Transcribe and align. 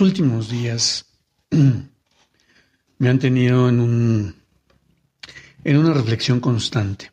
Últimos 0.00 0.48
días 0.48 1.04
me 2.98 3.08
han 3.08 3.18
tenido 3.18 3.68
en 3.68 3.80
un 3.80 4.34
en 5.62 5.76
una 5.76 5.92
reflexión 5.92 6.40
constante. 6.40 7.12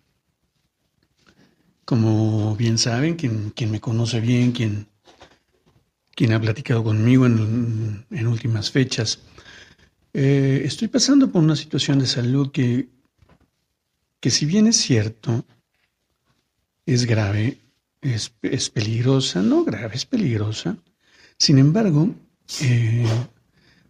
Como 1.84 2.56
bien 2.56 2.78
saben, 2.78 3.16
quien, 3.16 3.50
quien 3.50 3.72
me 3.72 3.82
conoce 3.82 4.22
bien, 4.22 4.54
quien, 4.54 4.88
quien 6.16 6.32
ha 6.32 6.40
platicado 6.40 6.82
conmigo 6.82 7.26
en, 7.26 8.06
en 8.10 8.28
últimas 8.28 8.72
fechas, 8.72 9.20
eh, 10.14 10.62
estoy 10.64 10.88
pasando 10.88 11.30
por 11.30 11.44
una 11.44 11.58
situación 11.58 12.00
de 12.00 12.08
salud 12.08 12.52
que, 12.52 12.88
que 14.22 14.30
si 14.30 14.46
bien 14.46 14.66
es 14.66 14.78
cierto, 14.78 15.46
es 16.86 17.06
grave, 17.06 17.60
es, 18.02 18.32
es 18.42 18.70
peligrosa, 18.70 19.42
no 19.42 19.66
grave, 19.66 19.96
es 19.96 20.06
peligrosa, 20.06 20.78
sin 21.38 21.58
embargo, 21.58 22.16
eh, 22.62 23.06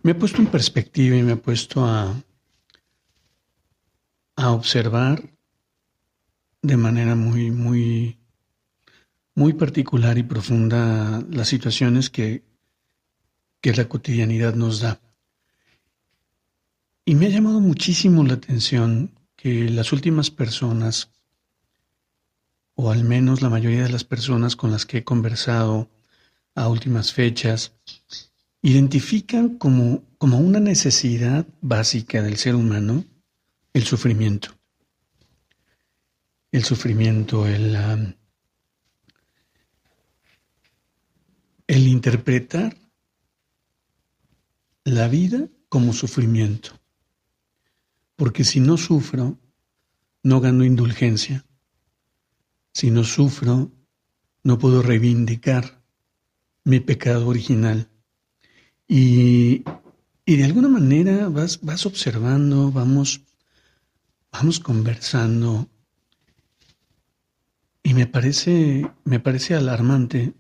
me 0.03 0.11
ha 0.11 0.19
puesto 0.19 0.41
en 0.41 0.47
perspectiva 0.47 1.15
y 1.15 1.23
me 1.23 1.33
ha 1.33 1.41
puesto 1.41 1.85
a, 1.85 2.15
a 4.35 4.51
observar 4.51 5.37
de 6.61 6.77
manera 6.77 7.15
muy, 7.15 7.51
muy, 7.51 8.19
muy 9.35 9.53
particular 9.53 10.17
y 10.17 10.23
profunda 10.23 11.23
las 11.29 11.47
situaciones 11.47 12.09
que, 12.09 12.43
que 13.61 13.73
la 13.73 13.87
cotidianidad 13.87 14.55
nos 14.55 14.81
da. 14.81 14.99
Y 17.05 17.15
me 17.15 17.27
ha 17.27 17.29
llamado 17.29 17.61
muchísimo 17.61 18.23
la 18.23 18.33
atención 18.33 19.17
que 19.35 19.69
las 19.69 19.93
últimas 19.93 20.29
personas, 20.29 21.11
o 22.75 22.91
al 22.91 23.03
menos 23.03 23.41
la 23.41 23.49
mayoría 23.49 23.83
de 23.83 23.89
las 23.89 24.03
personas 24.03 24.55
con 24.55 24.71
las 24.71 24.85
que 24.85 24.97
he 24.97 25.03
conversado 25.03 25.89
a 26.53 26.67
últimas 26.67 27.13
fechas, 27.13 27.73
identifican 28.61 29.57
como, 29.57 30.03
como 30.17 30.39
una 30.39 30.59
necesidad 30.59 31.45
básica 31.61 32.21
del 32.21 32.37
ser 32.37 32.55
humano 32.55 33.05
el 33.73 33.83
sufrimiento. 33.83 34.57
El 36.51 36.63
sufrimiento, 36.63 37.45
el, 37.45 37.77
el 41.67 41.87
interpretar 41.87 42.75
la 44.83 45.07
vida 45.07 45.47
como 45.69 45.93
sufrimiento. 45.93 46.71
Porque 48.15 48.43
si 48.43 48.59
no 48.59 48.77
sufro, 48.77 49.37
no 50.23 50.41
gano 50.41 50.65
indulgencia. 50.65 51.45
Si 52.73 52.89
no 52.89 53.03
sufro, 53.03 53.71
no 54.43 54.57
puedo 54.57 54.81
reivindicar 54.81 55.83
mi 56.63 56.79
pecado 56.79 57.27
original. 57.27 57.89
Y, 58.87 59.63
de 60.25 60.43
alguna 60.43 60.69
manera 60.69 61.29
vas, 61.29 61.59
vas 61.61 61.85
observando, 61.85 62.71
vamos, 62.71 63.21
vamos 64.31 64.59
conversando. 64.59 65.67
Y 67.83 67.93
me 67.93 68.07
parece, 68.07 68.89
me 69.03 69.19
parece 69.19 69.55
alarmante 69.55 70.33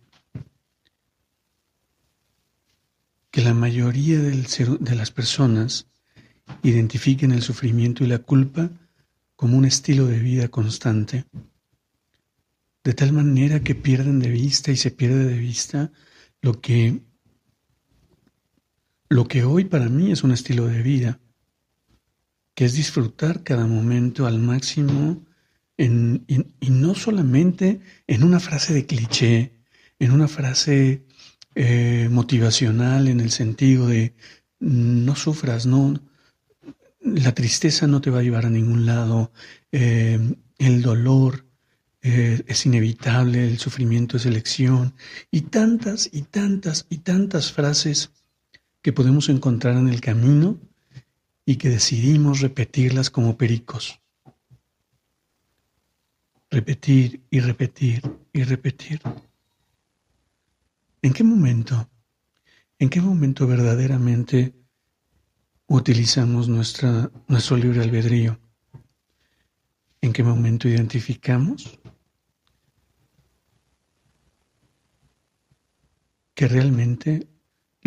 que 3.31 3.41
la 3.41 3.53
mayoría 3.53 4.19
del 4.19 4.47
de 4.79 4.95
las 4.95 5.11
personas 5.11 5.87
identifiquen 6.63 7.31
el 7.31 7.41
sufrimiento 7.41 8.03
y 8.03 8.07
la 8.07 8.19
culpa 8.19 8.69
como 9.35 9.57
un 9.57 9.65
estilo 9.65 10.07
de 10.07 10.19
vida 10.19 10.47
constante, 10.47 11.25
de 12.83 12.93
tal 12.93 13.13
manera 13.13 13.61
que 13.61 13.75
pierden 13.75 14.19
de 14.19 14.29
vista 14.29 14.71
y 14.71 14.77
se 14.77 14.91
pierde 14.91 15.25
de 15.25 15.37
vista 15.37 15.91
lo 16.41 16.59
que 16.59 17.06
lo 19.09 19.27
que 19.27 19.43
hoy 19.43 19.65
para 19.65 19.89
mí 19.89 20.11
es 20.11 20.23
un 20.23 20.31
estilo 20.31 20.67
de 20.67 20.81
vida, 20.81 21.19
que 22.55 22.65
es 22.65 22.73
disfrutar 22.73 23.43
cada 23.43 23.67
momento 23.67 24.25
al 24.25 24.39
máximo 24.39 25.23
y 25.77 26.69
no 26.69 26.95
solamente 26.95 27.81
en 28.07 28.23
una 28.23 28.39
frase 28.39 28.73
de 28.73 28.85
cliché, 28.85 29.51
en 29.99 30.11
una 30.11 30.27
frase 30.27 31.05
eh, 31.53 32.07
motivacional 32.11 33.07
en 33.07 33.19
el 33.19 33.31
sentido 33.31 33.87
de 33.87 34.15
no 34.59 35.15
sufras, 35.15 35.67
no, 35.67 35.99
la 36.99 37.33
tristeza 37.33 37.85
no 37.85 38.01
te 38.01 38.09
va 38.09 38.19
a 38.19 38.23
llevar 38.23 38.45
a 38.47 38.49
ningún 38.49 38.85
lado, 38.85 39.31
eh, 39.71 40.19
el 40.57 40.81
dolor 40.81 41.45
eh, 42.01 42.43
es 42.47 42.65
inevitable, 42.65 43.47
el 43.47 43.59
sufrimiento 43.59 44.17
es 44.17 44.25
elección, 44.25 44.95
y 45.29 45.41
tantas 45.41 46.09
y 46.11 46.23
tantas 46.23 46.87
y 46.89 46.99
tantas 46.99 47.51
frases 47.51 48.11
que 48.87 48.93
podemos 48.93 49.27
encontrar 49.27 49.75
en 49.75 49.89
el 49.89 49.99
camino 49.99 50.57
y 51.45 51.57
que 51.57 51.67
decidimos 51.67 52.39
repetirlas 52.39 53.09
como 53.09 53.37
pericos. 53.37 53.99
Repetir 56.49 57.21
y 57.29 57.41
repetir 57.41 58.01
y 58.31 58.43
repetir. 58.45 59.01
¿En 61.01 61.11
qué 61.11 61.21
momento? 61.25 61.89
¿En 62.79 62.89
qué 62.89 63.01
momento 63.01 63.45
verdaderamente 63.45 64.55
utilizamos 65.67 66.47
nuestra, 66.47 67.11
nuestro 67.27 67.57
libre 67.57 67.81
albedrío? 67.81 68.39
¿En 69.99 70.13
qué 70.13 70.23
momento 70.23 70.69
identificamos 70.69 71.77
que 76.33 76.47
realmente 76.47 77.27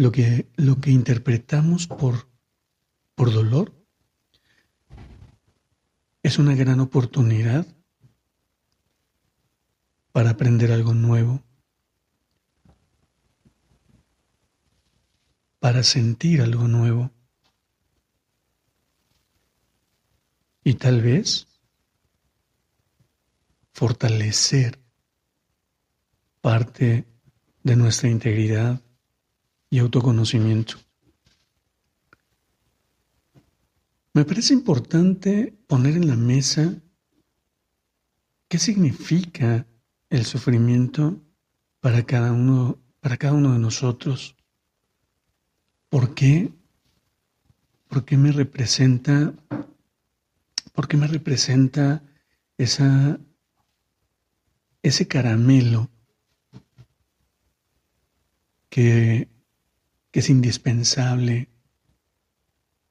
lo 0.00 0.12
que, 0.12 0.50
lo 0.56 0.80
que 0.80 0.90
interpretamos 0.90 1.86
por, 1.86 2.26
por 3.14 3.34
dolor 3.34 3.74
es 6.22 6.38
una 6.38 6.54
gran 6.54 6.80
oportunidad 6.80 7.66
para 10.10 10.30
aprender 10.30 10.72
algo 10.72 10.94
nuevo, 10.94 11.42
para 15.58 15.82
sentir 15.82 16.40
algo 16.40 16.66
nuevo. 16.66 17.10
Y 20.64 20.74
tal 20.74 21.02
vez 21.02 21.46
fortalecer 23.74 24.80
parte 26.40 27.04
de 27.62 27.76
nuestra 27.76 28.08
integridad 28.08 28.80
y 29.70 29.78
autoconocimiento. 29.78 30.76
Me 34.12 34.24
parece 34.24 34.52
importante 34.52 35.56
poner 35.68 35.96
en 35.96 36.08
la 36.08 36.16
mesa 36.16 36.74
qué 38.48 38.58
significa 38.58 39.64
el 40.10 40.26
sufrimiento 40.26 41.22
para 41.78 42.04
cada 42.04 42.32
uno, 42.32 42.78
para 42.98 43.16
cada 43.16 43.34
uno 43.34 43.52
de 43.52 43.60
nosotros. 43.60 44.34
¿Por 45.88 46.14
qué? 46.14 46.50
¿Por 47.86 48.04
qué 48.04 48.16
me 48.16 48.32
representa? 48.32 49.32
¿Por 50.72 50.88
qué 50.88 50.96
me 50.96 51.06
representa 51.06 52.02
esa, 52.58 53.20
ese 54.82 55.06
caramelo 55.06 55.88
que 58.68 59.29
que 60.10 60.20
es 60.20 60.30
indispensable 60.30 61.48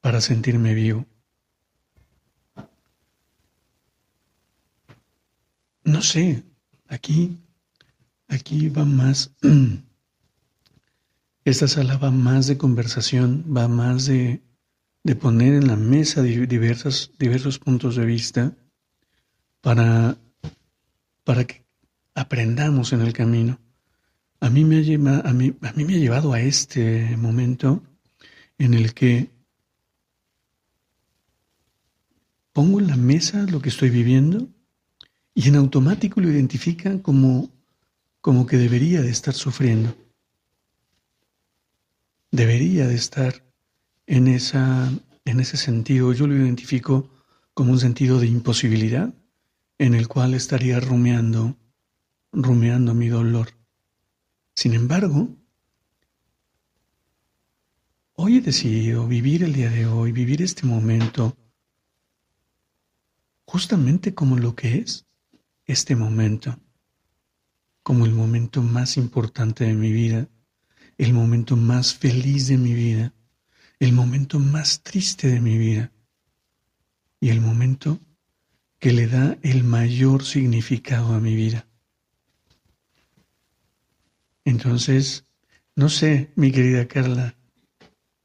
para 0.02 0.22
sentirme 0.22 0.74
vivo. 0.74 1.06
No 5.84 6.02
sé, 6.02 6.44
aquí, 6.88 7.38
aquí 8.28 8.70
va 8.70 8.86
más, 8.86 9.32
esta 11.46 11.68
sala 11.68 11.98
va 11.98 12.12
más 12.12 12.48
de 12.48 12.58
conversación, 12.58 13.44
va 13.56 13.68
más 13.68 14.06
de, 14.06 14.42
de 15.04 15.16
poner 15.16 15.56
en 15.56 15.68
la 15.68 15.76
mesa 15.76 16.22
diversos, 16.22 17.12
diversos 17.18 17.60
puntos 17.60 17.96
de 17.96 18.06
vista 18.06 18.56
para, 19.62 20.18
para 21.24 21.46
que 21.46 21.66
aprendamos 22.14 22.94
en 22.94 23.02
el 23.02 23.14
camino. 23.14 23.60
A 24.42 24.50
mí 24.50 24.64
me 24.64 24.78
ha, 24.78 25.98
llevado 25.98 26.34
a 26.34 26.42
este 26.42 27.18
momento 27.18 27.84
en 28.58 28.74
el 28.74 28.94
que 28.94 29.30
pongo 32.54 32.80
en 32.80 32.88
la 32.88 32.96
mesa 32.96 33.44
lo 33.44 33.62
que 33.62 33.70
estoy 33.70 33.90
viviendo 33.90 34.48
y 35.34 35.48
en 35.48 35.56
automático 35.56 36.22
lo 36.22 36.30
identifica 36.30 37.02
como, 37.02 37.50
como 38.22 38.46
que 38.46 38.58
debería 38.58 39.02
de 39.02 39.10
estar 39.10 39.34
sufriendo. 39.34 39.96
Debería 42.32 42.88
de 42.88 42.96
estar 42.96 43.44
en, 44.06 44.28
esa, 44.28 44.92
en 45.26 45.40
ese 45.40 45.58
sentido. 45.58 46.14
Yo 46.14 46.28
lo 46.28 46.36
identifico 46.36 47.10
como 47.54 47.72
un 47.72 47.80
sentido 47.80 48.20
de 48.20 48.28
imposibilidad 48.28 49.14
en 49.78 49.94
el 49.96 50.08
cual 50.08 50.34
estaría 50.34 50.80
rumiando, 50.80 51.56
rumiando 52.32 52.94
mi 52.94 53.08
dolor. 53.08 53.59
Sin 54.60 54.74
embargo, 54.74 55.30
hoy 58.16 58.40
he 58.40 58.42
decidido 58.42 59.08
vivir 59.08 59.42
el 59.42 59.54
día 59.54 59.70
de 59.70 59.86
hoy, 59.86 60.12
vivir 60.12 60.42
este 60.42 60.66
momento, 60.66 61.38
justamente 63.46 64.14
como 64.14 64.38
lo 64.38 64.56
que 64.56 64.80
es 64.80 65.08
este 65.64 65.96
momento, 65.96 66.60
como 67.84 68.06
el 68.06 68.12
momento 68.12 68.62
más 68.62 68.98
importante 68.98 69.64
de 69.64 69.76
mi 69.76 69.94
vida, 69.94 70.28
el 70.98 71.14
momento 71.14 71.56
más 71.56 71.96
feliz 71.96 72.48
de 72.48 72.58
mi 72.58 72.74
vida, 72.74 73.14
el 73.80 73.94
momento 73.94 74.40
más 74.40 74.84
triste 74.84 75.30
de 75.30 75.40
mi 75.40 75.58
vida 75.58 75.94
y 77.22 77.30
el 77.30 77.40
momento 77.40 77.98
que 78.78 78.92
le 78.92 79.08
da 79.08 79.38
el 79.42 79.64
mayor 79.64 80.26
significado 80.26 81.14
a 81.14 81.22
mi 81.22 81.34
vida. 81.34 81.69
Entonces, 84.50 85.28
no 85.76 85.90
sé, 85.90 86.32
mi 86.36 86.52
querida 86.52 86.88
Carla, 86.88 87.36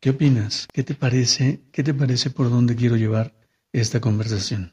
¿qué 0.00 0.08
opinas? 0.08 0.66
¿Qué 0.72 0.82
te 0.82 0.94
parece? 0.94 1.60
¿Qué 1.70 1.82
te 1.82 1.92
parece 1.92 2.30
por 2.30 2.48
dónde 2.48 2.74
quiero 2.76 2.96
llevar 2.96 3.34
esta 3.74 4.00
conversación? 4.00 4.72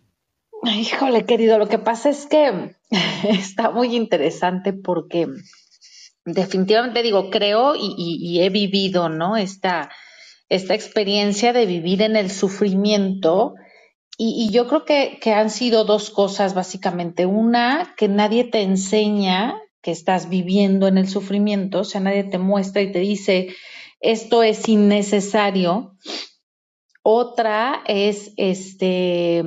Híjole, 0.63 1.25
querido, 1.25 1.57
lo 1.57 1.67
que 1.67 1.77
pasa 1.77 2.09
es 2.09 2.25
que 2.25 2.77
está 3.29 3.69
muy 3.69 3.97
interesante 3.97 4.71
porque 4.71 5.27
definitivamente 6.23 7.03
digo, 7.03 7.29
creo 7.29 7.73
y, 7.75 8.39
he 8.39 8.49
vivido, 8.49 9.09
¿no? 9.09 9.35
Esta, 9.35 9.89
esta 10.47 10.73
experiencia 10.73 11.51
de 11.51 11.65
vivir 11.65 12.01
en 12.01 12.15
el 12.15 12.31
sufrimiento. 12.31 13.55
Y, 14.17 14.51
yo 14.53 14.69
creo 14.69 14.85
que 14.85 15.33
han 15.33 15.49
sido 15.49 15.83
dos 15.83 16.11
cosas 16.11 16.53
básicamente. 16.53 17.25
Una, 17.25 17.93
que 17.97 18.07
nadie 18.07 18.45
te 18.45 18.61
enseña 18.61 19.61
que 19.81 19.91
estás 19.91 20.29
viviendo 20.29 20.87
en 20.87 20.97
el 20.97 21.07
sufrimiento, 21.07 21.79
o 21.79 21.83
sea, 21.83 22.01
nadie 22.01 22.23
te 22.23 22.37
muestra 22.37 22.81
y 22.81 22.91
te 22.91 22.99
dice, 22.99 23.55
esto 23.99 24.43
es 24.43 24.67
innecesario. 24.67 25.97
Otra 27.03 27.81
es 27.87 28.33
este 28.37 29.43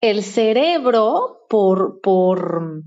el 0.00 0.22
cerebro, 0.22 1.44
por, 1.48 2.00
por, 2.00 2.84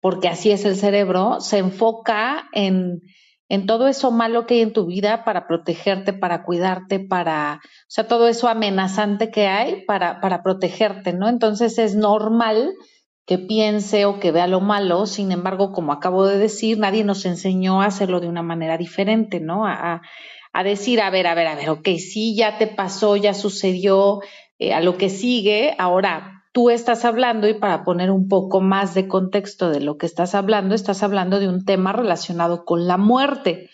porque 0.00 0.28
así 0.28 0.50
es 0.50 0.64
el 0.64 0.76
cerebro, 0.76 1.40
se 1.40 1.58
enfoca 1.58 2.48
en, 2.52 3.02
en 3.48 3.66
todo 3.66 3.86
eso 3.86 4.10
malo 4.10 4.46
que 4.46 4.54
hay 4.54 4.60
en 4.62 4.72
tu 4.72 4.86
vida 4.86 5.24
para 5.24 5.46
protegerte, 5.46 6.12
para 6.12 6.42
cuidarte, 6.42 6.98
para, 6.98 7.60
o 7.62 7.90
sea, 7.90 8.08
todo 8.08 8.26
eso 8.26 8.48
amenazante 8.48 9.30
que 9.30 9.46
hay 9.46 9.84
para, 9.84 10.20
para 10.20 10.42
protegerte, 10.42 11.12
¿no? 11.12 11.28
Entonces 11.28 11.78
es 11.78 11.94
normal 11.94 12.74
que 13.28 13.36
piense 13.36 14.06
o 14.06 14.18
que 14.20 14.32
vea 14.32 14.46
lo 14.46 14.60
malo, 14.60 15.04
sin 15.04 15.32
embargo, 15.32 15.70
como 15.70 15.92
acabo 15.92 16.26
de 16.26 16.38
decir, 16.38 16.78
nadie 16.78 17.04
nos 17.04 17.26
enseñó 17.26 17.82
a 17.82 17.86
hacerlo 17.86 18.20
de 18.20 18.26
una 18.26 18.42
manera 18.42 18.78
diferente, 18.78 19.38
¿no? 19.38 19.66
A, 19.66 20.00
a 20.54 20.64
decir, 20.64 21.02
a 21.02 21.10
ver, 21.10 21.26
a 21.26 21.34
ver, 21.34 21.46
a 21.46 21.54
ver, 21.54 21.68
ok, 21.68 21.88
sí, 21.98 22.34
ya 22.34 22.56
te 22.56 22.66
pasó, 22.66 23.16
ya 23.16 23.34
sucedió, 23.34 24.20
eh, 24.58 24.72
a 24.72 24.80
lo 24.80 24.96
que 24.96 25.10
sigue, 25.10 25.76
ahora 25.78 26.46
tú 26.52 26.70
estás 26.70 27.04
hablando 27.04 27.46
y 27.46 27.54
para 27.54 27.84
poner 27.84 28.10
un 28.10 28.28
poco 28.28 28.62
más 28.62 28.94
de 28.94 29.06
contexto 29.08 29.68
de 29.68 29.80
lo 29.80 29.98
que 29.98 30.06
estás 30.06 30.34
hablando, 30.34 30.74
estás 30.74 31.02
hablando 31.02 31.38
de 31.38 31.48
un 31.48 31.66
tema 31.66 31.92
relacionado 31.92 32.64
con 32.64 32.88
la 32.88 32.96
muerte, 32.96 33.68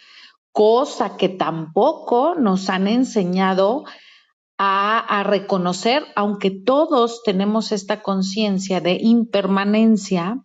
cosa 0.50 1.16
que 1.16 1.28
tampoco 1.28 2.34
nos 2.34 2.68
han 2.70 2.88
enseñado 2.88 3.84
a, 4.58 5.22
reconocer, 5.24 6.04
aunque 6.14 6.50
todos 6.50 7.22
tenemos 7.24 7.72
esta 7.72 8.02
conciencia 8.02 8.80
de 8.80 8.98
impermanencia, 9.00 10.44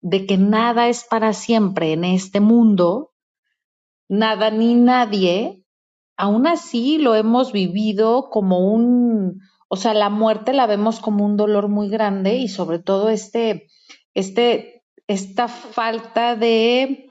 de 0.00 0.26
que 0.26 0.36
nada 0.36 0.88
es 0.88 1.04
para 1.04 1.32
siempre 1.32 1.92
en 1.92 2.04
este 2.04 2.40
mundo, 2.40 3.12
nada 4.08 4.50
ni 4.50 4.74
nadie, 4.74 5.64
aún 6.16 6.46
así 6.46 6.98
lo 6.98 7.14
hemos 7.14 7.52
vivido 7.52 8.28
como 8.30 8.72
un, 8.72 9.40
o 9.68 9.76
sea, 9.76 9.94
la 9.94 10.10
muerte 10.10 10.52
la 10.52 10.66
vemos 10.66 11.00
como 11.00 11.24
un 11.24 11.36
dolor 11.36 11.68
muy 11.68 11.88
grande 11.88 12.36
y 12.36 12.48
sobre 12.48 12.80
todo 12.80 13.08
este, 13.08 13.68
este, 14.14 14.84
esta 15.06 15.48
falta 15.48 16.36
de, 16.36 17.10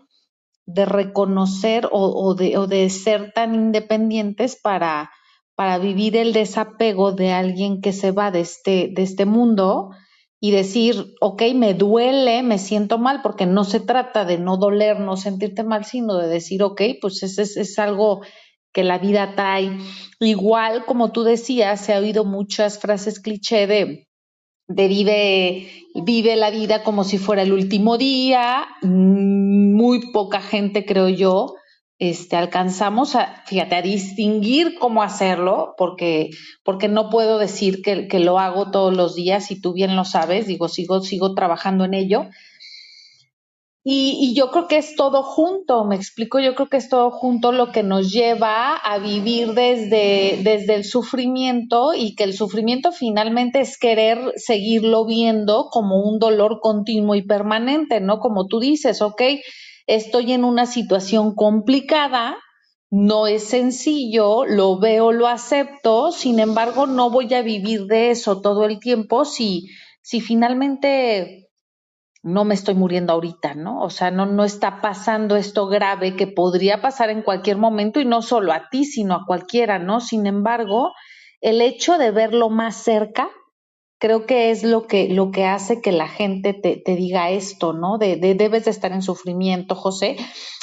de 0.66 0.86
reconocer 0.86 1.90
o, 1.92 2.36
de, 2.36 2.58
o 2.58 2.68
de 2.68 2.90
ser 2.90 3.32
tan 3.34 3.56
independientes 3.56 4.60
para, 4.62 5.10
para 5.56 5.78
vivir 5.78 6.18
el 6.18 6.34
desapego 6.34 7.12
de 7.12 7.32
alguien 7.32 7.82
que 7.82 7.94
se 7.94 8.12
va 8.12 8.32
de 8.32 8.42
este, 8.42 8.90
de 8.92 9.04
este 9.04 9.26
mundo 9.26 9.92
y 10.40 10.52
decir, 10.52 11.16
ok, 11.22 11.42
me 11.56 11.74
duele, 11.74 12.44
me 12.44 12.58
siento 12.58 12.98
mal, 12.98 13.22
porque 13.22 13.46
no 13.46 13.64
se 13.64 13.80
trata 13.80 14.26
de 14.26 14.38
no 14.38 14.58
doler, 14.58 15.00
no 15.00 15.16
sentirte 15.16 15.64
mal, 15.64 15.86
sino 15.86 16.18
de 16.18 16.28
decir, 16.28 16.64
ok, 16.64 16.82
pues 17.00 17.24
es, 17.24 17.38
es, 17.38 17.56
es 17.56 17.80
algo 17.80 18.22
que 18.74 18.84
la 18.84 18.98
vida 18.98 19.36
trae. 19.36 19.78
Igual, 20.20 20.86
como 20.86 21.12
tú 21.12 21.24
decías, 21.24 21.80
se 21.80 21.94
ha 21.94 22.00
oído 22.00 22.26
muchas 22.26 22.80
frases 22.80 23.22
cliché 23.22 23.68
de, 23.68 24.08
de 24.68 24.88
vive, 24.88 25.72
vive 26.04 26.36
la 26.36 26.50
vida 26.50 26.84
como 26.84 27.04
si 27.04 27.18
fuera 27.20 27.44
el 27.44 27.54
último 27.54 27.98
día. 27.98 28.66
Muy 28.82 30.12
poca 30.12 30.42
gente, 30.42 30.86
creo 30.86 31.08
yo, 31.08 31.56
este, 32.10 32.36
alcanzamos 32.36 33.16
a, 33.16 33.44
fíjate, 33.46 33.76
a 33.76 33.82
distinguir 33.82 34.78
cómo 34.78 35.04
hacerlo, 35.04 35.74
porque, 35.78 36.32
porque 36.66 36.90
no 36.90 37.10
puedo 37.10 37.40
decir 37.40 37.82
que, 37.82 38.20
lo 38.20 38.40
hago 38.40 38.72
todos 38.72 38.94
los 38.94 39.16
días 39.16 39.52
y 39.52 39.62
tú 39.62 39.72
bien 39.72 39.96
lo 39.96 40.04
sabes, 40.04 40.46
digo, 40.46 40.68
sigo, 40.68 41.00
sigo 41.00 41.34
trabajando 41.34 41.86
en 41.86 41.94
ello. 41.94 42.26
Y, 43.86 44.18
y, 44.20 44.36
yo 44.36 44.52
creo 44.52 44.68
que 44.68 44.78
es 44.78 44.98
todo 44.98 45.24
junto, 45.24 45.86
me 45.86 45.96
explico, 45.96 46.40
yo 46.40 46.56
creo 46.56 46.68
que 46.68 46.76
es 46.78 46.90
todo 46.90 47.10
junto 47.10 47.54
lo 47.54 47.72
que 47.72 47.84
nos 47.84 48.12
lleva 48.12 48.76
a 48.76 48.98
vivir 48.98 49.54
desde, 49.54 50.40
desde 50.44 50.76
el 50.76 50.84
sufrimiento 50.84 51.94
y 51.94 52.16
que 52.16 52.26
el 52.26 52.34
sufrimiento 52.34 52.92
finalmente 52.92 53.62
es 53.62 53.78
querer 53.78 54.34
seguirlo 54.36 55.06
viendo 55.06 55.70
como 55.72 56.02
un 56.02 56.20
dolor 56.20 56.60
continuo 56.62 57.16
y 57.16 57.22
permanente, 57.22 58.02
¿no? 58.02 58.20
Como 58.20 58.48
tú 58.48 58.60
dices, 58.60 59.02
ok, 59.02 59.22
estoy 59.88 60.34
en 60.34 60.44
una 60.44 60.66
situación 60.66 61.36
complicada, 61.36 62.38
no 62.90 63.28
es 63.28 63.46
sencillo, 63.46 64.46
lo 64.46 64.78
veo, 64.78 65.12
lo 65.12 65.28
acepto, 65.28 66.12
sin 66.12 66.40
embargo, 66.40 66.86
no 66.86 67.10
voy 67.10 67.34
a 67.34 67.42
vivir 67.42 67.86
de 67.86 68.12
eso 68.12 68.42
todo 68.42 68.66
el 68.66 68.80
tiempo 68.80 69.26
si, 69.26 69.68
si 70.02 70.22
finalmente 70.22 71.50
no 72.22 72.46
me 72.46 72.54
estoy 72.54 72.76
muriendo 72.76 73.14
ahorita, 73.14 73.54
¿no? 73.54 73.82
O 73.82 73.90
sea, 73.90 74.12
no, 74.12 74.26
no 74.26 74.46
está 74.46 74.80
pasando 74.80 75.36
esto 75.36 75.68
grave 75.68 76.16
que 76.16 76.28
podría 76.28 76.82
pasar 76.82 77.10
en 77.10 77.22
cualquier 77.22 77.58
momento 77.58 78.00
y 78.00 78.06
no 78.06 78.22
solo 78.22 78.54
a 78.54 78.70
ti, 78.70 78.86
sino 78.86 79.16
a 79.16 79.26
cualquiera, 79.26 79.80
¿no? 79.80 80.00
Sin 80.00 80.26
embargo, 80.26 80.94
el 81.42 81.62
hecho 81.62 81.98
de 81.98 82.12
verlo 82.12 82.50
más 82.50 82.76
cerca 82.76 83.30
creo 84.04 84.26
que 84.26 84.52
es 84.52 84.64
lo 84.64 84.86
que, 84.86 85.08
lo 85.08 85.32
que 85.32 85.46
hace 85.46 85.80
que 85.80 85.94
la 85.94 86.10
gente 86.10 86.54
te, 86.54 86.76
te 86.76 86.98
diga 86.98 87.30
esto, 87.30 87.72
¿no? 87.72 87.98
De, 87.98 88.18
de, 88.18 88.36
debes 88.36 88.66
de 88.66 88.72
estar 88.72 88.92
en 88.92 89.02
sufrimiento, 89.02 89.76
José. 89.76 90.18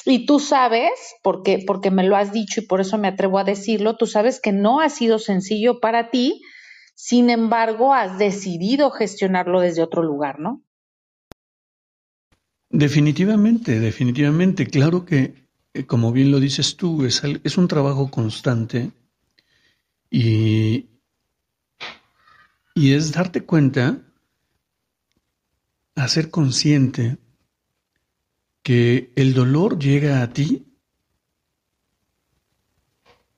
Y 0.04 0.26
tú 0.26 0.40
sabes, 0.40 0.90
porque, 1.22 1.64
porque 1.66 1.90
me 1.90 2.04
lo 2.04 2.16
has 2.16 2.34
dicho 2.34 2.60
y 2.60 2.66
por 2.66 2.82
eso 2.82 2.98
me 2.98 3.08
atrevo 3.08 3.38
a 3.38 3.44
decirlo, 3.44 3.96
tú 3.96 4.06
sabes 4.06 4.42
que 4.42 4.52
no 4.52 4.82
ha 4.82 4.90
sido 4.90 5.18
sencillo 5.18 5.80
para 5.80 6.10
ti, 6.10 6.42
sin 6.94 7.30
embargo, 7.30 7.94
has 7.94 8.18
decidido 8.18 8.90
gestionarlo 8.90 9.62
desde 9.62 9.82
otro 9.82 10.02
lugar, 10.02 10.38
¿no? 10.38 10.62
Definitivamente, 12.68 13.80
definitivamente. 13.80 14.66
Claro 14.66 15.06
que, 15.06 15.32
eh, 15.72 15.86
como 15.86 16.12
bien 16.12 16.30
lo 16.30 16.40
dices 16.40 16.76
tú, 16.76 17.06
es, 17.06 17.22
es 17.42 17.56
un 17.56 17.68
trabajo 17.68 18.10
constante 18.10 18.90
y, 20.10 20.89
y 22.74 22.92
es 22.92 23.12
darte 23.12 23.44
cuenta, 23.44 24.00
hacer 25.94 26.30
consciente 26.30 27.18
que 28.62 29.12
el 29.16 29.34
dolor 29.34 29.78
llega 29.78 30.22
a 30.22 30.32
ti 30.32 30.66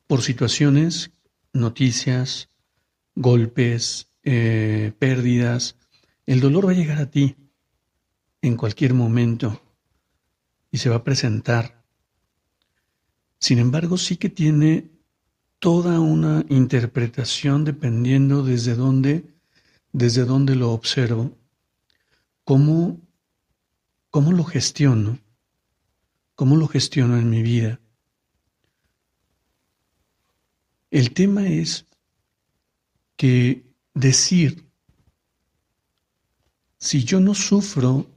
por 0.06 0.22
situaciones, 0.22 1.10
noticias, 1.52 2.48
golpes, 3.14 4.08
eh, 4.24 4.92
pérdidas. 4.98 5.76
El 6.26 6.40
dolor 6.40 6.66
va 6.66 6.72
a 6.72 6.74
llegar 6.74 6.98
a 6.98 7.10
ti 7.10 7.36
en 8.42 8.56
cualquier 8.56 8.94
momento. 8.94 9.60
y 10.74 10.78
se 10.78 10.88
va 10.88 10.96
a 10.96 11.04
presentar. 11.04 11.84
Sin 13.38 13.58
embargo, 13.58 13.98
sí 13.98 14.16
que 14.16 14.30
tiene 14.30 14.91
toda 15.62 16.00
una 16.00 16.44
interpretación 16.48 17.64
dependiendo 17.64 18.42
desde 18.42 18.74
dónde, 18.74 19.24
desde 19.92 20.24
dónde 20.24 20.56
lo 20.56 20.72
observo, 20.72 21.38
cómo, 22.42 23.00
cómo 24.10 24.32
lo 24.32 24.42
gestiono, 24.42 25.20
cómo 26.34 26.56
lo 26.56 26.66
gestiono 26.66 27.16
en 27.16 27.30
mi 27.30 27.42
vida. 27.42 27.78
El 30.90 31.14
tema 31.14 31.46
es 31.46 31.86
que 33.16 33.64
decir, 33.94 34.66
si 36.78 37.04
yo 37.04 37.20
no 37.20 37.34
sufro, 37.36 38.10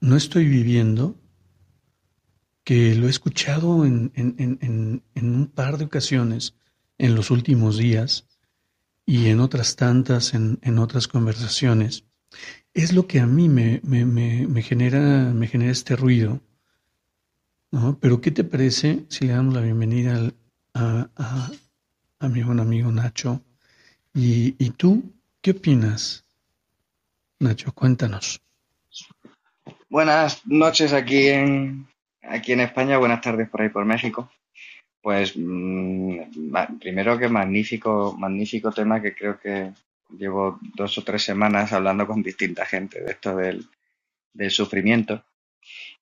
no 0.00 0.16
estoy 0.16 0.48
viviendo, 0.48 1.14
que 2.68 2.94
lo 2.94 3.06
he 3.06 3.10
escuchado 3.10 3.86
en, 3.86 4.12
un 5.14 5.46
par 5.54 5.78
de 5.78 5.86
ocasiones 5.86 6.54
en 6.98 7.14
los 7.14 7.30
últimos 7.30 7.78
días 7.78 8.26
y 9.06 9.28
en 9.28 9.40
otras 9.40 9.74
tantas, 9.74 10.34
en, 10.34 10.78
otras 10.78 11.08
conversaciones, 11.08 12.04
es 12.74 12.92
lo 12.92 13.06
que 13.06 13.20
a 13.20 13.26
mí 13.26 13.48
me, 13.48 13.80
genera, 14.62 15.32
me 15.32 15.46
genera 15.46 15.72
este 15.72 15.96
ruido. 15.96 16.42
Pero 18.00 18.20
¿qué 18.20 18.32
te 18.32 18.44
parece 18.44 19.06
si 19.08 19.24
le 19.24 19.32
damos 19.32 19.54
la 19.54 19.62
bienvenida 19.62 20.30
a, 20.74 21.50
mi 22.28 22.42
buen 22.42 22.60
amigo 22.60 22.92
Nacho? 22.92 23.40
Y, 24.12 24.56
¿Y 24.62 24.72
tú 24.76 25.10
qué 25.40 25.52
opinas? 25.52 26.22
Nacho, 27.38 27.72
cuéntanos. 27.72 28.42
Buenas 29.88 30.42
noches 30.44 30.92
aquí 30.92 31.28
en, 31.28 31.88
aquí 32.28 32.52
en 32.52 32.60
España, 32.60 32.98
buenas 32.98 33.20
tardes 33.20 33.48
por 33.48 33.62
ahí 33.62 33.68
por 33.68 33.84
México. 33.84 34.30
Pues 35.00 35.34
mm, 35.36 36.78
primero 36.80 37.18
que 37.18 37.28
magnífico, 37.28 38.16
magnífico 38.18 38.72
tema 38.72 39.00
que 39.00 39.14
creo 39.14 39.38
que 39.38 39.72
llevo 40.10 40.58
dos 40.74 40.98
o 40.98 41.04
tres 41.04 41.22
semanas 41.22 41.72
hablando 41.72 42.06
con 42.06 42.22
distinta 42.22 42.64
gente 42.66 43.02
de 43.02 43.12
esto 43.12 43.36
del, 43.36 43.66
sufrimiento. 44.50 45.24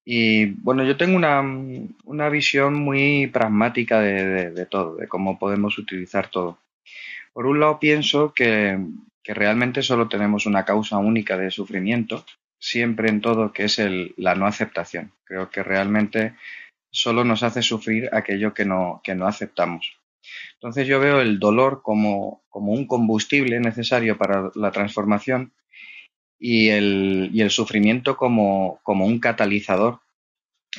Y 0.05 0.47
bueno, 0.47 0.85
yo 0.85 0.97
tengo 0.97 1.17
una, 1.17 2.29
visión 2.29 2.75
muy 2.75 3.27
pragmática 3.29 4.01
de, 4.01 4.67
todo, 4.67 4.97
de 4.97 5.09
cómo 5.09 5.39
podemos 5.39 5.79
utilizar 5.79 6.31
todo. 6.31 6.59
Por 7.33 7.47
un 7.47 7.61
lado 7.61 7.79
pienso 7.81 8.33
que, 8.33 8.79
que 9.23 9.35
realmente 9.35 9.83
solo 9.83 10.09
tenemos 10.09 10.47
una 10.47 10.65
causa 10.65 10.99
única 10.99 11.37
de 11.37 11.51
sufrimiento 11.51 12.25
siempre 12.67 13.09
en 13.09 13.21
todo, 13.21 13.53
que 13.53 13.65
es 13.65 13.79
el, 13.79 14.13
la 14.17 14.35
no 14.35 14.45
aceptación. 14.45 15.13
Creo 15.23 15.51
que 15.51 15.63
realmente 15.63 16.35
solo 16.91 17.23
nos 17.23 17.45
hace 17.45 17.63
sufrir 17.63 18.09
aquello 18.13 18.55
que 18.55 18.65
no, 18.65 19.01
que 19.05 19.15
no 19.15 19.29
aceptamos. 19.29 20.01
Entonces 20.55 20.89
yo 20.89 20.99
veo 20.99 21.21
el 21.21 21.39
dolor 21.39 21.81
como, 21.83 22.43
como 22.49 22.73
un 22.73 22.89
combustible 22.89 23.61
necesario 23.61 24.19
para 24.19 24.51
la 24.57 24.73
transformación 24.73 25.53
y 26.41 26.71
el, 26.71 27.31
y 27.33 27.43
el 27.43 27.51
sufrimiento 27.51 28.17
como, 28.17 28.81
como, 28.83 29.07
un 29.07 29.21
catalizador 29.21 30.01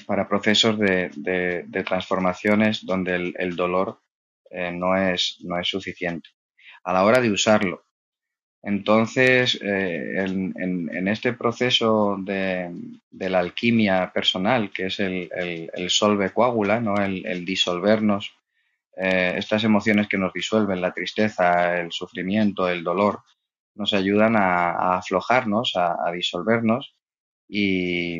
para 0.05 0.27
procesos 0.27 0.77
de, 0.77 1.09
de, 1.15 1.83
transformaciones 1.83 2.85
donde 2.85 3.15
el, 3.15 3.35
el 3.39 3.55
dolor 3.55 4.01
eh, 4.51 4.73
no, 4.73 4.97
es, 4.97 5.37
no 5.45 5.57
es 5.57 5.69
suficiente. 5.69 6.29
A 6.83 6.91
la 6.91 7.05
hora 7.05 7.21
de 7.21 7.31
usarlo, 7.31 7.86
entonces, 8.63 9.59
eh, 9.61 10.25
en, 10.25 11.07
este 11.07 11.33
proceso 11.33 12.17
de, 12.19 12.71
la 13.11 13.39
alquimia 13.39 14.11
personal, 14.11 14.71
que 14.71 14.87
es 14.87 14.99
el, 14.99 15.29
solve 15.89 16.31
coagula, 16.31 16.79
¿no? 16.79 16.95
el, 16.97 17.45
disolvernos, 17.45 18.33
eh, 18.95 19.35
estas 19.37 19.63
emociones 19.63 20.07
que 20.07 20.17
nos 20.17 20.33
disuelven, 20.33 20.81
la 20.81 20.93
tristeza, 20.93 21.79
el 21.79 21.91
sufrimiento, 21.91 22.67
el 22.67 22.83
dolor, 22.83 23.21
nos 23.75 23.93
ayudan 23.93 24.35
a, 24.35 24.97
aflojarnos, 24.97 25.73
a, 25.75 26.11
disolvernos 26.11 26.95
y, 27.47 28.19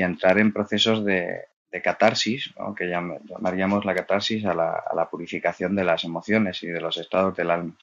entrar 0.00 0.38
en 0.38 0.52
procesos 0.52 1.04
de, 1.04 1.44
catarsis, 1.84 2.54
que 2.74 2.88
llamaríamos 2.88 3.84
la 3.84 3.94
catarsis 3.94 4.46
a 4.46 4.54
la 4.54 5.08
purificación 5.10 5.76
de 5.76 5.84
las 5.84 6.04
emociones 6.04 6.62
y 6.62 6.68
de 6.68 6.80
los 6.80 6.96
estados 6.96 7.36
del 7.36 7.50
alma. 7.50 7.76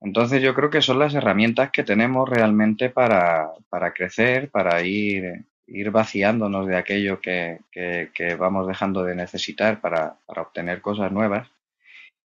Entonces 0.00 0.40
yo 0.42 0.54
creo 0.54 0.70
que 0.70 0.82
son 0.82 0.98
las 0.98 1.14
herramientas 1.14 1.70
que 1.72 1.82
tenemos 1.82 2.28
realmente 2.28 2.90
para, 2.90 3.52
para 3.68 3.92
crecer, 3.92 4.50
para 4.50 4.82
ir, 4.82 5.44
ir 5.66 5.90
vaciándonos 5.90 6.66
de 6.66 6.76
aquello 6.76 7.20
que, 7.20 7.60
que, 7.72 8.34
vamos 8.36 8.68
dejando 8.68 9.02
de 9.02 9.16
necesitar 9.16 9.80
para, 9.80 10.16
para 10.26 10.42
obtener 10.42 10.80
cosas 10.80 11.10
nuevas. 11.10 11.48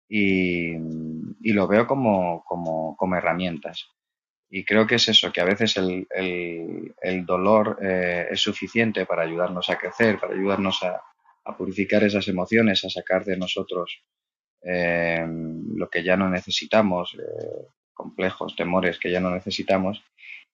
Y, 0.08 0.76
lo 1.52 1.66
veo 1.66 1.87
como, 1.87 2.44
como, 2.44 2.96
como, 2.96 3.16
herramientas. 3.16 3.88
Y 4.49 4.64
creo 4.64 4.87
que 4.87 4.96
es 4.96 5.08
eso, 5.08 5.32
que 5.32 5.40
a 5.40 5.44
veces 5.44 5.76
el, 5.76 6.06
el, 7.02 7.26
dolor 7.26 7.78
eh, 7.82 8.28
es 8.30 8.40
suficiente 8.40 9.06
para 9.06 9.23
ayudarnos 9.23 9.68
a 9.70 9.78
crecer, 9.78 10.20
para 10.20 10.35
ayudarnos 10.35 10.82
a 10.82 11.56
purificar 11.56 12.04
esas 12.04 12.28
emociones, 12.28 12.85
a 12.85 12.90
sacar 12.90 13.25
de 13.25 13.37
nosotros 13.37 14.02
eh, 14.68 15.25
lo 15.75 15.88
que 15.88 16.02
ya 16.02 16.16
no 16.16 16.28
necesitamos, 16.28 17.14
eh, 17.14 17.68
complejos, 17.94 18.56
temores 18.56 18.99
que 18.99 19.11
ya 19.11 19.20
no 19.20 19.30
necesitamos, 19.30 20.02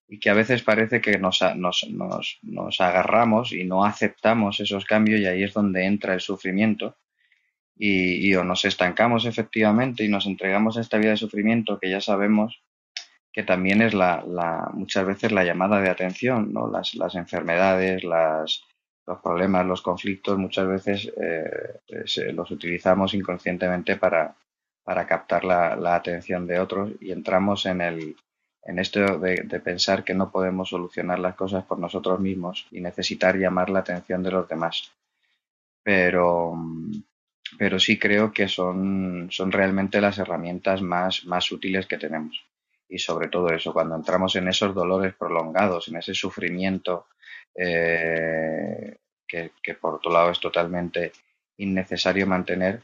y 0.06 0.18
que 0.18 0.28
a 0.28 0.34
veces 0.34 0.62
parece 0.62 1.00
que 1.00 1.18
nos, 1.18 1.40
nos, 1.56 1.86
nos, 1.88 2.38
nos, 2.42 2.80
agarramos 2.80 3.52
y 3.52 3.64
no 3.64 3.84
aceptamos 3.84 4.60
esos 4.60 4.84
cambios 4.84 5.20
y 5.20 5.26
ahí 5.26 5.42
es 5.42 5.54
donde 5.54 5.86
entra 5.86 6.12
el 6.12 6.20
sufrimiento 6.20 6.98
y, 7.78 8.28
y, 8.28 8.34
o 8.34 8.44
nos 8.44 8.66
estancamos 8.66 9.24
efectivamente 9.24 10.04
y 10.04 10.08
nos 10.08 10.26
entregamos 10.26 10.76
a 10.76 10.82
esta 10.82 10.98
vida 10.98 11.12
de 11.12 11.16
sufrimiento 11.16 11.78
que 11.78 11.88
ya 11.88 12.02
sabemos 12.02 12.62
que 13.32 13.42
también 13.42 13.80
es 13.80 13.94
la, 13.94 14.22
la 14.26 14.68
muchas 14.74 15.06
veces 15.06 15.32
la 15.32 15.44
llamada 15.44 15.80
de 15.80 15.88
atención, 15.88 16.52
¿no? 16.52 16.70
las, 16.70 16.94
las 16.94 17.14
enfermedades, 17.14 18.04
las, 18.04 18.62
los 19.06 19.20
problemas, 19.20 19.66
los 19.66 19.82
conflictos, 19.82 20.38
muchas 20.38 20.66
veces 20.68 21.12
eh, 21.20 22.32
los 22.32 22.50
utilizamos 22.50 23.14
inconscientemente 23.14 23.96
para, 23.96 24.34
para 24.84 25.06
captar 25.06 25.44
la, 25.44 25.76
la, 25.76 25.96
atención 25.96 26.46
de 26.46 26.60
otros 26.60 26.92
y 27.00 27.10
entramos 27.10 27.66
en, 27.66 27.80
el, 27.80 28.16
en 28.64 28.78
esto 28.78 29.18
de, 29.18 29.42
de, 29.42 29.60
pensar 29.60 30.04
que 30.04 30.14
no 30.14 30.30
podemos 30.30 30.68
solucionar 30.68 31.18
las 31.18 31.34
cosas 31.34 31.64
por 31.64 31.78
nosotros 31.78 32.20
mismos 32.20 32.66
y 32.70 32.80
necesitar 32.80 33.36
llamar 33.36 33.70
la 33.70 33.80
atención 33.80 34.22
de 34.22 34.30
los 34.30 34.48
demás. 34.48 34.92
Pero, 35.82 36.54
pero 37.58 37.80
sí 37.80 37.98
creo 37.98 38.32
que 38.32 38.46
son, 38.46 39.28
son 39.32 39.50
realmente 39.50 40.00
las 40.00 40.18
herramientas 40.18 40.80
más, 40.80 41.24
más 41.24 41.50
útiles 41.50 41.86
que 41.86 41.98
tenemos. 41.98 42.40
Y 42.88 42.98
sobre 42.98 43.28
todo 43.28 43.48
eso, 43.48 43.72
cuando 43.72 43.96
entramos 43.96 44.36
en 44.36 44.48
esos 44.48 44.74
dolores 44.74 45.14
prolongados, 45.14 45.88
en 45.88 45.96
ese 45.96 46.14
sufrimiento 46.14 47.06
eh, 47.54 48.96
que, 49.26 49.74
por 49.74 49.94
otro 49.94 50.12
lado 50.12 50.30
es 50.30 50.40
totalmente 50.40 51.12
innecesario 51.56 52.26
mantener, 52.26 52.80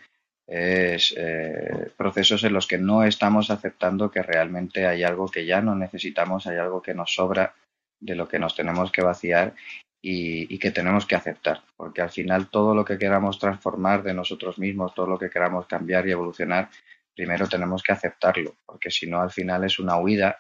es 0.46 1.14
eh, 1.16 1.90
procesos 1.96 2.42
en 2.44 2.54
los 2.54 2.66
que 2.66 2.78
no 2.78 3.04
estamos 3.04 3.50
aceptando 3.50 4.10
que 4.10 4.22
realmente 4.22 4.86
hay 4.86 5.04
algo 5.04 5.28
que 5.28 5.44
ya 5.44 5.60
no 5.60 5.74
necesitamos, 5.74 6.46
hay 6.46 6.56
algo 6.56 6.80
que 6.80 6.94
nos 6.94 7.14
sobra 7.14 7.54
de 8.00 8.14
lo 8.14 8.26
que 8.28 8.38
nos 8.38 8.54
tenemos 8.54 8.90
que 8.90 9.02
vaciar 9.02 9.54
y, 10.00 10.54
y, 10.54 10.58
que 10.58 10.70
tenemos 10.70 11.04
que 11.04 11.16
aceptar, 11.16 11.62
porque 11.76 12.00
al 12.00 12.10
final 12.10 12.48
todo 12.48 12.74
lo 12.74 12.84
que 12.84 12.96
queramos 12.96 13.38
transformar 13.38 14.02
de 14.02 14.14
nosotros 14.14 14.58
mismos, 14.58 14.94
todo 14.94 15.06
lo 15.06 15.18
que 15.18 15.28
queramos 15.28 15.66
cambiar 15.66 16.06
y 16.06 16.12
evolucionar, 16.12 16.70
primero 17.14 17.48
tenemos 17.48 17.82
que 17.82 17.92
aceptarlo, 17.92 18.54
porque 18.64 18.90
si 18.90 19.08
no 19.08 19.20
al 19.20 19.32
final 19.32 19.64
es 19.64 19.80
una 19.80 19.98
huida 19.98 20.38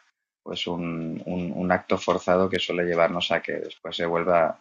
pues 0.48 0.66
un, 0.66 1.22
un, 1.26 1.70
acto 1.72 1.98
forzado 1.98 2.48
que 2.48 2.58
suele 2.58 2.84
llevarnos 2.84 3.30
a 3.32 3.42
que 3.42 3.52
después 3.52 3.94
se 3.94 4.06
vuelva 4.06 4.58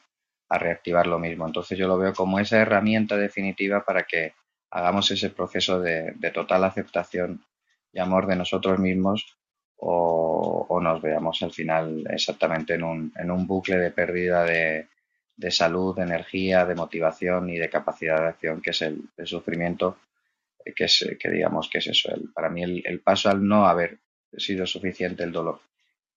a 0.49 0.57
reactivar 0.57 1.07
lo 1.07 1.17
mismo. 1.17 1.47
Entonces 1.47 1.77
yo 1.77 1.87
lo 1.87 1.97
veo 1.97 2.11
como 2.11 2.41
esa 2.41 2.57
herramienta 2.57 3.15
definitiva 3.15 3.85
para 3.85 4.03
que 4.03 4.33
hagamos 4.69 5.09
ese 5.11 5.29
proceso 5.29 5.79
de, 5.79 6.13
total 6.33 6.65
aceptación 6.65 7.41
y 7.93 7.99
amor 7.99 8.27
de 8.27 8.35
nosotros 8.35 8.79
mismos 8.79 9.37
o, 9.77 10.77
nos 10.81 11.01
veamos 11.01 11.41
al 11.41 11.53
final 11.53 12.05
exactamente 12.09 12.73
en 12.73 12.83
un, 12.83 13.13
en 13.17 13.31
un 13.31 13.47
bucle 13.47 13.77
de 13.77 13.91
pérdida 13.91 14.43
de, 14.43 14.89
de, 15.37 15.51
salud, 15.51 15.95
de 15.95 16.03
energía, 16.03 16.65
de 16.65 16.75
motivación 16.75 17.49
y 17.49 17.57
de 17.57 17.69
capacidad 17.69 18.19
de 18.19 18.27
acción, 18.27 18.61
que 18.61 18.71
es 18.71 18.81
el, 18.81 19.09
sufrimiento, 19.23 19.99
que, 20.75 20.83
es, 20.83 21.15
que 21.17 21.29
digamos 21.29 21.69
que 21.69 21.77
es 21.77 21.87
eso. 21.87 22.13
El, 22.13 22.29
para 22.33 22.49
mí 22.49 22.61
el, 22.61 22.83
el 22.85 22.99
paso 22.99 23.29
al 23.29 23.47
no 23.47 23.65
haber 23.65 23.99
sido 24.37 24.67
suficiente 24.67 25.23
el 25.23 25.31
dolor 25.31 25.61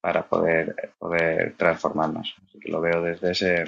para 0.00 0.28
poder, 0.28 0.94
poder 0.98 1.54
transformarnos. 1.56 2.34
Así 2.46 2.58
que 2.58 2.70
lo 2.70 2.80
veo 2.80 3.02
desde 3.02 3.32
ese, 3.32 3.64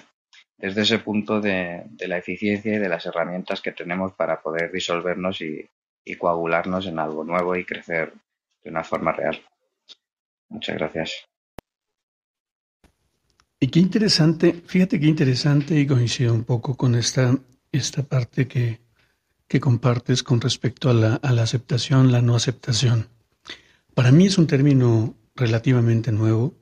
desde 0.57 0.83
ese 0.83 0.99
punto 0.99 1.41
de, 1.41 1.83
de, 1.91 2.09
la 2.09 2.19
eficiencia 2.19 2.75
y 2.75 2.79
de 2.79 2.89
las 2.89 3.05
herramientas 3.07 3.61
que 3.61 3.73
tenemos 3.73 4.13
para 4.15 4.41
poder 4.41 4.73
disolvernos 4.73 5.41
y, 5.41 5.69
y, 6.05 6.15
coagularnos 6.17 6.87
en 6.87 6.99
algo 6.99 7.25
nuevo 7.25 7.55
y 7.57 7.65
crecer 7.65 8.13
de 8.63 8.71
una 8.71 8.85
forma 8.85 9.13
real. 9.13 9.41
Muchas 10.49 10.77
gracias. 10.77 11.29
Y 13.61 13.69
qué 13.69 13.79
interesante, 13.79 14.53
fíjate 14.53 14.99
qué 14.99 15.07
interesante 15.07 15.79
y 15.79 15.87
coincido 15.87 16.35
un 16.35 16.45
poco 16.45 16.77
con 16.77 16.97
esta, 16.97 17.37
esta 17.71 18.03
parte 18.03 18.49
que, 18.49 18.81
que 19.47 19.61
compartes 19.61 20.23
con 20.23 20.41
respecto 20.41 20.91
a 20.91 20.95
la, 20.95 21.15
a 21.17 21.33
la 21.33 21.43
aceptación, 21.43 22.11
la 22.11 22.23
no 22.23 22.35
aceptación. 22.35 23.09
Para 23.95 24.11
mí 24.11 24.27
es 24.27 24.39
un 24.39 24.47
término 24.47 25.15
relativamente 25.43 26.13
nuevo. 26.13 26.55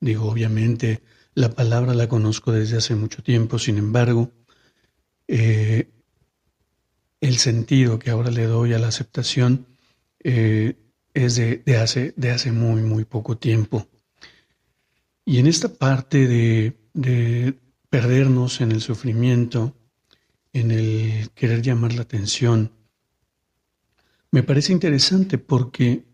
Digo, 0.00 0.26
obviamente, 0.30 1.02
la 1.34 1.50
palabra 1.50 1.94
la 1.94 2.08
conozco 2.08 2.52
desde 2.52 2.76
hace 2.76 2.94
mucho 2.94 3.22
tiempo, 3.22 3.58
sin 3.58 3.78
embargo, 3.78 4.30
eh, 5.28 5.90
el 7.20 7.38
sentido 7.38 7.98
que 7.98 8.10
ahora 8.10 8.30
le 8.30 8.46
doy 8.46 8.74
a 8.74 8.78
la 8.78 8.88
aceptación 8.88 9.66
eh, 10.22 10.76
es 11.14 11.36
de, 11.36 11.62
hace, 11.78 12.12
de 12.16 12.30
hace 12.30 12.52
muy, 12.52 12.82
muy 12.82 13.04
poco 13.04 13.38
tiempo. 13.38 13.88
Y 15.24 15.38
en 15.38 15.46
esta 15.46 15.68
parte 15.68 16.28
de, 16.28 16.76
de 16.92 17.58
perdernos 17.88 18.60
en 18.60 18.70
el 18.72 18.82
sufrimiento, 18.82 19.74
en 20.52 20.70
el 20.70 21.30
querer 21.34 21.62
llamar 21.62 21.94
la 21.94 22.02
atención, 22.02 22.70
me 24.30 24.42
parece 24.42 24.72
interesante 24.72 25.38
porque 25.38 26.04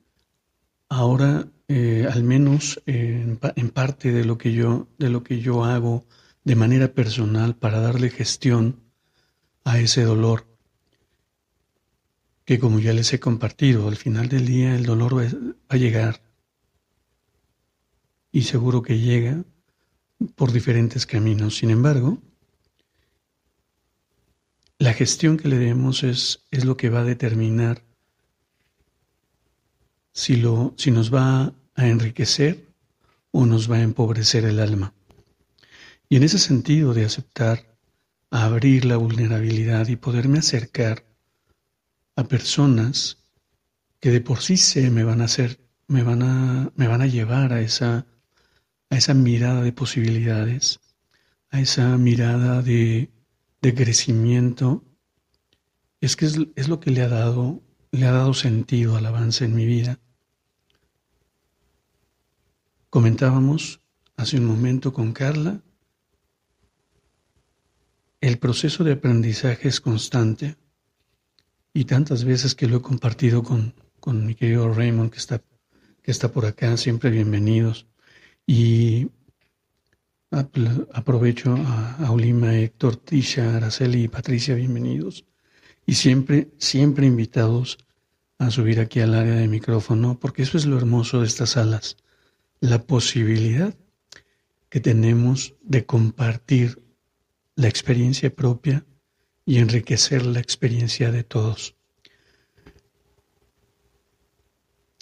ahora, 0.92 1.48
eh, 1.74 2.06
al 2.06 2.22
menos 2.22 2.82
en, 2.84 3.40
en, 3.56 3.70
parte 3.70 4.12
de 4.12 4.26
lo 4.26 4.36
que 4.36 4.52
yo, 4.52 4.88
de 4.98 5.08
lo 5.08 5.22
que 5.24 5.40
yo 5.40 5.64
hago 5.64 6.04
de 6.44 6.54
manera 6.54 6.92
personal 6.92 7.56
para 7.56 7.80
darle 7.80 8.10
gestión 8.10 8.82
a 9.64 9.78
ese 9.78 10.02
dolor, 10.02 10.46
que 12.44 12.58
como 12.58 12.78
ya 12.78 12.92
les 12.92 13.10
he 13.14 13.20
compartido, 13.20 13.88
al 13.88 13.96
final 13.96 14.28
del 14.28 14.44
día 14.44 14.74
el 14.74 14.84
dolor 14.84 15.16
va 15.16 15.24
a 15.70 15.76
llegar 15.78 16.20
y 18.32 18.42
seguro 18.42 18.82
que 18.82 18.98
llega 18.98 19.42
por 20.34 20.52
diferentes 20.52 21.06
caminos. 21.06 21.56
Sin 21.56 21.70
embargo, 21.70 22.18
la 24.76 24.92
gestión 24.92 25.38
que 25.38 25.48
le 25.48 25.56
demos 25.56 26.02
es, 26.02 26.44
es 26.50 26.66
lo 26.66 26.76
que 26.76 26.90
va 26.90 27.00
a 27.00 27.04
determinar 27.04 27.82
si, 30.12 30.36
lo, 30.36 30.74
si 30.76 30.90
nos 30.90 31.12
va 31.12 31.54
enriquecer 31.88 32.66
o 33.30 33.46
nos 33.46 33.70
va 33.70 33.76
a 33.76 33.82
empobrecer 33.82 34.44
el 34.44 34.60
alma. 34.60 34.94
Y 36.08 36.16
en 36.16 36.22
ese 36.22 36.38
sentido 36.38 36.92
de 36.94 37.04
aceptar, 37.04 37.76
abrir 38.30 38.84
la 38.84 38.96
vulnerabilidad 38.96 39.88
y 39.88 39.96
poderme 39.96 40.38
acercar 40.38 41.04
a 42.16 42.24
personas 42.24 43.18
que 44.00 44.10
de 44.10 44.20
por 44.20 44.40
sí 44.40 44.56
se 44.56 44.90
me 44.90 45.04
van 45.04 45.20
a 45.20 45.24
hacer, 45.24 45.60
me 45.86 46.02
van 46.02 46.22
a, 46.22 46.72
me 46.76 46.88
van 46.88 47.02
a 47.02 47.06
llevar 47.06 47.52
a 47.52 47.60
esa, 47.60 48.06
a 48.90 48.96
esa 48.96 49.14
mirada 49.14 49.62
de 49.62 49.72
posibilidades, 49.72 50.80
a 51.50 51.60
esa 51.60 51.96
mirada 51.98 52.62
de, 52.62 53.10
de 53.60 53.74
crecimiento, 53.74 54.84
es 56.00 56.16
que 56.16 56.26
es, 56.26 56.38
es, 56.56 56.68
lo 56.68 56.80
que 56.80 56.90
le 56.90 57.02
ha 57.02 57.08
dado, 57.08 57.62
le 57.92 58.06
ha 58.06 58.12
dado 58.12 58.34
sentido 58.34 58.96
al 58.96 59.06
avance 59.06 59.44
en 59.44 59.54
mi 59.54 59.66
vida. 59.66 60.00
Comentábamos 62.92 63.80
hace 64.16 64.36
un 64.36 64.44
momento 64.44 64.92
con 64.92 65.14
Carla, 65.14 65.62
el 68.20 68.36
proceso 68.36 68.84
de 68.84 68.92
aprendizaje 68.92 69.66
es 69.68 69.80
constante 69.80 70.58
y 71.72 71.86
tantas 71.86 72.24
veces 72.24 72.54
que 72.54 72.66
lo 72.66 72.76
he 72.76 72.82
compartido 72.82 73.42
con, 73.42 73.72
con 73.98 74.26
mi 74.26 74.34
querido 74.34 74.70
Raymond 74.70 75.10
que 75.10 75.16
está, 75.16 75.40
que 76.02 76.10
está 76.10 76.30
por 76.32 76.44
acá, 76.44 76.76
siempre 76.76 77.08
bienvenidos. 77.08 77.86
Y 78.46 79.08
aprovecho 80.92 81.54
a, 81.56 81.96
a 81.96 82.54
Héctor, 82.54 82.96
Tisha, 82.96 83.56
Araceli 83.56 84.02
y 84.02 84.08
Patricia, 84.08 84.54
bienvenidos. 84.54 85.24
Y 85.86 85.94
siempre, 85.94 86.50
siempre 86.58 87.06
invitados 87.06 87.78
a 88.36 88.50
subir 88.50 88.80
aquí 88.80 89.00
al 89.00 89.14
área 89.14 89.36
de 89.36 89.48
micrófono, 89.48 90.20
porque 90.20 90.42
eso 90.42 90.58
es 90.58 90.66
lo 90.66 90.76
hermoso 90.76 91.20
de 91.20 91.26
estas 91.26 91.52
salas, 91.52 91.96
la 92.62 92.86
posibilidad 92.86 93.74
que 94.70 94.78
tenemos 94.78 95.56
de 95.62 95.84
compartir 95.84 96.80
la 97.56 97.66
experiencia 97.66 98.32
propia 98.32 98.86
y 99.44 99.58
enriquecer 99.58 100.24
la 100.24 100.38
experiencia 100.38 101.10
de 101.10 101.24
todos. 101.24 101.74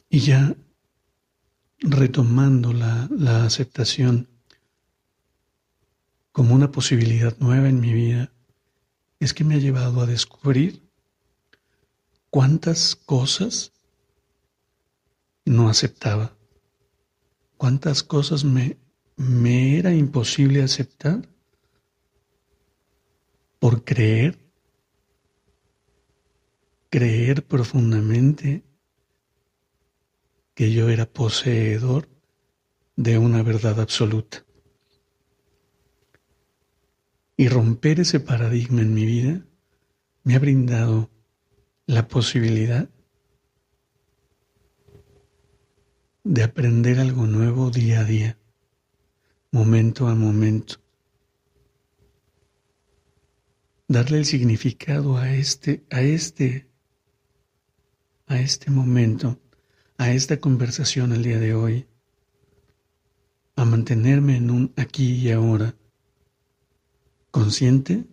Y 0.08 0.20
ya 0.20 0.56
retomando 1.80 2.72
la, 2.72 3.06
la, 3.10 3.44
aceptación 3.44 4.30
como 6.32 6.54
una 6.54 6.72
posibilidad 6.72 7.36
nueva 7.40 7.68
en 7.68 7.80
mi 7.80 7.92
vida, 7.92 8.32
es 9.18 9.34
que 9.34 9.44
me 9.44 9.56
ha 9.56 9.58
llevado 9.58 10.00
a 10.00 10.06
descubrir 10.06 10.82
cuántas 12.30 12.96
cosas 12.96 13.72
no 15.44 15.68
aceptaba, 15.68 16.39
cuántas 17.60 18.02
cosas 18.02 18.42
me, 18.42 18.78
era 19.78 19.92
imposible 19.92 20.62
aceptar 20.62 21.28
por 23.58 23.84
creer, 23.84 24.38
creer 26.88 27.46
profundamente 27.46 28.64
que 30.54 30.72
yo 30.72 30.88
era 30.88 31.04
poseedor 31.04 32.08
de 32.96 33.18
una 33.18 33.42
verdad 33.42 33.78
absoluta. 33.78 34.42
Y 37.36 37.48
romper 37.48 38.00
ese 38.00 38.20
paradigma 38.20 38.80
en 38.80 38.94
mi 38.94 39.04
vida 39.04 39.44
me 40.24 40.34
ha 40.34 40.38
brindado 40.38 41.10
la 41.84 42.08
posibilidad 42.08 42.88
de 46.24 46.42
aprender 46.42 47.00
algo 47.00 47.26
nuevo 47.26 47.70
día 47.70 48.00
a 48.00 48.04
día, 48.04 48.38
momento 49.50 50.06
a 50.06 50.14
momento, 50.14 50.76
darle 53.88 54.18
el 54.18 54.26
significado 54.26 55.16
a 55.16 55.32
este, 55.32 55.84
a 55.90 56.02
este, 56.02 56.68
a 58.26 58.38
este 58.38 58.70
momento, 58.70 59.40
a 59.96 60.12
esta 60.12 60.38
conversación 60.38 61.12
el 61.12 61.22
día 61.22 61.38
de 61.38 61.54
hoy, 61.54 61.86
a 63.56 63.64
mantenerme 63.64 64.36
en 64.36 64.50
un 64.50 64.72
aquí 64.76 65.14
y 65.14 65.30
ahora, 65.32 65.74
consciente, 67.30 68.04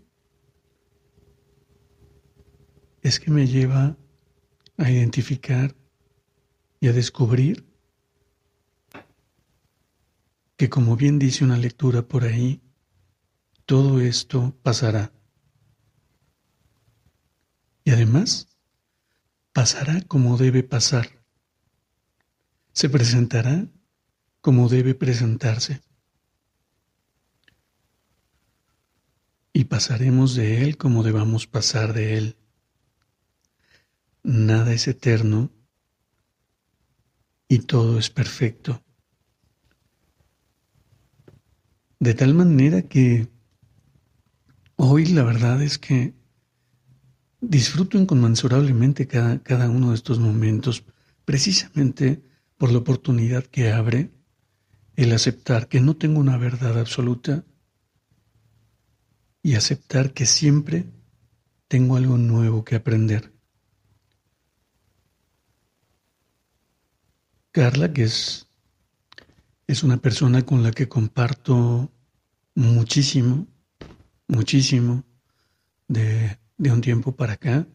es 3.02 3.20
que 3.20 3.32
me 3.32 3.48
lleva 3.48 3.98
a 4.78 4.91
identificar 4.91 5.76
y 6.80 6.88
a 6.88 6.93
descubrir 6.93 7.67
que 10.58 10.70
como 10.70 10.96
bien 10.98 11.20
dice 11.20 11.46
una 11.46 11.58
lectura 11.58 12.02
por 12.08 12.24
ahí, 12.24 12.62
todo 13.65 14.02
esto 14.02 14.58
pasará. 14.63 15.13
Y 17.84 17.91
además, 17.91 18.48
pasará 19.54 20.02
como 20.02 20.36
debe 20.38 20.63
pasar. 20.63 21.24
Se 22.74 22.89
presentará 22.89 23.67
como 24.41 24.67
debe 24.67 24.96
presentarse. 24.96 25.82
Y 29.54 29.65
pasaremos 29.65 30.36
de 30.36 30.63
él 30.63 30.78
como 30.78 31.04
debamos 31.04 31.46
pasar 31.48 31.93
de 31.93 32.17
él. 32.17 32.38
Nada 34.24 34.74
es 34.74 34.88
eterno 34.88 35.52
y 37.48 37.60
todo 37.60 38.00
es 38.00 38.10
perfecto. 38.10 38.84
De 42.00 42.14
tal 42.14 42.34
manera 42.34 42.84
que 42.84 43.28
hoy 44.76 45.06
la 45.06 45.24
verdad 45.24 45.62
es 45.62 45.78
que 45.78 46.14
Disfruto 47.40 48.00
inconmensurablemente 48.00 49.08
cada, 49.08 49.44
cada 49.44 49.70
uno 49.70 49.90
de 49.90 49.96
estos 49.96 50.18
momentos, 50.18 50.84
precisamente 51.24 52.24
por 52.58 52.72
la 52.72 52.80
oportunidad 52.80 53.44
que 53.44 53.72
abre 53.72 54.10
el 54.96 55.14
aceptar 55.14 55.68
que 55.68 55.80
no 55.80 55.96
tengo 55.96 56.20
una 56.20 56.38
verdad 56.38 56.80
absoluta 56.80 57.46
y 59.44 59.54
aceptar 59.54 60.14
que 60.14 60.26
siempre 60.26 60.86
tengo 61.68 61.96
algo 61.96 62.18
nuevo 62.18 62.66
que 62.66 62.76
aprender. 62.76 63.32
Carla, 67.52 67.94
que 67.94 68.04
es, 68.04 68.47
es 69.68 69.84
una 69.84 69.98
persona 69.98 70.44
con 70.44 70.64
la 70.64 70.72
que 70.72 70.90
comparto 70.90 71.92
muchísimo, 72.56 73.48
muchísimo 74.28 75.04
de 75.88 76.38
de 76.58 76.72
un 76.72 76.82
tiempo 76.82 77.16
para 77.16 77.34
acá, 77.34 77.68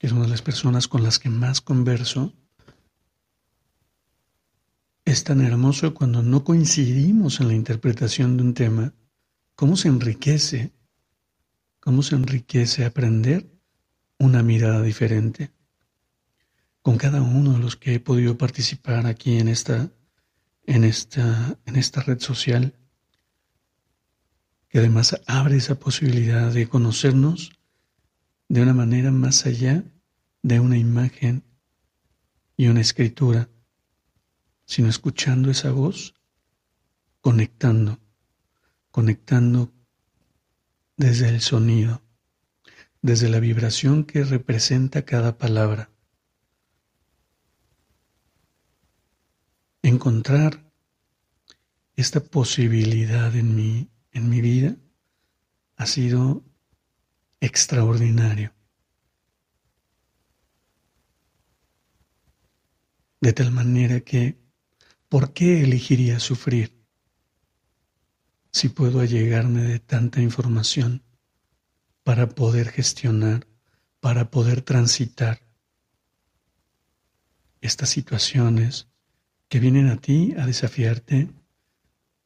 es 0.00 0.12
una 0.12 0.22
de 0.22 0.28
las 0.28 0.42
personas 0.42 0.88
con 0.88 1.02
las 1.02 1.18
que 1.18 1.28
más 1.28 1.60
converso, 1.60 2.34
es 5.04 5.24
tan 5.24 5.40
hermoso 5.40 5.94
cuando 5.94 6.22
no 6.22 6.44
coincidimos 6.44 7.40
en 7.40 7.48
la 7.48 7.54
interpretación 7.54 8.36
de 8.36 8.42
un 8.42 8.54
tema, 8.54 8.94
cómo 9.54 9.76
se 9.76 9.88
enriquece, 9.88 10.72
cómo 11.80 12.02
se 12.02 12.16
enriquece 12.16 12.84
aprender 12.84 13.48
una 14.18 14.42
mirada 14.42 14.82
diferente. 14.82 15.52
Con 16.82 16.96
cada 16.96 17.22
uno 17.22 17.52
de 17.52 17.58
los 17.58 17.76
que 17.76 17.94
he 17.94 18.00
podido 18.00 18.38
participar 18.38 19.06
aquí 19.06 19.38
en 19.38 19.48
esta, 19.48 19.92
en 20.64 20.84
esta, 20.84 21.58
en 21.66 21.76
esta 21.76 22.02
red 22.02 22.20
social, 22.20 22.74
que 24.68 24.78
además 24.78 25.20
abre 25.26 25.56
esa 25.56 25.74
posibilidad 25.78 26.52
de 26.52 26.68
conocernos 26.68 27.52
de 28.48 28.62
una 28.62 28.72
manera 28.72 29.10
más 29.10 29.46
allá 29.46 29.84
de 30.42 30.60
una 30.60 30.78
imagen 30.78 31.44
y 32.56 32.68
una 32.68 32.80
escritura, 32.80 33.48
sino 34.64 34.88
escuchando 34.88 35.50
esa 35.50 35.72
voz, 35.72 36.14
conectando, 37.20 37.98
conectando 38.90 39.72
desde 40.96 41.28
el 41.28 41.40
sonido, 41.40 42.02
desde 43.00 43.28
la 43.28 43.40
vibración 43.40 44.04
que 44.04 44.24
representa 44.24 45.04
cada 45.04 45.38
palabra. 45.38 45.91
Encontrar 49.84 50.72
esta 51.96 52.20
posibilidad 52.20 53.34
en 53.34 53.56
mi, 53.56 53.90
en 54.12 54.30
mi 54.30 54.40
vida 54.40 54.76
ha 55.74 55.86
sido 55.86 56.44
extraordinario. 57.40 58.54
De 63.20 63.32
tal 63.32 63.50
manera 63.50 64.00
que, 64.00 64.38
¿por 65.08 65.32
qué 65.32 65.64
elegiría 65.64 66.20
sufrir 66.20 66.80
si 68.52 68.68
puedo 68.68 69.00
allegarme 69.00 69.62
de 69.62 69.80
tanta 69.80 70.20
información 70.20 71.02
para 72.04 72.28
poder 72.28 72.68
gestionar, 72.68 73.48
para 73.98 74.30
poder 74.30 74.62
transitar 74.62 75.40
estas 77.60 77.88
situaciones 77.88 78.91
que 79.52 79.60
vienen 79.60 79.90
a 79.90 79.98
ti 79.98 80.32
a 80.38 80.46
desafiarte, 80.46 81.28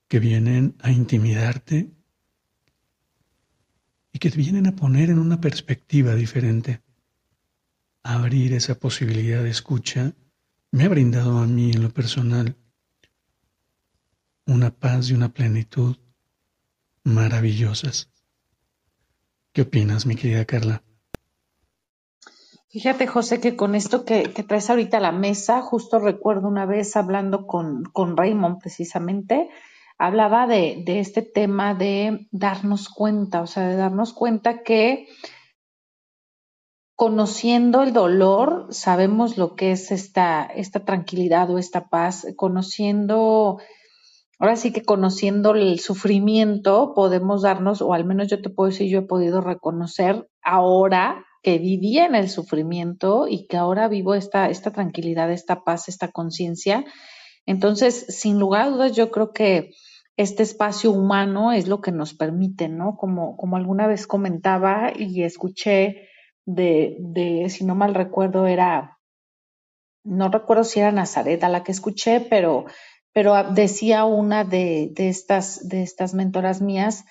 que 0.06 0.20
vienen 0.20 0.76
a 0.78 0.92
intimidarte 0.92 1.90
y 4.12 4.18
que 4.20 4.28
vienen 4.28 4.68
a 4.68 4.76
poner 4.76 5.10
en 5.10 5.18
una 5.18 5.40
perspectiva 5.40 6.14
diferente, 6.14 6.82
abrir 8.04 8.52
esa 8.52 8.78
posibilidad 8.78 9.42
de 9.42 9.50
escucha 9.50 10.14
me 10.70 10.84
ha 10.84 10.88
brindado 10.88 11.38
a 11.38 11.48
mí 11.48 11.72
en 11.72 11.82
lo 11.82 11.90
personal 11.90 12.56
una 14.44 14.70
paz 14.70 15.10
y 15.10 15.14
una 15.14 15.34
plenitud 15.34 15.96
maravillosas. 17.02 18.08
¿Qué 19.52 19.62
opinas, 19.62 20.06
mi 20.06 20.14
querida 20.14 20.44
Carla? 20.44 20.85
Fíjate, 22.76 23.06
José, 23.06 23.40
que 23.40 23.56
con 23.56 23.74
esto 23.74 24.04
que, 24.04 24.28
traes 24.46 24.68
ahorita 24.68 24.98
a 24.98 25.00
la 25.00 25.10
mesa, 25.10 25.62
justo 25.62 25.98
recuerdo 25.98 26.46
una 26.46 26.66
vez 26.66 26.94
hablando 26.94 27.46
con, 27.46 27.84
con 27.84 28.18
Raymond 28.18 28.60
precisamente, 28.60 29.48
hablaba 29.96 30.46
de, 30.46 30.82
de, 30.84 31.00
este 31.00 31.22
tema 31.22 31.74
de 31.74 32.28
darnos 32.32 32.90
cuenta, 32.90 33.40
o 33.40 33.46
sea, 33.46 33.66
de 33.66 33.76
darnos 33.76 34.12
cuenta 34.12 34.62
que 34.62 35.06
conociendo 36.96 37.82
el 37.82 37.94
dolor, 37.94 38.66
sabemos 38.68 39.38
lo 39.38 39.54
que 39.54 39.72
es 39.72 39.90
esta, 39.90 40.44
esta 40.44 40.84
tranquilidad 40.84 41.48
o 41.48 41.56
esta 41.56 41.88
paz, 41.88 42.26
conociendo, 42.36 43.58
ahora 44.38 44.56
sí 44.56 44.70
que 44.70 44.84
conociendo 44.84 45.54
el 45.54 45.80
sufrimiento, 45.80 46.92
podemos 46.94 47.40
darnos, 47.40 47.80
o 47.80 47.94
al 47.94 48.04
menos 48.04 48.28
yo 48.28 48.42
te 48.42 48.50
puedo 48.50 48.68
decir, 48.68 48.90
yo 48.90 48.98
he 48.98 49.06
podido 49.06 49.40
reconocer 49.40 50.28
ahora 50.42 51.24
que 51.46 51.58
vivía 51.58 52.06
en 52.06 52.16
el 52.16 52.28
sufrimiento 52.28 53.28
y 53.28 53.46
que 53.46 53.56
ahora 53.56 53.86
vivo 53.86 54.16
esta, 54.16 54.50
esta 54.50 54.72
tranquilidad, 54.72 55.30
esta 55.30 55.62
paz, 55.62 55.86
esta 55.86 56.08
conciencia. 56.08 56.84
Entonces, 57.46 58.04
sin 58.08 58.40
lugar 58.40 58.62
a 58.62 58.70
dudas, 58.70 58.96
yo 58.96 59.12
creo 59.12 59.32
que 59.32 59.70
este 60.16 60.42
espacio 60.42 60.90
humano 60.90 61.52
es 61.52 61.68
lo 61.68 61.80
que 61.80 61.92
nos 61.92 62.14
permite, 62.14 62.68
¿no? 62.68 62.96
Como, 62.96 63.36
como 63.36 63.56
alguna 63.56 63.86
vez 63.86 64.08
comentaba 64.08 64.90
y 64.92 65.22
escuché 65.22 66.08
de, 66.46 66.96
de, 66.98 67.48
si 67.48 67.64
no 67.64 67.76
mal 67.76 67.94
recuerdo, 67.94 68.48
era, 68.48 68.98
no 70.02 70.28
recuerdo 70.28 70.64
si 70.64 70.80
era 70.80 70.90
Nazaret 70.90 71.44
a 71.44 71.48
la 71.48 71.62
que 71.62 71.70
escuché, 71.70 72.22
pero, 72.22 72.64
pero 73.12 73.52
decía 73.52 74.04
una 74.04 74.42
de, 74.42 74.90
de, 74.96 75.10
estas, 75.10 75.68
de 75.68 75.84
estas 75.84 76.12
mentoras 76.12 76.60
mías 76.60 77.04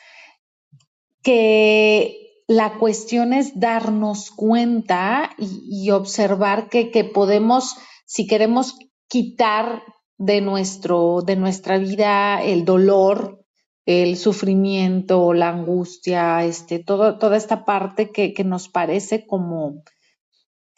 que 1.24 2.25
la 2.48 2.78
cuestión 2.78 3.34
es 3.34 3.60
darnos 3.60 4.32
cuenta 4.32 5.32
y, 5.38 5.90
observar 5.92 6.70
que, 6.70 6.92
que, 6.92 7.04
podemos, 7.04 7.76
si 8.06 8.28
queremos 8.28 8.78
quitar 9.08 9.82
de, 10.18 10.42
nuestro, 10.42 11.22
de 11.22 11.36
nuestra 11.36 11.78
vida 11.78 12.44
el 12.44 12.64
dolor, 12.64 13.44
el 13.86 14.18
sufrimiento, 14.18 15.34
la 15.34 15.50
angustia, 15.50 16.44
este, 16.44 16.80
toda 16.80 17.38
esta 17.38 17.66
parte 17.66 18.12
que, 18.12 18.34
que 18.34 18.44
nos 18.44 18.70
parece 18.70 19.26
como, 19.26 19.84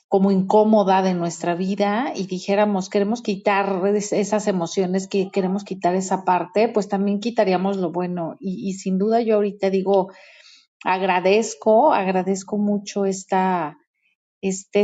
como 0.07 0.31
incómoda 0.31 1.01
de 1.01 1.13
nuestra 1.13 1.55
vida 1.55 2.13
y 2.15 2.27
dijéramos, 2.27 2.89
queremos 2.89 3.21
quitar 3.21 3.81
esas 3.95 4.47
emociones, 4.47 5.07
que 5.07 5.29
queremos 5.31 5.65
quitar 5.65 5.95
esa 5.95 6.23
parte, 6.23 6.69
pues 6.69 6.87
también 6.87 7.19
quitaríamos 7.19 7.75
lo 7.75 7.91
bueno. 7.91 8.35
Y, 8.39 8.69
y 8.69 8.73
sin 8.73 8.97
duda 8.97 9.21
yo 9.21 9.35
ahorita 9.35 9.69
digo, 9.69 10.09
agradezco, 10.83 11.93
agradezco 11.93 12.57
mucho 12.57 13.05
este 13.05 13.75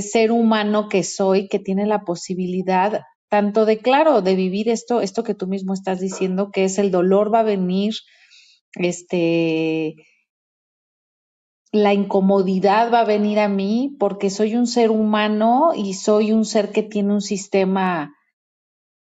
ser 0.01 0.31
humano 0.31 0.89
que 0.89 1.03
soy, 1.03 1.47
que 1.47 1.59
tiene 1.59 1.85
la 1.85 2.03
posibilidad 2.03 3.03
tanto 3.33 3.65
de, 3.65 3.79
claro, 3.79 4.21
de 4.21 4.35
vivir 4.35 4.69
esto, 4.69 5.01
esto 5.01 5.23
que 5.23 5.33
tú 5.33 5.47
mismo 5.47 5.73
estás 5.73 5.99
diciendo, 5.99 6.51
que 6.51 6.65
es 6.65 6.77
el 6.77 6.91
dolor 6.91 7.33
va 7.33 7.39
a 7.39 7.43
venir, 7.43 7.95
este, 8.75 9.95
la 11.71 11.95
incomodidad 11.95 12.93
va 12.93 12.99
a 12.99 13.05
venir 13.05 13.39
a 13.39 13.49
mí 13.49 13.95
porque 13.99 14.29
soy 14.29 14.55
un 14.55 14.67
ser 14.67 14.91
humano 14.91 15.71
y 15.75 15.95
soy 15.95 16.31
un 16.31 16.45
ser 16.45 16.71
que 16.71 16.83
tiene 16.83 17.11
un 17.11 17.21
sistema, 17.21 18.13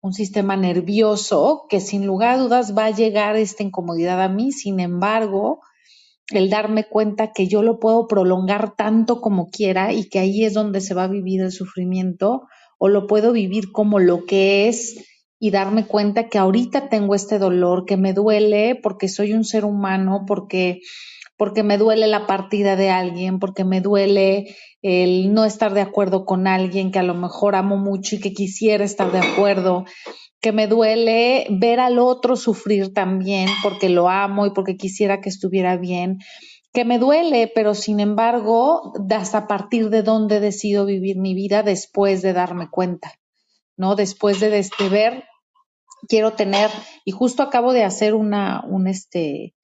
un 0.01 0.13
sistema 0.13 0.57
nervioso 0.57 1.67
que 1.69 1.79
sin 1.79 2.07
lugar 2.07 2.31
a 2.31 2.37
dudas 2.37 2.75
va 2.75 2.85
a 2.85 2.95
llegar 2.95 3.35
esta 3.35 3.61
incomodidad 3.61 4.19
a 4.23 4.27
mí. 4.27 4.51
Sin 4.51 4.79
embargo, 4.79 5.59
el 6.29 6.49
darme 6.49 6.85
cuenta 6.85 7.31
que 7.33 7.47
yo 7.47 7.61
lo 7.61 7.79
puedo 7.79 8.07
prolongar 8.07 8.75
tanto 8.75 9.21
como 9.21 9.49
quiera 9.49 9.93
y 9.93 10.09
que 10.09 10.19
ahí 10.19 10.43
es 10.43 10.53
donde 10.53 10.81
se 10.81 10.93
va 10.93 11.03
a 11.03 11.07
vivir 11.07 11.41
el 11.41 11.51
sufrimiento, 11.51 12.47
o 12.77 12.89
lo 12.89 13.07
puedo 13.07 13.31
vivir 13.31 13.71
como 13.71 13.99
lo 13.99 14.25
que 14.25 14.67
es 14.67 14.95
y 15.39 15.51
darme 15.51 15.85
cuenta 15.85 16.27
que 16.27 16.37
ahorita 16.37 16.89
tengo 16.89 17.13
este 17.13 17.39
dolor, 17.39 17.85
que 17.85 17.97
me 17.97 18.13
duele 18.13 18.79
porque 18.81 19.07
soy 19.07 19.33
un 19.33 19.43
ser 19.43 19.65
humano, 19.65 20.23
porque 20.25 20.79
porque 21.37 21.63
me 21.63 21.77
duele 21.77 22.07
la 22.07 22.27
partida 22.27 22.75
de 22.75 22.89
alguien, 22.89 23.39
porque 23.39 23.65
me 23.65 23.81
duele 23.81 24.55
el 24.81 25.33
no 25.33 25.45
estar 25.45 25.73
de 25.73 25.81
acuerdo 25.81 26.25
con 26.25 26.47
alguien 26.47 26.91
que 26.91 26.99
a 26.99 27.03
lo 27.03 27.13
mejor 27.13 27.55
amo 27.55 27.77
mucho 27.77 28.15
y 28.15 28.19
que 28.19 28.33
quisiera 28.33 28.85
estar 28.85 29.11
de 29.11 29.19
acuerdo, 29.19 29.85
que 30.41 30.51
me 30.51 30.67
duele 30.67 31.47
ver 31.49 31.79
al 31.79 31.99
otro 31.99 32.35
sufrir 32.35 32.93
también 32.93 33.49
porque 33.63 33.89
lo 33.89 34.09
amo 34.09 34.45
y 34.45 34.51
porque 34.51 34.77
quisiera 34.77 35.19
que 35.19 35.29
estuviera 35.29 35.75
bien, 35.75 36.19
que 36.71 36.85
me 36.85 36.99
duele, 36.99 37.51
pero 37.55 37.73
sin 37.73 37.99
embargo, 37.99 38.93
hasta 39.09 39.39
a 39.39 39.47
partir 39.47 39.89
de 39.89 40.03
dónde 40.03 40.39
decido 40.39 40.85
vivir 40.85 41.17
mi 41.17 41.33
vida 41.33 41.63
después 41.63 42.21
de 42.21 42.33
darme 42.33 42.69
cuenta, 42.69 43.13
¿no? 43.75 43.95
Después 43.95 44.39
de, 44.39 44.49
de 44.49 44.89
ver, 44.89 45.23
quiero 46.07 46.33
tener, 46.33 46.69
y 47.05 47.11
justo 47.11 47.41
acabo 47.41 47.73
de 47.73 47.83
hacer 47.83 48.13
una, 48.13 48.63
un 48.67 48.87
este, 48.87 49.54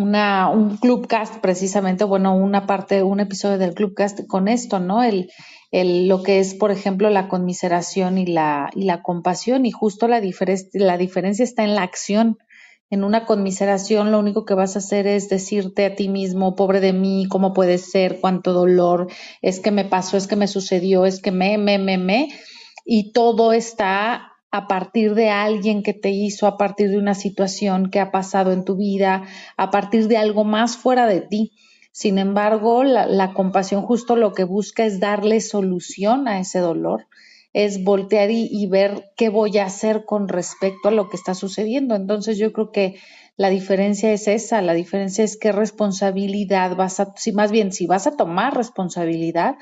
una, 0.00 0.48
un 0.48 0.78
clubcast 0.78 1.36
precisamente, 1.40 2.04
bueno, 2.04 2.34
una 2.34 2.66
parte, 2.66 3.02
un 3.02 3.20
episodio 3.20 3.58
del 3.58 3.74
clubcast 3.74 4.26
con 4.26 4.48
esto, 4.48 4.80
¿no? 4.80 5.02
El, 5.02 5.30
el, 5.70 6.08
lo 6.08 6.22
que 6.22 6.40
es, 6.40 6.54
por 6.54 6.70
ejemplo, 6.70 7.10
la 7.10 7.28
conmiseración 7.28 8.16
y 8.18 8.26
la, 8.26 8.70
y 8.74 8.84
la 8.84 9.02
compasión, 9.02 9.66
y 9.66 9.70
justo 9.70 10.08
la, 10.08 10.20
la 10.72 10.96
diferencia 10.98 11.44
está 11.44 11.64
en 11.64 11.74
la 11.74 11.82
acción. 11.82 12.38
En 12.92 13.04
una 13.04 13.24
conmiseración 13.24 14.10
lo 14.10 14.18
único 14.18 14.44
que 14.44 14.54
vas 14.54 14.74
a 14.74 14.80
hacer 14.80 15.06
es 15.06 15.28
decirte 15.28 15.84
a 15.84 15.94
ti 15.94 16.08
mismo, 16.08 16.56
pobre 16.56 16.80
de 16.80 16.92
mí, 16.92 17.26
cómo 17.28 17.52
puede 17.52 17.78
ser, 17.78 18.18
cuánto 18.20 18.52
dolor, 18.52 19.06
es 19.42 19.60
que 19.60 19.70
me 19.70 19.84
pasó, 19.84 20.16
es 20.16 20.26
que 20.26 20.34
me 20.34 20.48
sucedió, 20.48 21.06
es 21.06 21.22
que 21.22 21.30
me, 21.30 21.56
me, 21.56 21.78
me, 21.78 21.98
me, 21.98 22.28
y 22.84 23.12
todo 23.12 23.52
está 23.52 24.29
a 24.50 24.66
partir 24.66 25.14
de 25.14 25.30
alguien 25.30 25.82
que 25.82 25.94
te 25.94 26.10
hizo, 26.10 26.46
a 26.46 26.56
partir 26.56 26.90
de 26.90 26.98
una 26.98 27.14
situación 27.14 27.90
que 27.90 28.00
ha 28.00 28.10
pasado 28.10 28.52
en 28.52 28.64
tu 28.64 28.76
vida, 28.76 29.24
a 29.56 29.70
partir 29.70 30.08
de 30.08 30.16
algo 30.16 30.44
más 30.44 30.76
fuera 30.76 31.06
de 31.06 31.20
ti. 31.20 31.52
Sin 31.92 32.18
embargo, 32.18 32.84
la, 32.84 33.32
compasión 33.32 33.82
justo 33.82 34.16
lo 34.16 34.32
que 34.32 34.44
busca 34.44 34.84
es 34.84 35.00
darle 35.00 35.40
solución 35.40 36.28
a 36.28 36.40
ese 36.40 36.58
dolor 36.60 37.06
es 37.52 37.82
voltear 37.82 38.30
y, 38.30 38.64
ver 38.68 39.10
qué 39.16 39.28
voy 39.28 39.58
a 39.58 39.64
hacer 39.64 40.04
con 40.04 40.28
respecto 40.28 40.88
a 40.88 40.92
lo 40.92 41.08
que 41.08 41.16
está 41.16 41.34
sucediendo. 41.34 41.96
Entonces 41.96 42.38
yo 42.38 42.52
creo 42.52 42.70
que 42.70 43.00
la 43.36 43.50
diferencia 43.50 44.12
es 44.12 44.28
esa, 44.28 44.62
la 44.62 44.74
diferencia 44.74 45.24
es 45.24 45.36
qué 45.36 45.50
responsabilidad 45.50 46.76
vas 46.76 47.00
a, 47.00 47.12
si 47.16 47.32
más 47.32 47.50
bien 47.50 47.72
si 47.72 47.86
vas 47.86 48.06
a 48.06 48.16
tomar 48.16 48.56
responsabilidad 48.56 49.56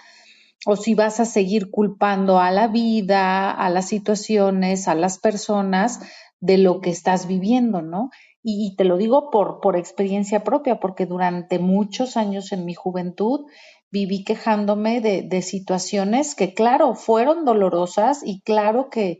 o 0.66 0.76
si 0.76 0.94
vas 0.94 1.20
a 1.20 1.24
seguir 1.24 1.70
culpando 1.70 2.40
a 2.40 2.50
la 2.50 2.68
vida, 2.68 3.50
a 3.50 3.70
las 3.70 3.88
situaciones, 3.88 4.88
a 4.88 4.94
las 4.94 5.18
personas 5.18 6.00
de 6.40 6.58
lo 6.58 6.80
que 6.80 6.90
estás 6.90 7.26
viviendo, 7.26 7.82
¿no? 7.82 8.10
Y, 8.42 8.76
te 8.76 8.84
lo 8.84 8.96
digo 8.96 9.30
por, 9.30 9.60
por 9.60 9.76
experiencia 9.76 10.44
propia, 10.44 10.80
porque 10.80 11.06
durante 11.06 11.58
muchos 11.58 12.16
años 12.16 12.52
en 12.52 12.64
mi 12.64 12.74
juventud 12.74 13.46
viví 13.90 14.24
quejándome 14.24 15.00
de, 15.00 15.22
de 15.22 15.42
situaciones 15.42 16.34
que, 16.34 16.54
claro, 16.54 16.94
fueron 16.94 17.44
dolorosas 17.44 18.22
y 18.24 18.40
claro 18.42 18.88
que, 18.90 19.18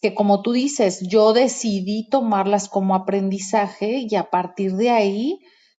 que 0.00 0.14
como 0.14 0.42
tú 0.42 0.52
dices, 0.52 1.00
yo 1.08 1.32
decidí 1.32 2.08
tomarlas 2.08 2.68
como 2.68 2.94
aprendizaje 2.94 4.06
y 4.08 4.14
a 4.16 4.30
partir 4.30 4.76
de 4.76 4.90
ahí 4.90 5.38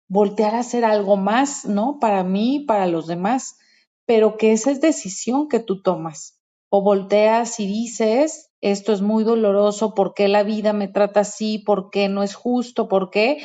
voltear 0.08 0.54
a 0.54 0.60
hacer 0.60 0.84
algo 0.84 1.16
más, 1.16 1.64
¿no? 1.64 1.98
Para 2.00 2.24
mí 2.24 2.64
para 2.66 2.86
los 2.86 3.06
demás, 3.06 3.56
pero 4.06 4.36
que 4.36 4.52
esa 4.52 4.70
es 4.70 4.80
decisión 4.80 5.48
que 5.48 5.60
tú 5.60 5.82
tomas. 5.82 6.40
O 6.68 6.82
volteas 6.82 7.60
y 7.60 7.66
dices, 7.66 8.50
esto 8.60 8.92
es 8.92 9.00
muy 9.00 9.24
doloroso, 9.24 9.94
¿por 9.94 10.14
qué 10.14 10.28
la 10.28 10.42
vida 10.42 10.72
me 10.72 10.88
trata 10.88 11.20
así? 11.20 11.58
¿Por 11.58 11.90
qué 11.90 12.08
no 12.08 12.22
es 12.22 12.34
justo? 12.34 12.88
¿Por 12.88 13.10
qué? 13.10 13.38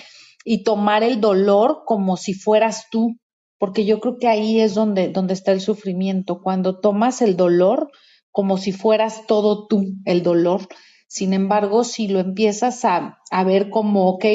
Y 0.43 0.63
tomar 0.63 1.03
el 1.03 1.21
dolor 1.21 1.83
como 1.85 2.17
si 2.17 2.33
fueras 2.33 2.87
tú, 2.89 3.17
porque 3.57 3.85
yo 3.85 3.99
creo 3.99 4.17
que 4.17 4.27
ahí 4.27 4.59
es 4.59 4.73
donde, 4.73 5.09
donde 5.09 5.33
está 5.33 5.51
el 5.51 5.61
sufrimiento, 5.61 6.41
cuando 6.41 6.79
tomas 6.79 7.21
el 7.21 7.37
dolor 7.37 7.89
como 8.31 8.57
si 8.57 8.71
fueras 8.71 9.27
todo 9.27 9.67
tú 9.67 9.83
el 10.05 10.23
dolor. 10.23 10.67
Sin 11.07 11.33
embargo, 11.33 11.83
si 11.83 12.07
lo 12.07 12.19
empiezas 12.19 12.85
a, 12.85 13.19
a 13.31 13.43
ver 13.43 13.69
como, 13.69 14.07
ok, 14.09 14.25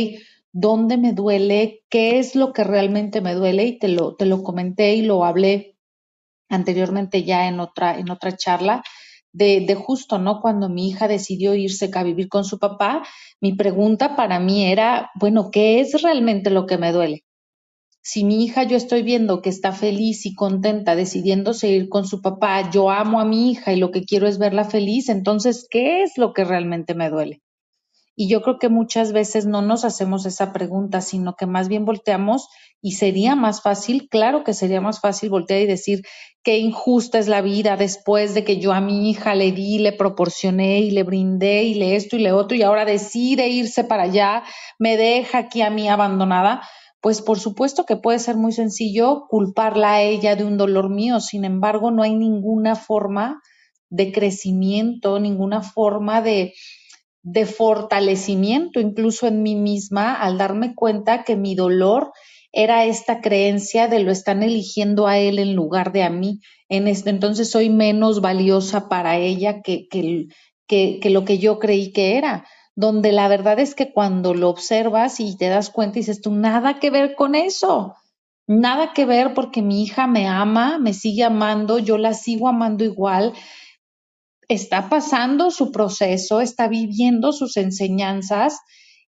¿dónde 0.53 0.99
me 0.99 1.13
duele? 1.13 1.83
¿Qué 1.89 2.19
es 2.19 2.35
lo 2.35 2.53
que 2.53 2.65
realmente 2.65 3.21
me 3.21 3.35
duele? 3.35 3.65
Y 3.65 3.79
te 3.79 3.89
lo, 3.89 4.15
te 4.17 4.27
lo 4.27 4.43
comenté 4.43 4.95
y 4.95 5.03
lo 5.03 5.25
hablé 5.25 5.74
anteriormente 6.49 7.25
ya 7.25 7.49
en 7.49 7.61
otra, 7.61 7.99
en 7.99 8.11
otra 8.11 8.37
charla, 8.37 8.83
de, 9.33 9.65
de, 9.67 9.75
justo, 9.75 10.19
¿no? 10.19 10.41
Cuando 10.41 10.69
mi 10.69 10.89
hija 10.89 11.09
decidió 11.09 11.55
irse 11.55 11.91
a 11.93 12.03
vivir 12.05 12.29
con 12.29 12.45
su 12.45 12.59
papá, 12.59 13.03
mi 13.41 13.55
pregunta 13.55 14.15
para 14.15 14.39
mí 14.39 14.65
era, 14.65 15.11
bueno, 15.17 15.51
¿qué 15.51 15.81
es 15.81 16.01
realmente 16.03 16.51
lo 16.51 16.67
que 16.67 16.79
me 16.79 16.93
duele? 16.93 17.25
Si 18.01 18.23
mi 18.23 18.45
hija 18.45 18.65
yo 18.65 18.77
estoy 18.77 19.03
viendo 19.03 19.41
que 19.41 19.49
está 19.49 19.73
feliz 19.73 20.27
y 20.27 20.35
contenta 20.35 20.95
decidiéndose 20.95 21.69
ir 21.71 21.89
con 21.89 22.07
su 22.07 22.21
papá, 22.21 22.71
yo 22.71 22.91
amo 22.91 23.19
a 23.19 23.25
mi 23.25 23.51
hija 23.51 23.73
y 23.73 23.77
lo 23.77 23.91
que 23.91 24.05
quiero 24.05 24.29
es 24.29 24.39
verla 24.39 24.65
feliz, 24.65 25.09
entonces, 25.09 25.67
¿qué 25.71 26.03
es 26.03 26.19
lo 26.19 26.35
que 26.35 26.45
realmente 26.45 26.95
me 26.95 27.09
duele? 27.09 27.41
Y 28.15 28.29
yo 28.29 28.43
creo 28.43 28.59
que 28.59 28.69
muchas 28.69 29.13
veces 29.13 29.47
no 29.47 29.63
nos 29.63 29.85
hacemos 29.85 30.27
esa 30.27 30.53
pregunta, 30.53 31.01
sino 31.01 31.35
que 31.35 31.47
más 31.47 31.69
bien 31.69 31.85
volteamos 31.85 32.49
y 32.81 32.93
sería 32.93 33.35
más 33.35 33.63
fácil, 33.63 34.09
claro 34.11 34.45
que 34.45 34.53
sería 34.53 34.81
más 34.81 35.01
fácil 35.01 35.31
voltear 35.31 35.63
y 35.63 35.67
decir 35.67 36.03
qué 36.45 36.59
injusta 36.59 37.19
es 37.19 37.27
la 37.27 37.41
vida 37.41 37.77
después 37.77 38.35
de 38.35 38.45
que 38.45 38.59
yo 38.59 38.73
a 38.73 38.81
mi 38.81 39.11
hija 39.11 39.35
le 39.35 39.51
di, 39.51 39.79
le 39.79 39.93
proporcioné 39.93 40.81
y 40.81 40.91
le 40.91 41.03
brindé 41.03 41.65
y 41.65 41.75
le 41.75 41.97
esto 41.97 42.17
y 42.17 42.21
le 42.21 42.33
otro 42.33 42.57
y 42.57 42.63
ahora 42.63 42.85
decide 42.85 43.49
irse 43.49 43.83
para 43.83 44.05
allá, 44.05 44.45
me 44.79 44.97
deja 44.97 45.39
aquí 45.39 45.63
a 45.63 45.71
mí 45.71 45.89
abandonada 45.89 46.63
pues 47.05 47.21
por 47.21 47.39
supuesto 47.39 47.85
que 47.85 47.97
puede 47.97 48.19
ser 48.19 48.37
muy 48.37 48.53
sencillo 48.53 49.27
culparla 49.29 49.93
a 49.93 50.01
ella 50.01 50.37
de 50.37 50.45
un 50.45 50.57
dolor 50.57 50.89
mío, 50.89 51.21
sin 51.21 51.45
embargo 51.45 51.91
no 51.91 52.03
hay 52.03 52.15
ninguna 52.15 52.77
forma 52.77 53.43
de 53.91 54.11
crecimiento, 54.11 55.21
ninguna 55.21 55.61
forma 55.61 56.23
de, 56.23 56.55
de 57.23 57.45
fortalecimiento. 57.45 58.81
Incluso 58.81 59.27
en 59.27 59.43
mí 59.43 59.55
misma 59.55 60.15
al 60.15 60.39
darme 60.39 60.75
cuenta 60.75 61.25
que 61.25 61.37
mi 61.37 61.55
dolor 61.55 62.11
era 62.55 62.85
esta 62.85 63.21
creencia 63.21 63.89
de 63.89 63.99
lo 63.99 64.13
están 64.13 64.45
eligiendo 64.45 65.09
a 65.09 65.19
él 65.19 65.41
en 65.41 65.55
lugar 65.57 65.91
de 65.93 66.05
a 66.05 66.11
mí. 66.11 66.41
En 66.69 66.87
este, 66.87 67.11
entonces 67.11 67.51
soy 67.51 67.69
menos 67.69 68.21
valiosa 68.21 68.89
para 68.89 69.19
ella 69.19 69.61
que, 69.61 69.89
que, 69.89 71.11
lo 71.11 71.25
que 71.25 71.39
yo 71.39 71.59
creí 71.59 71.93
que 71.93 72.17
era. 72.17 72.47
Donde 72.77 73.11
la 73.11 73.27
verdad 73.27 73.59
es 73.59 73.75
que 73.75 73.93
cuando 73.93 74.35
lo 74.35 74.49
observas 74.49 75.19
y 75.19 75.37
te 75.37 75.49
das 75.49 75.71
cuenta 75.71 75.99
y 75.99 76.03
dices 76.03 76.21
tú, 76.21 76.31
nada 76.31 76.79
que 76.79 76.91
ver 76.91 77.17
con 77.17 77.35
eso, 77.35 77.95
nada 78.47 78.93
que 78.93 79.05
ver 79.05 79.35
porque 79.35 79.61
mi 79.61 79.83
hija 79.83 80.07
me 80.07 80.29
ama, 80.29 80.79
me 80.79 80.93
sigue 80.93 81.25
amando, 81.25 81.79
yo 81.81 81.99
la 81.99 82.15
sigo 82.15 82.49
amando 82.49 82.85
igual, 82.85 83.33
está 84.49 84.89
pasando 84.89 85.51
su 85.51 85.73
proceso, 85.73 86.41
está 86.41 86.69
viviendo 86.69 87.33
sus 87.33 87.57
enseñanzas 87.57 88.61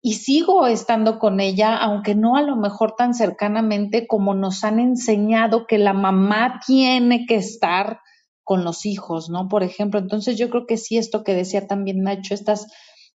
y 0.01 0.13
sigo 0.13 0.67
estando 0.67 1.19
con 1.19 1.39
ella, 1.39 1.75
aunque 1.75 2.15
no 2.15 2.37
a 2.37 2.41
lo 2.41 2.55
mejor 2.55 2.95
tan 2.95 3.13
cercanamente 3.13 4.07
como 4.07 4.33
nos 4.33 4.63
han 4.63 4.79
enseñado 4.79 5.65
que 5.67 5.77
la 5.77 5.93
mamá 5.93 6.61
tiene 6.65 7.25
que 7.25 7.35
estar 7.35 7.99
con 8.43 8.63
los 8.63 8.85
hijos, 8.85 9.29
¿no? 9.29 9.49
Por 9.49 9.63
ejemplo, 9.63 9.99
entonces 9.99 10.37
yo 10.37 10.49
creo 10.49 10.65
que 10.65 10.77
sí, 10.77 10.97
esto 10.97 11.23
que 11.23 11.33
decía 11.33 11.67
también 11.67 12.03
Nacho, 12.03 12.33
estas 12.33 12.67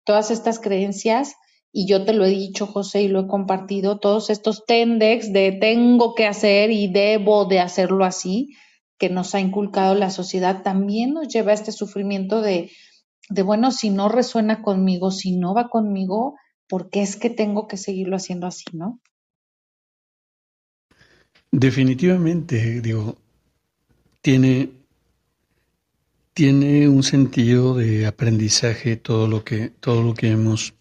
todas 0.03 0.31
estas 0.31 0.59
creencias, 0.59 1.35
y 1.71 1.87
yo 1.87 2.03
te 2.03 2.13
lo 2.13 2.25
he 2.25 2.29
dicho, 2.29 2.67
José, 2.67 3.03
y 3.03 3.07
lo 3.07 3.21
he 3.21 3.27
compartido, 3.27 3.99
todos 3.99 4.29
estos 4.29 4.65
tendex 4.65 5.31
de 5.31 5.53
tengo 5.53 6.15
que 6.15 6.25
hacer 6.25 6.71
y 6.71 6.91
debo 6.91 7.45
de 7.45 7.59
hacerlo 7.59 8.03
así, 8.03 8.49
que 8.97 9.09
nos 9.09 9.33
ha 9.35 9.39
inculcado 9.39 9.95
la 9.95 10.09
sociedad, 10.09 10.63
también 10.63 11.13
nos 11.13 11.27
lleva 11.27 11.51
a 11.51 11.55
este 11.55 11.71
sufrimiento 11.71 12.41
de, 12.41 12.71
de, 13.29 13.41
bueno, 13.41 13.71
si 13.71 13.89
no 13.89 14.09
resuena 14.09 14.61
conmigo, 14.61 15.11
si 15.11 15.37
no 15.37 15.53
va 15.53 15.69
conmigo, 15.69 16.35
¿por 16.71 16.89
qué 16.89 17.01
es 17.01 17.17
que 17.17 17.29
tengo 17.29 17.67
que 17.67 17.75
seguirlo 17.75 18.15
haciendo 18.15 18.47
así, 18.47 18.63
no? 18.71 19.01
Definitivamente, 21.51 22.79
digo, 22.79 23.17
tiene 24.21 24.71
tiene 26.33 26.87
un 26.87 27.03
sentido 27.03 27.75
de 27.75 28.05
aprendizaje 28.07 28.95
todo 28.95 29.27
lo 29.27 29.43
que, 29.43 29.67
todo 29.81 30.01
lo 30.01 30.13
que 30.13 30.31
hemos, 30.31 30.73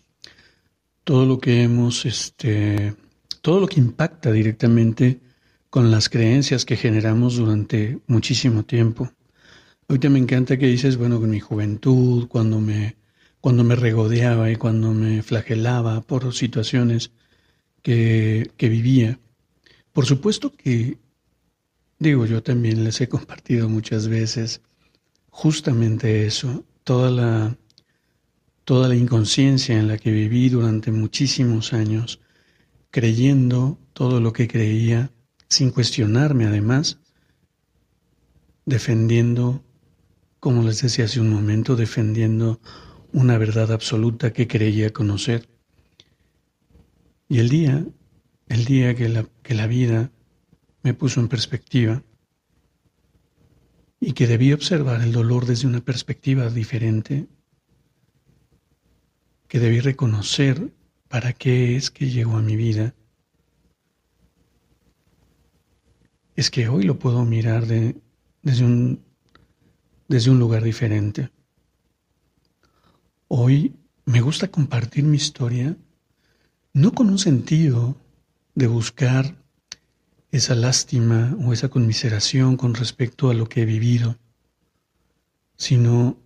todo 1.03 1.27
lo 1.27 1.41
que 1.41 1.65
hemos, 1.65 2.07
este, 2.07 2.95
todo 3.41 3.59
lo 3.59 3.67
que 3.67 3.81
impacta 3.81 4.31
directamente 4.31 5.19
con 5.71 5.91
las 5.91 6.09
creencias 6.09 6.65
que 6.65 6.77
generamos 6.77 7.35
durante 7.35 7.99
muchísimo 8.07 8.65
tiempo. 8.65 9.11
Ahorita 9.89 10.09
me 10.09 10.21
encanta 10.21 10.57
que 10.57 10.69
dices, 10.69 10.97
bueno, 10.97 11.19
con 11.19 11.31
mi 11.31 11.41
juventud, 11.41 12.29
cuando 12.29 12.61
me, 12.61 13.00
cuando 13.41 13.65
me 13.65 13.77
regodeaba 13.77 14.51
y 14.51 14.57
cuando 14.57 14.93
me 14.93 15.23
flagelaba 15.23 16.01
por 16.03 16.35
situaciones 16.35 17.13
que, 17.83 18.51
que 18.57 18.69
vivía. 18.69 19.19
Por 19.93 20.07
supuesto 20.07 20.53
que, 20.53 20.99
digo, 21.99 22.27
yo 22.27 22.43
también 22.43 22.85
les 22.85 23.01
he 23.01 23.09
compartido 23.09 23.69
muchas 23.69 24.09
veces 24.09 24.61
justamente 25.31 26.27
eso, 26.27 26.65
toda 26.85 27.11
la, 27.11 27.57
toda 28.65 28.89
la 28.89 28.97
inconsciencia 28.97 29.79
en 29.79 29.89
la 29.89 29.97
que 29.97 30.11
viví 30.11 30.49
durante 30.49 30.93
muchísimos 30.93 31.73
años, 31.73 32.21
creyendo 32.91 33.79
todo 33.93 34.21
lo 34.21 34.33
que 34.33 34.49
creía, 34.49 35.11
sin 35.49 35.71
cuestionarme 35.71 36.45
además, 36.47 36.99
defendiendo, 38.67 39.65
como 40.39 40.63
les 40.63 40.83
decía 40.83 41.07
hace 41.07 41.21
un 41.21 41.31
momento, 41.31 41.75
defendiendo 41.75 42.61
una 43.13 43.39
verdad 43.39 43.73
absoluta 43.73 44.33
que 44.33 44.47
creía 44.47 44.93
conocer. 44.93 45.49
Y 47.29 47.39
el 47.39 47.49
día, 47.49 47.87
el 48.49 48.65
día 48.65 48.95
que 48.95 49.09
la, 49.09 49.27
que 49.43 49.55
la 49.55 49.67
vida 49.67 50.11
me 50.83 50.95
puso 50.95 51.21
en 51.21 51.29
perspectiva, 51.29 52.03
y 54.01 54.15
que 54.15 54.27
debí 54.27 54.53
observar 54.53 55.03
el 55.03 55.13
dolor 55.13 55.45
desde 55.45 55.69
una 55.69 55.83
perspectiva 55.83 56.49
diferente, 56.49 57.29
que 59.47 59.59
debí 59.61 59.81
reconocer 59.81 60.73
para 61.09 61.35
qué 61.35 61.77
es 61.77 61.91
que 61.91 62.09
llegó 62.09 62.37
a 62.37 62.43
mi 62.43 62.57
vida, 62.57 62.95
es 66.35 66.51
que 66.51 66.69
hoy 66.69 66.85
lo 66.85 66.99
puedo 66.99 67.25
mirar 67.27 67.67
desde, 67.67 68.65
un, 68.65 69.05
desde 70.09 70.31
un 70.31 70.39
lugar 70.39 70.63
diferente. 70.63 71.31
Hoy 73.33 73.77
me 74.07 74.21
gusta 74.23 74.51
compartir 74.51 75.05
mi 75.05 75.17
historia 75.17 75.77
no 76.73 76.91
con 76.91 77.09
un 77.09 77.19
sentido 77.21 77.97
de 78.57 78.67
buscar 78.67 79.37
esa 80.33 80.57
lástima 80.57 81.37
o 81.41 81.53
esa 81.53 81.69
conmiseración 81.69 82.57
con 82.57 82.75
respecto 82.75 83.31
a 83.31 83.35
lo 83.35 83.49
que 83.49 83.63
he 83.63 83.67
vivido, 83.67 84.19
sino 85.57 86.19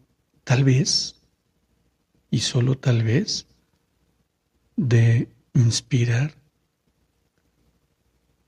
tal 0.45 0.65
vez, 0.65 1.17
y 2.31 2.39
solo 2.39 2.79
tal 2.79 3.03
vez, 3.03 3.49
de 4.77 5.29
inspirar 5.53 6.35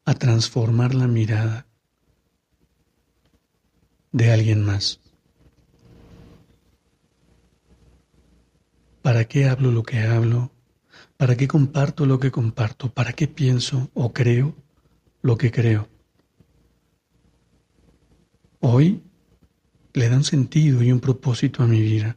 a 0.07 0.15
transformar 0.15 0.95
la 0.95 1.09
mirada 1.09 1.67
de 4.13 4.33
alguien 4.33 4.65
más. 4.65 5.06
¿Para 9.27 9.41
qué 9.41 9.49
hablo 9.49 9.73
lo 9.73 9.83
que 9.83 9.99
hablo? 10.03 10.53
¿Para 11.17 11.37
qué 11.37 11.49
comparto 11.49 12.07
lo 12.07 12.21
que 12.21 12.31
comparto? 12.31 12.95
¿Para 12.95 13.13
qué 13.13 13.27
pienso 13.27 13.91
o 13.93 14.13
creo 14.13 14.55
lo 15.21 15.37
que 15.37 15.51
creo? 15.51 15.89
Hoy 18.61 19.03
le 19.95 20.09
da 20.09 20.17
un 20.17 20.23
sentido 20.23 20.81
y 20.81 20.93
un 20.93 21.01
propósito 21.01 21.65
a 21.65 21.67
mi 21.67 21.81
vida. 21.81 22.17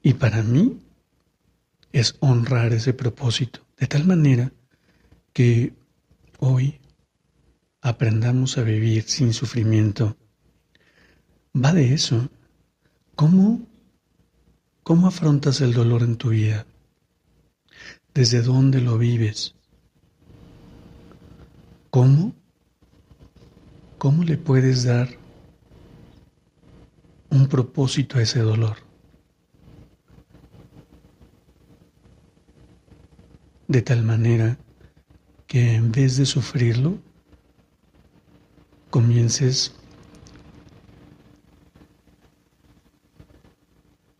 Y 0.00 0.14
para 0.14 0.44
mí 0.44 0.78
es 1.90 2.14
honrar 2.20 2.72
ese 2.72 2.94
propósito, 2.94 3.66
de 3.76 3.88
tal 3.88 4.06
manera 4.06 4.52
que 5.32 5.74
hoy 6.38 6.78
aprendamos 7.80 8.58
a 8.58 8.62
vivir 8.62 9.02
sin 9.08 9.32
sufrimiento. 9.32 10.16
Va 11.56 11.72
de 11.72 11.94
eso. 11.94 12.28
¿Cómo, 13.14 13.66
cómo 14.82 15.06
afrontas 15.06 15.62
el 15.62 15.72
dolor 15.72 16.02
en 16.02 16.16
tu 16.16 16.28
vida? 16.28 16.66
¿Desde 18.12 18.42
dónde 18.42 18.82
lo 18.82 18.98
vives? 18.98 19.54
¿Cómo? 21.88 22.34
¿Cómo 23.96 24.22
le 24.22 24.36
puedes 24.36 24.84
dar 24.84 25.08
un 27.30 27.48
propósito 27.48 28.18
a 28.18 28.22
ese 28.22 28.40
dolor? 28.40 28.76
De 33.66 33.80
tal 33.80 34.02
manera 34.02 34.58
que 35.46 35.72
en 35.72 35.90
vez 35.90 36.18
de 36.18 36.26
sufrirlo, 36.26 36.98
comiences 38.90 39.74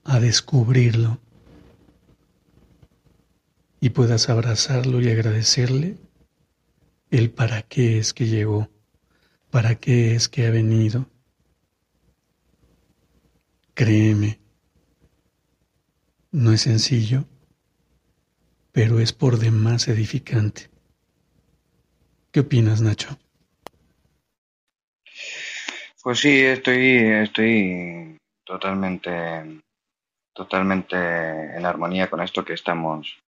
a 0.06 0.20
descubrirlo 0.20 1.18
y 3.80 3.90
puedas 3.90 4.28
abrazarlo 4.28 5.00
y 5.00 5.10
agradecerle 5.10 5.96
el 7.10 7.30
para 7.30 7.62
qué 7.62 7.98
es 7.98 8.14
que 8.14 8.26
llegó, 8.26 8.68
para 9.50 9.74
qué 9.76 10.14
es 10.14 10.28
que 10.28 10.46
ha 10.46 10.50
venido. 10.50 11.10
Créeme, 13.74 14.40
no 16.30 16.52
es 16.52 16.62
sencillo, 16.62 17.24
pero 18.72 19.00
es 19.00 19.12
por 19.12 19.38
demás 19.38 19.88
edificante. 19.88 20.70
¿Qué 22.30 22.40
opinas, 22.40 22.80
Nacho? 22.80 23.18
Pues 26.02 26.20
sí, 26.20 26.40
estoy, 26.40 26.98
estoy 26.98 28.18
totalmente, 28.44 29.62
totalmente 30.36 30.96
en 30.96 31.64
armonía 31.66 32.08
con 32.08 32.20
esto 32.20 32.44
que 32.44 32.52
estamos, 32.52 33.18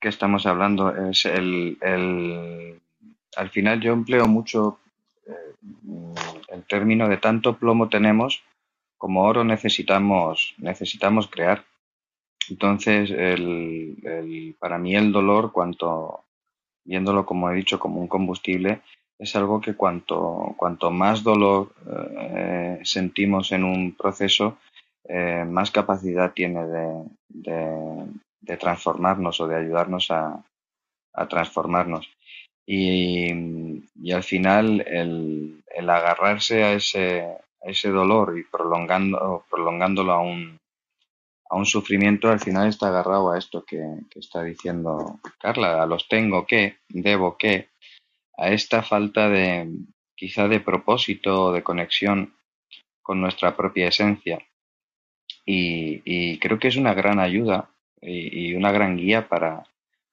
que 0.00 0.08
estamos 0.08 0.46
hablando. 0.46 0.94
Es 1.10 1.24
el, 1.24 1.78
el 1.80 2.80
al 3.36 3.50
final 3.50 3.80
yo 3.80 3.92
empleo 3.92 4.26
mucho 4.26 4.78
eh, 5.26 5.56
el 6.48 6.64
término 6.64 7.08
de 7.08 7.16
tanto 7.16 7.56
plomo 7.56 7.88
tenemos 7.88 8.42
como 9.02 9.24
oro 9.24 9.42
necesitamos, 9.42 10.54
necesitamos 10.58 11.26
crear. 11.26 11.64
Entonces, 12.48 13.10
el, 13.10 14.54
para 14.60 14.78
mí 14.78 14.94
el 14.94 15.10
dolor, 15.10 15.50
cuanto, 15.50 16.20
viéndolo 16.84 17.26
como 17.26 17.50
he 17.50 17.56
dicho, 17.56 17.80
como 17.80 18.00
un 18.00 18.06
combustible, 18.06 18.82
es 19.18 19.34
algo 19.34 19.60
que 19.60 19.74
cuanto, 19.74 20.54
cuanto 20.56 20.92
más 20.92 21.24
dolor 21.24 21.74
eh, 21.84 22.78
sentimos 22.84 23.50
en 23.50 23.64
un 23.64 23.96
proceso, 23.96 24.58
eh, 25.08 25.44
más 25.46 25.70
capacidad 25.70 26.32
tiene 26.32 26.66
de, 27.28 28.56
transformarnos 28.58 29.40
o 29.40 29.48
de 29.48 29.56
ayudarnos 29.56 30.10
a, 30.10 30.44
transformarnos. 31.28 32.08
Y, 32.66 33.30
al 34.12 34.22
final 34.22 34.80
el, 34.86 35.62
agarrarse 35.88 36.64
a 36.64 36.72
ese, 36.74 37.88
dolor 37.88 38.38
y 38.38 38.44
prolongando, 38.44 39.44
prolongándolo 39.50 40.12
a 40.12 40.20
un, 40.20 40.58
a 41.50 41.56
un 41.56 41.66
sufrimiento, 41.66 42.30
al 42.30 42.40
final 42.40 42.68
está 42.68 42.88
agarrado 42.88 43.32
a 43.32 43.38
esto 43.38 43.64
que, 43.64 43.82
que 44.10 44.20
está 44.20 44.42
diciendo 44.42 45.20
Carla, 45.38 45.82
a 45.82 45.86
los 45.86 46.08
tengo 46.08 46.46
que, 46.46 46.78
debo 46.88 47.36
que, 47.36 47.68
a 48.36 48.48
esta 48.50 48.82
falta 48.82 49.28
de 49.28 49.68
quizá 50.14 50.48
de 50.48 50.60
propósito 50.60 51.46
o 51.46 51.52
de 51.52 51.62
conexión 51.62 52.34
con 53.02 53.20
nuestra 53.20 53.56
propia 53.56 53.88
esencia. 53.88 54.38
Y, 55.44 56.38
creo 56.38 56.58
que 56.58 56.68
es 56.68 56.76
una 56.76 56.94
gran 56.94 57.18
ayuda 57.18 57.70
y, 58.00 58.54
una 58.54 58.72
gran 58.72 58.96
guía 58.96 59.28
para, 59.28 59.64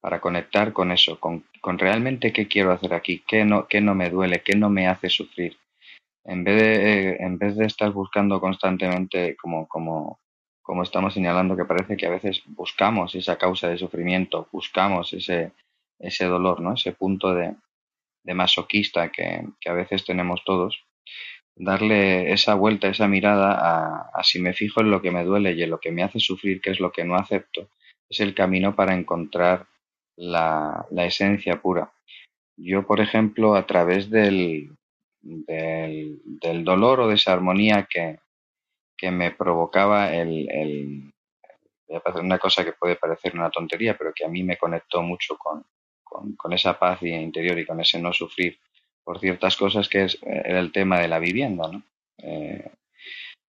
para 0.02 0.20
conectar 0.20 0.74
con 0.74 0.92
eso, 0.92 1.20
con, 1.20 1.44
realmente 1.78 2.34
qué 2.34 2.48
quiero 2.48 2.72
hacer 2.72 2.94
aquí, 2.94 3.24
qué 3.28 3.46
no, 3.46 3.68
qué 3.68 3.82
no 3.82 3.96
me 3.96 4.10
duele, 4.10 4.42
qué 4.42 4.56
no 4.56 4.70
me 4.70 4.88
hace 4.88 5.10
sufrir. 5.10 5.58
En 6.26 6.44
vez 6.44 6.62
de, 6.62 7.16
en 7.20 7.38
vez 7.38 7.56
de 7.56 7.66
estar 7.66 7.92
buscando 7.92 8.40
constantemente, 8.40 9.36
como, 9.36 9.68
como, 9.68 10.20
como 10.62 10.84
estamos 10.84 11.14
señalando, 11.14 11.56
que 11.56 11.66
parece 11.66 11.98
que 11.98 12.06
a 12.06 12.12
veces 12.12 12.44
buscamos 12.46 13.16
esa 13.16 13.38
causa 13.38 13.70
de 13.70 13.78
sufrimiento, 13.78 14.48
buscamos 14.52 15.14
ese, 15.14 15.52
ese 16.00 16.26
dolor, 16.26 16.62
¿no? 16.62 16.74
ese 16.74 16.92
punto 16.92 17.34
de, 17.34 17.56
de 18.24 18.34
masoquista 18.34 19.12
que, 19.12 19.44
a 19.66 19.74
veces 19.74 20.06
tenemos 20.06 20.44
todos, 20.46 20.84
darle 21.60 22.32
esa 22.32 22.56
vuelta, 22.56 22.88
esa 22.88 23.08
mirada 23.08 24.10
a, 24.14 24.24
si 24.24 24.40
me 24.40 24.54
fijo 24.54 24.80
en 24.80 24.90
lo 24.90 25.02
que 25.02 25.12
me 25.12 25.26
duele 25.26 25.52
y 25.52 25.62
en 25.62 25.70
lo 25.70 25.80
que 25.80 25.92
me 25.92 26.04
hace 26.04 26.20
sufrir, 26.20 26.62
que 26.62 26.72
es 26.72 26.80
lo 26.80 26.92
que 26.92 27.04
no 27.04 27.16
acepto, 27.16 27.70
es 28.10 28.22
el 28.22 28.34
camino 28.34 28.76
para 28.76 28.96
encontrar 28.96 29.68
la, 30.16 30.88
esencia 30.92 31.62
pura. 31.62 31.92
Yo, 32.56 32.88
por 32.88 33.02
ejemplo, 33.02 33.56
a 33.56 33.68
través 33.68 34.10
del, 34.10 34.72
del, 35.22 36.64
dolor 36.64 37.02
o 37.02 37.08
de 37.10 37.16
esa 37.16 37.34
armonía 37.34 37.88
que, 37.90 38.20
que 38.98 39.12
me 39.12 39.32
provocaba 39.32 40.14
el, 40.14 40.50
el, 40.50 41.14
una 42.22 42.40
cosa 42.40 42.64
que 42.64 42.74
puede 42.74 42.96
parecer 42.96 43.36
una 43.36 43.50
tontería, 43.50 43.98
pero 43.98 44.14
que 44.16 44.26
a 44.26 44.30
mí 44.30 44.44
me 44.44 44.58
conectó 44.58 45.02
mucho 45.02 45.38
con, 45.38 45.66
con, 46.38 46.54
esa 46.54 46.80
paz 46.80 47.04
interior 47.04 47.60
y 47.60 47.66
con 47.66 47.82
ese 47.82 48.00
no 48.00 48.14
sufrir 48.14 48.58
por 49.10 49.20
ciertas 49.20 49.58
cosas 49.58 49.90
que 49.90 50.04
es 50.04 50.20
eh, 50.22 50.44
el 50.46 50.72
tema 50.72 51.00
de 51.00 51.08
la 51.08 51.18
vivienda, 51.18 51.68
¿no? 51.68 51.82
Eh, 52.20 52.70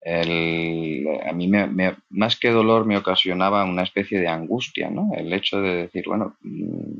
a 0.06 1.32
mí 1.34 1.48
me, 1.48 1.96
más 2.08 2.38
que 2.38 2.48
dolor 2.48 2.86
me 2.86 2.96
ocasionaba 2.96 3.66
una 3.66 3.82
especie 3.82 4.20
de 4.20 4.28
angustia, 4.28 4.88
¿no? 4.88 5.10
El 5.14 5.30
hecho 5.34 5.60
de 5.60 5.82
decir, 5.82 6.04
bueno, 6.06 6.34
mm, 6.40 6.96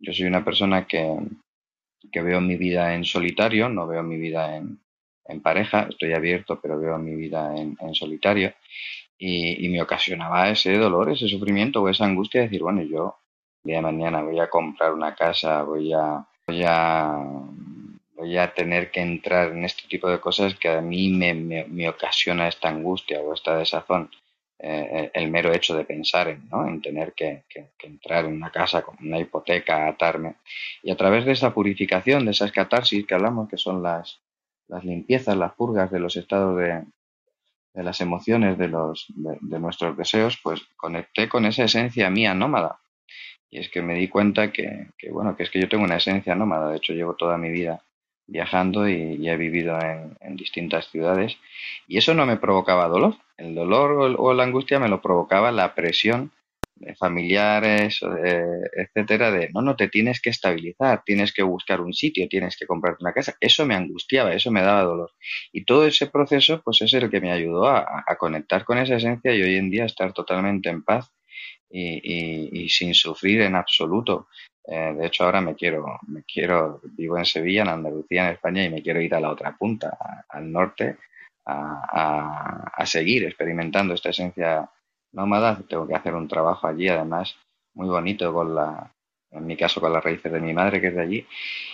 yo 0.00 0.12
soy 0.12 0.26
una 0.26 0.44
persona 0.44 0.88
que, 0.88 1.06
que 2.10 2.20
veo 2.20 2.40
mi 2.40 2.56
vida 2.56 2.96
en 2.96 3.04
solitario, 3.04 3.68
no 3.68 3.86
veo 3.86 4.02
mi 4.02 4.16
vida 4.16 4.56
en, 4.56 4.80
en 5.26 5.40
pareja, 5.40 5.86
estoy 5.88 6.12
abierto, 6.12 6.58
pero 6.60 6.80
veo 6.80 6.98
mi 6.98 7.14
vida 7.14 7.54
en, 7.56 7.76
en 7.80 7.94
solitario. 7.94 8.52
Y, 9.18 9.64
y, 9.64 9.68
me 9.68 9.80
ocasionaba 9.82 10.50
ese 10.50 10.76
dolor, 10.76 11.12
ese 11.12 11.28
sufrimiento 11.28 11.80
o 11.80 11.88
esa 11.88 12.06
angustia 12.06 12.40
de 12.40 12.48
decir, 12.48 12.62
bueno, 12.64 12.82
yo 12.82 13.18
día 13.62 13.76
de 13.76 13.82
mañana 13.82 14.20
voy 14.20 14.40
a 14.40 14.50
comprar 14.50 14.92
una 14.92 15.14
casa, 15.14 15.62
voy 15.62 15.92
a, 15.92 16.26
voy 16.48 16.64
a, 16.66 17.16
voy 18.20 18.36
a 18.36 18.52
tener 18.52 18.90
que 18.90 19.00
entrar 19.00 19.52
en 19.52 19.64
este 19.64 19.88
tipo 19.88 20.08
de 20.10 20.20
cosas 20.20 20.54
que 20.54 20.68
a 20.68 20.82
mí 20.82 21.08
me, 21.08 21.32
me, 21.34 21.88
ocasiona 21.88 22.48
esta 22.48 22.68
angustia 22.68 23.18
o 23.20 23.32
esta 23.32 23.56
desazón. 23.56 24.10
Eh, 24.62 25.10
el 25.14 25.30
mero 25.30 25.54
hecho 25.54 25.74
de 25.74 25.86
pensar 25.86 26.28
en, 26.28 26.46
¿no? 26.50 26.68
en 26.68 26.82
tener 26.82 27.14
que, 27.14 27.44
que, 27.48 27.70
entrar 27.86 28.26
en 28.26 28.34
una 28.34 28.50
casa 28.50 28.82
con 28.82 28.94
una 29.00 29.18
hipoteca, 29.18 29.88
atarme. 29.88 30.34
Y 30.82 30.90
a 30.90 30.96
través 30.96 31.24
de 31.24 31.32
esa 31.32 31.54
purificación, 31.54 32.26
de 32.26 32.32
esas 32.32 32.52
catarsis 32.52 33.06
que 33.06 33.14
hablamos, 33.14 33.48
que 33.48 33.56
son 33.56 33.82
las, 33.82 34.20
las 34.68 34.84
limpiezas, 34.84 35.34
las 35.38 35.54
purgas 35.54 35.90
de 35.90 36.00
los 36.00 36.14
estados 36.16 36.58
de, 36.58 36.84
de 37.72 37.82
las 37.82 38.02
emociones, 38.02 38.58
de, 38.58 38.68
los, 38.68 39.06
de, 39.08 39.38
de, 39.40 39.58
nuestros 39.58 39.96
deseos, 39.96 40.38
pues 40.42 40.60
conecté 40.76 41.26
con 41.26 41.46
esa 41.46 41.64
esencia 41.64 42.10
mía 42.10 42.34
nómada, 42.34 42.80
y 43.50 43.58
es 43.58 43.70
que 43.70 43.80
me 43.82 43.94
di 43.94 44.08
cuenta 44.08 44.52
que, 44.52 44.88
bueno, 45.10 45.34
que 45.34 45.42
es 45.42 45.50
que 45.50 45.60
yo 45.60 45.68
tengo 45.68 45.84
una 45.84 45.96
esencia 45.96 46.34
nómada. 46.36 46.70
De 46.70 46.76
hecho, 46.76 46.92
llevo 46.92 47.14
toda 47.14 47.36
mi 47.36 47.50
vida 47.50 47.82
viajando 48.30 48.88
y, 48.88 49.28
he 49.28 49.36
vivido 49.36 49.78
en, 49.80 50.36
distintas 50.36 50.88
ciudades. 50.88 51.36
Y 51.86 51.98
eso 51.98 52.14
no 52.14 52.24
me 52.24 52.36
provocaba 52.36 52.88
dolor. 52.88 53.16
El 53.36 53.54
dolor 53.54 54.16
o, 54.18 54.34
la 54.34 54.44
angustia 54.44 54.78
me 54.78 54.88
lo 54.88 55.02
provocaba 55.02 55.52
la 55.52 55.74
presión 55.74 56.32
de 56.76 56.94
familiares, 56.94 58.00
etcétera, 58.74 59.30
de 59.30 59.50
no, 59.52 59.60
no, 59.60 59.76
te 59.76 59.88
tienes 59.88 60.22
que 60.22 60.30
estabilizar, 60.30 61.02
tienes 61.04 61.30
que 61.30 61.42
buscar 61.42 61.82
un 61.82 61.92
sitio, 61.92 62.26
tienes 62.26 62.56
que 62.56 62.66
comprarte 62.66 63.04
una 63.04 63.12
casa. 63.12 63.34
Eso 63.38 63.66
me 63.66 63.74
angustiaba, 63.74 64.32
eso 64.32 64.50
me 64.50 64.62
daba 64.62 64.84
dolor. 64.84 65.10
Y 65.52 65.64
todo 65.64 65.86
ese 65.86 66.06
proceso, 66.06 66.62
pues 66.64 66.80
es 66.80 66.94
el 66.94 67.10
que 67.10 67.20
me 67.20 67.32
ayudó 67.32 67.66
a, 67.66 68.04
a 68.06 68.16
conectar 68.16 68.64
con 68.64 68.78
esa 68.78 68.96
esencia 68.96 69.34
y 69.34 69.42
hoy 69.42 69.56
en 69.56 69.70
día 69.70 69.84
estar 69.84 70.14
totalmente 70.14 70.70
en 70.70 70.82
paz 70.82 71.10
y, 71.70 72.68
sin 72.68 72.94
sufrir 72.94 73.42
en 73.42 73.54
absoluto. 73.54 74.28
Eh, 74.72 74.94
de 74.96 75.06
hecho, 75.06 75.24
ahora 75.24 75.40
me 75.40 75.56
quiero, 75.56 75.98
me 76.06 76.22
quiero, 76.22 76.80
vivo 76.96 77.18
en 77.18 77.24
Sevilla, 77.24 77.62
en 77.62 77.70
Andalucía, 77.70 78.26
en 78.26 78.34
España, 78.34 78.64
y 78.64 78.70
me 78.70 78.82
quiero 78.82 79.00
ir 79.00 79.12
a 79.16 79.20
la 79.20 79.32
otra 79.32 79.56
punta, 79.56 80.24
al 80.28 80.52
norte, 80.52 80.96
a, 81.44 82.86
seguir 82.86 83.24
experimentando 83.24 83.94
esta 83.94 84.10
esencia 84.10 84.70
nómada. 85.12 85.60
Tengo 85.68 85.88
que 85.88 85.96
hacer 85.96 86.14
un 86.14 86.28
trabajo 86.28 86.68
allí, 86.68 86.88
además, 86.88 87.34
muy 87.74 87.88
bonito 87.88 88.32
con 88.32 88.54
la, 88.54 88.94
en 89.32 89.44
mi 89.44 89.56
caso 89.56 89.80
con 89.80 89.92
las 89.92 90.04
raíces 90.04 90.30
de 90.30 90.40
mi 90.40 90.52
madre 90.52 90.80
que 90.80 90.88
es 90.88 90.94
de 90.94 91.02
allí. 91.02 91.26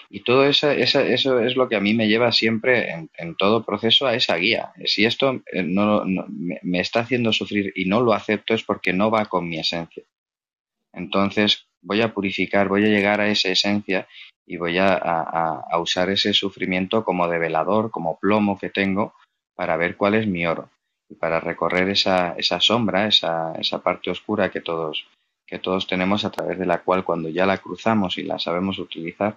Y 0.08 0.20
todo 0.20 0.46
eso, 0.46 0.70
eso, 0.70 1.00
es 1.40 1.54
lo 1.54 1.68
que 1.68 1.76
a 1.76 1.80
mí 1.80 1.92
me 1.92 2.08
lleva 2.08 2.32
siempre 2.32 3.08
en, 3.18 3.34
todo 3.36 3.64
proceso 3.64 4.06
a 4.06 4.14
esa 4.14 4.36
guía. 4.36 4.72
Si 4.86 5.04
esto 5.04 5.42
eh, 5.52 5.62
no, 5.62 6.04
me 6.06 6.80
está 6.80 7.00
haciendo 7.00 7.30
sufrir 7.34 7.72
y 7.76 7.84
no 7.84 8.00
lo 8.00 8.14
acepto 8.14 8.54
es 8.54 8.62
porque 8.62 8.94
no 8.94 9.10
va 9.10 9.26
con 9.26 9.46
mi 9.46 9.58
esencia. 9.58 10.04
Entonces 10.94 11.65
voy 11.82 12.02
a 12.02 12.12
purificar, 12.12 12.68
voy 12.68 12.84
a 12.84 12.88
llegar 12.88 13.20
a 13.20 13.28
esa 13.28 13.48
esencia 13.48 14.06
y 14.46 14.56
voy 14.56 14.78
a, 14.78 15.62
usar 15.80 16.10
ese 16.10 16.32
sufrimiento 16.32 17.04
como 17.04 17.28
develador, 17.28 17.90
como 17.90 18.18
plomo 18.18 18.58
que 18.58 18.70
tengo 18.70 19.14
para 19.54 19.76
ver 19.76 19.96
cuál 19.96 20.14
es 20.14 20.26
mi 20.26 20.46
oro 20.46 20.70
y 21.08 21.14
para 21.14 21.40
recorrer 21.40 21.88
esa, 21.88 22.34
esa 22.36 22.60
sombra, 22.60 23.06
esa, 23.06 23.52
esa 23.58 23.82
parte 23.82 24.10
oscura 24.10 24.50
que 24.50 24.60
todos, 24.60 25.06
que 25.46 25.58
todos 25.58 25.86
tenemos 25.86 26.24
a 26.24 26.30
través 26.30 26.58
de 26.58 26.66
la 26.66 26.82
cual 26.82 27.04
cuando 27.04 27.28
ya 27.28 27.46
la 27.46 27.58
cruzamos 27.58 28.18
y 28.18 28.22
la 28.22 28.38
sabemos 28.38 28.78
utilizar 28.78 29.36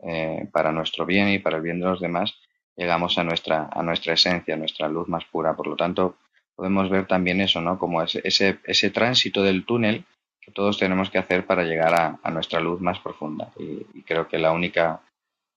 eh, 0.00 0.48
para 0.52 0.72
nuestro 0.72 1.06
bien 1.06 1.28
y 1.28 1.38
para 1.38 1.56
el 1.56 1.62
bien 1.62 1.80
de 1.80 1.86
los 1.86 2.00
demás, 2.00 2.34
llegamos 2.76 3.16
a 3.18 3.24
nuestra, 3.24 3.68
a 3.72 3.82
nuestra 3.82 4.14
esencia, 4.14 4.54
a 4.54 4.58
nuestra 4.58 4.88
luz 4.88 5.08
más 5.08 5.24
pura. 5.24 5.54
Por 5.54 5.68
lo 5.68 5.76
tanto, 5.76 6.16
podemos 6.54 6.90
ver 6.90 7.06
también 7.06 7.40
eso, 7.40 7.60
¿no? 7.60 7.78
Como 7.78 8.02
ese, 8.02 8.20
ese, 8.24 8.58
ese 8.64 8.90
tránsito 8.90 9.42
del 9.42 9.64
túnel 9.64 10.04
todos 10.52 10.78
tenemos 10.78 11.10
que 11.10 11.18
hacer 11.18 11.46
para 11.46 11.64
llegar 11.64 11.94
a, 12.22 12.30
nuestra 12.30 12.60
luz 12.60 12.80
más 12.80 12.98
profunda. 13.00 13.52
Y, 13.58 14.02
creo 14.02 14.28
que 14.28 14.38
la 14.38 14.52
única, 14.52 15.00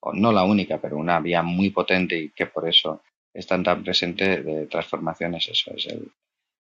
o 0.02 0.14
no 0.14 0.32
la 0.32 0.44
única, 0.44 0.78
pero 0.80 0.98
una 0.98 1.20
vía 1.20 1.42
muy 1.42 1.70
potente 1.70 2.18
y 2.18 2.30
que 2.30 2.46
por 2.46 2.68
eso 2.68 3.02
están 3.34 3.64
tan 3.64 3.84
presente 3.84 4.42
de 4.42 4.68
transformaciones, 4.68 5.48
eso 5.50 5.72
es 5.76 5.88
el, 5.88 6.12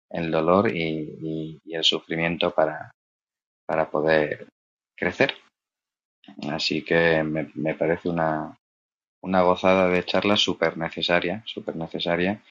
el 0.09 0.32
dolor 0.32 0.69
y, 0.75 1.59
y, 1.65 1.73
el 1.73 1.84
sufrimiento 1.84 2.51
para, 2.51 2.91
para 3.65 3.89
poder 3.89 4.47
crecer. 4.95 5.36
Así 6.49 6.82
que 6.82 7.23
me, 7.23 7.49
me 7.55 7.73
parece 7.75 8.09
una, 8.09 8.57
una 9.21 9.41
gozada 9.41 9.89
de 9.89 10.03
charla 10.03 10.38
súper 10.38 10.78
necesaria, 10.78 11.41
súper 11.45 11.75
necesaria 11.75 12.41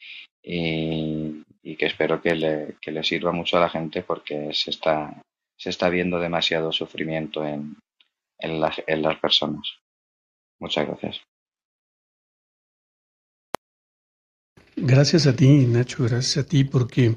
y, 0.43 1.43
y, 1.63 1.77
que 1.77 1.87
espero 1.87 2.21
que 2.21 2.35
le, 2.35 2.77
que 2.81 2.91
le, 2.91 3.03
sirva 3.03 3.33
mucho 3.33 3.57
a 3.57 3.61
la 3.61 3.69
gente 3.69 4.03
porque 4.03 4.51
se 4.53 4.71
está, 4.71 5.13
se 5.57 5.71
está 5.71 5.89
viendo 5.89 6.19
demasiado 6.19 6.73
sufrimiento 6.73 7.45
en, 7.45 7.77
en, 8.39 8.61
la, 8.61 8.75
en 8.87 9.03
las 9.03 9.19
personas. 9.19 9.67
Muchas 10.59 10.87
gracias. 10.87 11.21
Gracias 14.77 15.27
a 15.27 15.35
ti, 15.35 15.67
Nacho, 15.67 16.05
gracias 16.05 16.45
a 16.45 16.47
ti, 16.47 16.65
porque 16.65 17.17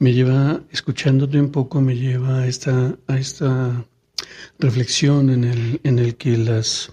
me 0.00 0.12
lleva, 0.12 0.60
escuchándote 0.70 1.40
un 1.40 1.52
poco, 1.52 1.80
me 1.80 1.96
lleva 1.96 2.40
a 2.40 2.46
esta, 2.46 2.98
a 3.06 3.16
esta 3.16 3.84
reflexión 4.58 5.30
en 5.30 5.44
el, 5.44 5.80
en 5.84 6.00
el 6.00 6.16
que 6.16 6.36
las, 6.36 6.92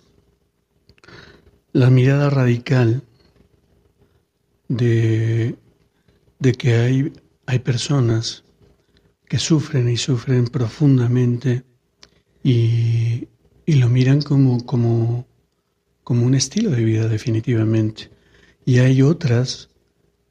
la 1.72 1.90
mirada 1.90 2.30
radical 2.30 3.02
de, 4.68 5.56
de 6.40 6.54
que 6.54 6.76
hay, 6.76 7.14
hay 7.48 7.60
personas 7.60 8.45
que 9.28 9.40
sufren 9.40 9.90
y 9.90 9.98
sufren 9.98 10.48
profundamente 10.48 11.64
y, 12.44 13.28
y 13.66 13.74
lo 13.76 13.90
miran 13.90 14.22
como, 14.22 14.66
como, 14.66 15.28
como 16.04 16.26
un 16.26 16.36
estilo 16.36 16.70
de 16.72 16.84
vida 16.84 17.08
definitivamente. 17.08 18.10
Y 18.66 18.80
hay 18.80 19.02
otras 19.02 19.70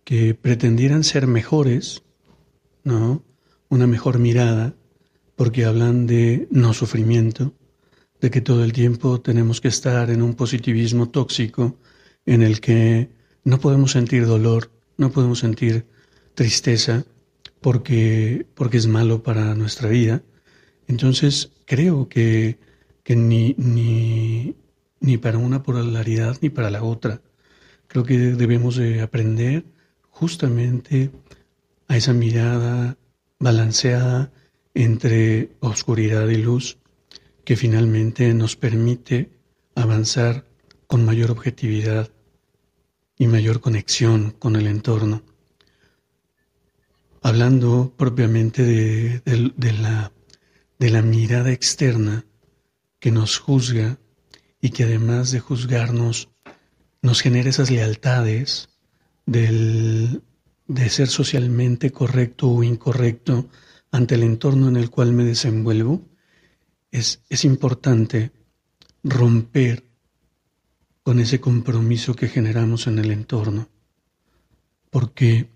que 0.04 0.34
pretendieran 0.34 1.02
ser 1.02 1.26
mejores, 1.26 2.02
¿no? 2.84 3.24
Una 3.68 3.86
mejor 3.86 4.18
mirada, 4.18 4.74
porque 5.36 5.64
hablan 5.64 6.06
de 6.06 6.46
no 6.50 6.74
sufrimiento, 6.74 7.54
de 8.20 8.30
que 8.30 8.40
todo 8.40 8.64
el 8.64 8.72
tiempo 8.72 9.20
tenemos 9.20 9.60
que 9.60 9.68
estar 9.68 10.10
en 10.10 10.22
un 10.22 10.34
positivismo 10.34 11.08
tóxico 11.08 11.78
en 12.26 12.42
el 12.42 12.60
que 12.60 13.10
no 13.42 13.58
podemos 13.58 13.92
sentir 13.92 14.26
dolor, 14.26 14.70
no 14.96 15.10
podemos 15.10 15.40
sentir 15.40 15.86
tristeza, 16.34 17.04
porque, 17.64 18.44
porque 18.54 18.76
es 18.76 18.86
malo 18.86 19.22
para 19.22 19.54
nuestra 19.54 19.88
vida. 19.88 20.22
Entonces, 20.86 21.50
creo 21.64 22.10
que, 22.10 22.58
que 23.02 23.16
ni, 23.16 23.54
ni, 23.56 24.54
ni 25.00 25.16
para 25.16 25.38
una 25.38 25.62
polaridad 25.62 26.36
ni 26.42 26.50
para 26.50 26.68
la 26.68 26.82
otra. 26.82 27.22
Creo 27.86 28.04
que 28.04 28.18
debemos 28.18 28.76
de 28.76 29.00
aprender 29.00 29.64
justamente 30.10 31.10
a 31.88 31.96
esa 31.96 32.12
mirada 32.12 32.98
balanceada 33.38 34.30
entre 34.74 35.48
oscuridad 35.60 36.28
y 36.28 36.36
luz 36.36 36.76
que 37.46 37.56
finalmente 37.56 38.34
nos 38.34 38.56
permite 38.56 39.30
avanzar 39.74 40.44
con 40.86 41.02
mayor 41.02 41.30
objetividad 41.30 42.10
y 43.16 43.26
mayor 43.26 43.62
conexión 43.62 44.32
con 44.32 44.54
el 44.54 44.66
entorno. 44.66 45.22
Hablando 47.26 47.94
propiamente 47.96 48.62
de, 48.64 49.22
de, 49.24 49.72
la, 49.72 50.12
de 50.78 50.90
la 50.90 51.00
mirada 51.00 51.52
externa 51.52 52.26
que 53.00 53.10
nos 53.10 53.38
juzga 53.38 53.98
y 54.60 54.68
que 54.68 54.84
además 54.84 55.30
de 55.30 55.40
juzgarnos 55.40 56.28
nos 57.00 57.22
genera 57.22 57.48
esas 57.48 57.70
lealtades 57.70 58.68
del, 59.24 60.22
de 60.66 60.90
ser 60.90 61.08
socialmente 61.08 61.92
correcto 61.92 62.50
o 62.50 62.62
incorrecto 62.62 63.48
ante 63.90 64.16
el 64.16 64.22
entorno 64.22 64.68
en 64.68 64.76
el 64.76 64.90
cual 64.90 65.14
me 65.14 65.24
desenvuelvo, 65.24 66.06
es, 66.90 67.22
es 67.30 67.46
importante 67.46 68.32
romper 69.02 69.82
con 71.02 71.20
ese 71.20 71.40
compromiso 71.40 72.14
que 72.14 72.28
generamos 72.28 72.86
en 72.86 72.98
el 72.98 73.10
entorno. 73.12 73.70
Porque 74.90 75.53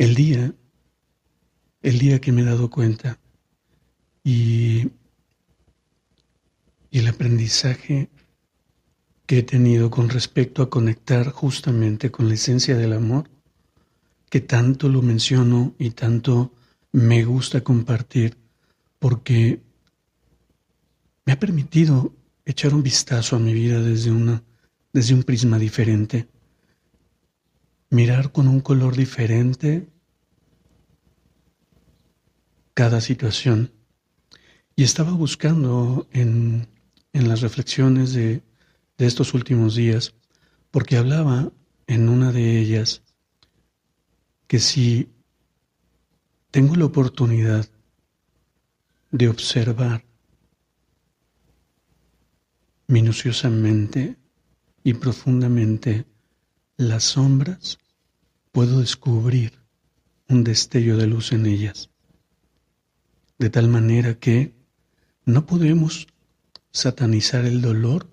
el 0.00 0.14
día, 0.14 0.54
el 1.82 1.98
día 1.98 2.22
que 2.22 2.32
me 2.32 2.40
he 2.40 2.44
dado 2.46 2.70
cuenta 2.70 3.18
y, 4.24 4.92
el 6.90 7.06
aprendizaje 7.06 8.08
que 9.26 9.40
he 9.40 9.42
tenido 9.42 9.90
con 9.90 10.08
respecto 10.08 10.62
a 10.62 10.70
conectar 10.70 11.30
justamente 11.30 12.10
con 12.10 12.28
la 12.28 12.34
esencia 12.34 12.78
del 12.78 12.94
amor, 12.94 13.28
que 14.30 14.40
tanto 14.40 14.88
lo 14.88 15.02
menciono 15.02 15.74
y 15.78 15.90
tanto 15.90 16.50
me 16.92 17.22
gusta 17.24 17.60
compartir, 17.60 18.38
porque 18.98 19.60
me 21.26 21.34
ha 21.34 21.38
permitido 21.38 22.14
echar 22.46 22.72
un 22.72 22.82
vistazo 22.82 23.36
a 23.36 23.38
mi 23.38 23.52
vida 23.52 23.82
desde, 23.82 24.10
una, 24.10 24.42
desde 24.94 25.12
un 25.12 25.24
prisma 25.24 25.58
diferente, 25.58 26.26
mirar 27.90 28.32
con 28.32 28.48
un 28.48 28.60
color 28.60 28.96
diferente 28.96 29.88
cada 32.74 33.00
situación. 33.00 33.72
Y 34.76 34.84
estaba 34.84 35.12
buscando 35.12 36.08
en, 36.12 36.68
en 37.12 37.28
las 37.28 37.42
reflexiones 37.42 38.14
de 38.14 38.42
de 39.00 39.06
estos 39.06 39.32
últimos 39.32 39.76
días, 39.76 40.14
porque 40.70 40.98
hablaba 40.98 41.50
en 41.86 42.10
una 42.10 42.32
de 42.32 42.60
ellas 42.60 43.02
que 44.46 44.58
si 44.58 45.10
tengo 46.50 46.76
la 46.76 46.84
oportunidad 46.84 47.66
de 49.10 49.28
observar 49.30 50.04
minuciosamente 52.88 54.18
y 54.84 54.92
profundamente 54.92 56.04
las 56.80 57.04
sombras, 57.04 57.78
puedo 58.52 58.80
descubrir 58.80 59.52
un 60.30 60.44
destello 60.44 60.96
de 60.96 61.06
luz 61.06 61.32
en 61.32 61.44
ellas. 61.44 61.90
De 63.38 63.50
tal 63.50 63.68
manera 63.68 64.14
que 64.18 64.54
no 65.26 65.44
podemos 65.44 66.06
satanizar 66.72 67.44
el 67.44 67.60
dolor 67.60 68.08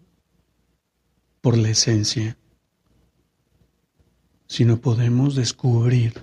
por 1.40 1.58
la 1.58 1.70
esencia, 1.70 2.38
sino 4.48 4.82
podemos 4.82 5.36
descubrir 5.36 6.22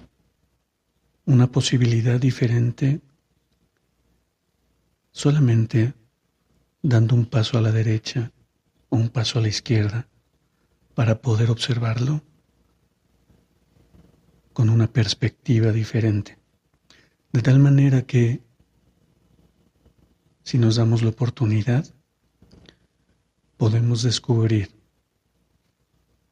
una 1.25 1.51
posibilidad 1.51 2.21
diferente 2.21 3.01
solamente 5.13 5.95
dando 6.83 7.15
un 7.15 7.25
paso 7.25 7.57
a 7.57 7.63
la 7.63 7.73
derecha 7.73 8.33
o 8.91 8.97
un 8.97 9.09
paso 9.09 9.39
a 9.39 9.43
la 9.43 9.49
izquierda 9.49 10.09
para 10.95 11.23
poder 11.23 11.51
observarlo 11.51 12.23
con 14.55 14.71
una 14.71 14.91
perspectiva 14.91 15.73
diferente. 15.73 16.39
De 17.33 17.43
tal 17.43 17.59
manera 17.59 18.07
que 18.07 18.41
si 20.45 20.59
nos 20.59 20.77
damos 20.77 21.03
la 21.03 21.11
oportunidad, 21.11 21.93
podemos 23.57 24.03
descubrir 24.03 24.71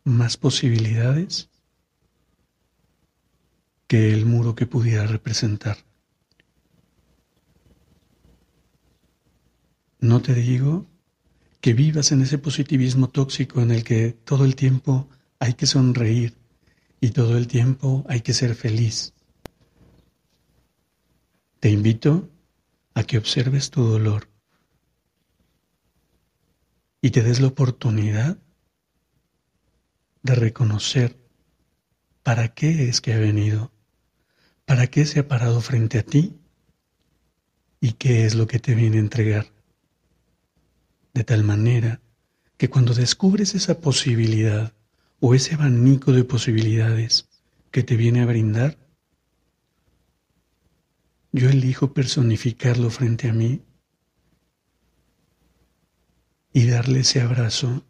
más 0.04 0.36
posibilidades 0.36 1.50
que 3.88 4.12
el 4.12 4.24
muro 4.24 4.54
que 4.54 4.66
pudiera 4.66 5.06
representar. 5.06 5.78
No 9.98 10.22
te 10.22 10.34
digo 10.34 10.86
que 11.60 11.72
vivas 11.74 12.12
en 12.12 12.22
ese 12.22 12.38
positivismo 12.38 13.08
tóxico 13.08 13.60
en 13.60 13.72
el 13.72 13.82
que 13.82 14.12
todo 14.12 14.44
el 14.44 14.54
tiempo 14.54 15.08
hay 15.40 15.54
que 15.54 15.66
sonreír 15.66 16.41
y 17.02 17.10
todo 17.10 17.36
el 17.36 17.48
tiempo 17.48 18.04
hay 18.08 18.20
que 18.20 18.32
ser 18.32 18.54
feliz. 18.54 19.12
Te 21.58 21.68
invito 21.68 22.30
a 22.94 23.02
que 23.02 23.18
observes 23.18 23.70
tu 23.70 23.82
dolor 23.82 24.28
y 27.00 27.10
te 27.10 27.22
des 27.22 27.40
la 27.40 27.48
oportunidad 27.48 28.38
de 30.22 30.34
reconocer 30.36 31.18
para 32.22 32.54
qué 32.54 32.88
es 32.88 33.00
que 33.00 33.14
ha 33.14 33.18
venido, 33.18 33.72
para 34.64 34.86
qué 34.86 35.04
se 35.04 35.18
ha 35.18 35.26
parado 35.26 35.60
frente 35.60 35.98
a 35.98 36.04
ti 36.04 36.38
y 37.80 37.94
qué 37.94 38.26
es 38.26 38.36
lo 38.36 38.46
que 38.46 38.60
te 38.60 38.76
viene 38.76 38.98
a 38.98 39.00
entregar. 39.00 39.46
De 41.14 41.24
tal 41.24 41.42
manera 41.42 42.00
que 42.56 42.70
cuando 42.70 42.94
descubres 42.94 43.56
esa 43.56 43.80
posibilidad 43.80 44.72
o 45.24 45.36
ese 45.36 45.54
abanico 45.54 46.10
de 46.10 46.24
posibilidades 46.24 47.28
que 47.70 47.84
te 47.84 47.96
viene 47.96 48.22
a 48.22 48.26
brindar, 48.26 48.76
yo 51.30 51.48
elijo 51.48 51.94
personificarlo 51.94 52.90
frente 52.90 53.28
a 53.28 53.32
mí 53.32 53.62
y 56.52 56.66
darle 56.66 57.00
ese 57.00 57.20
abrazo, 57.20 57.86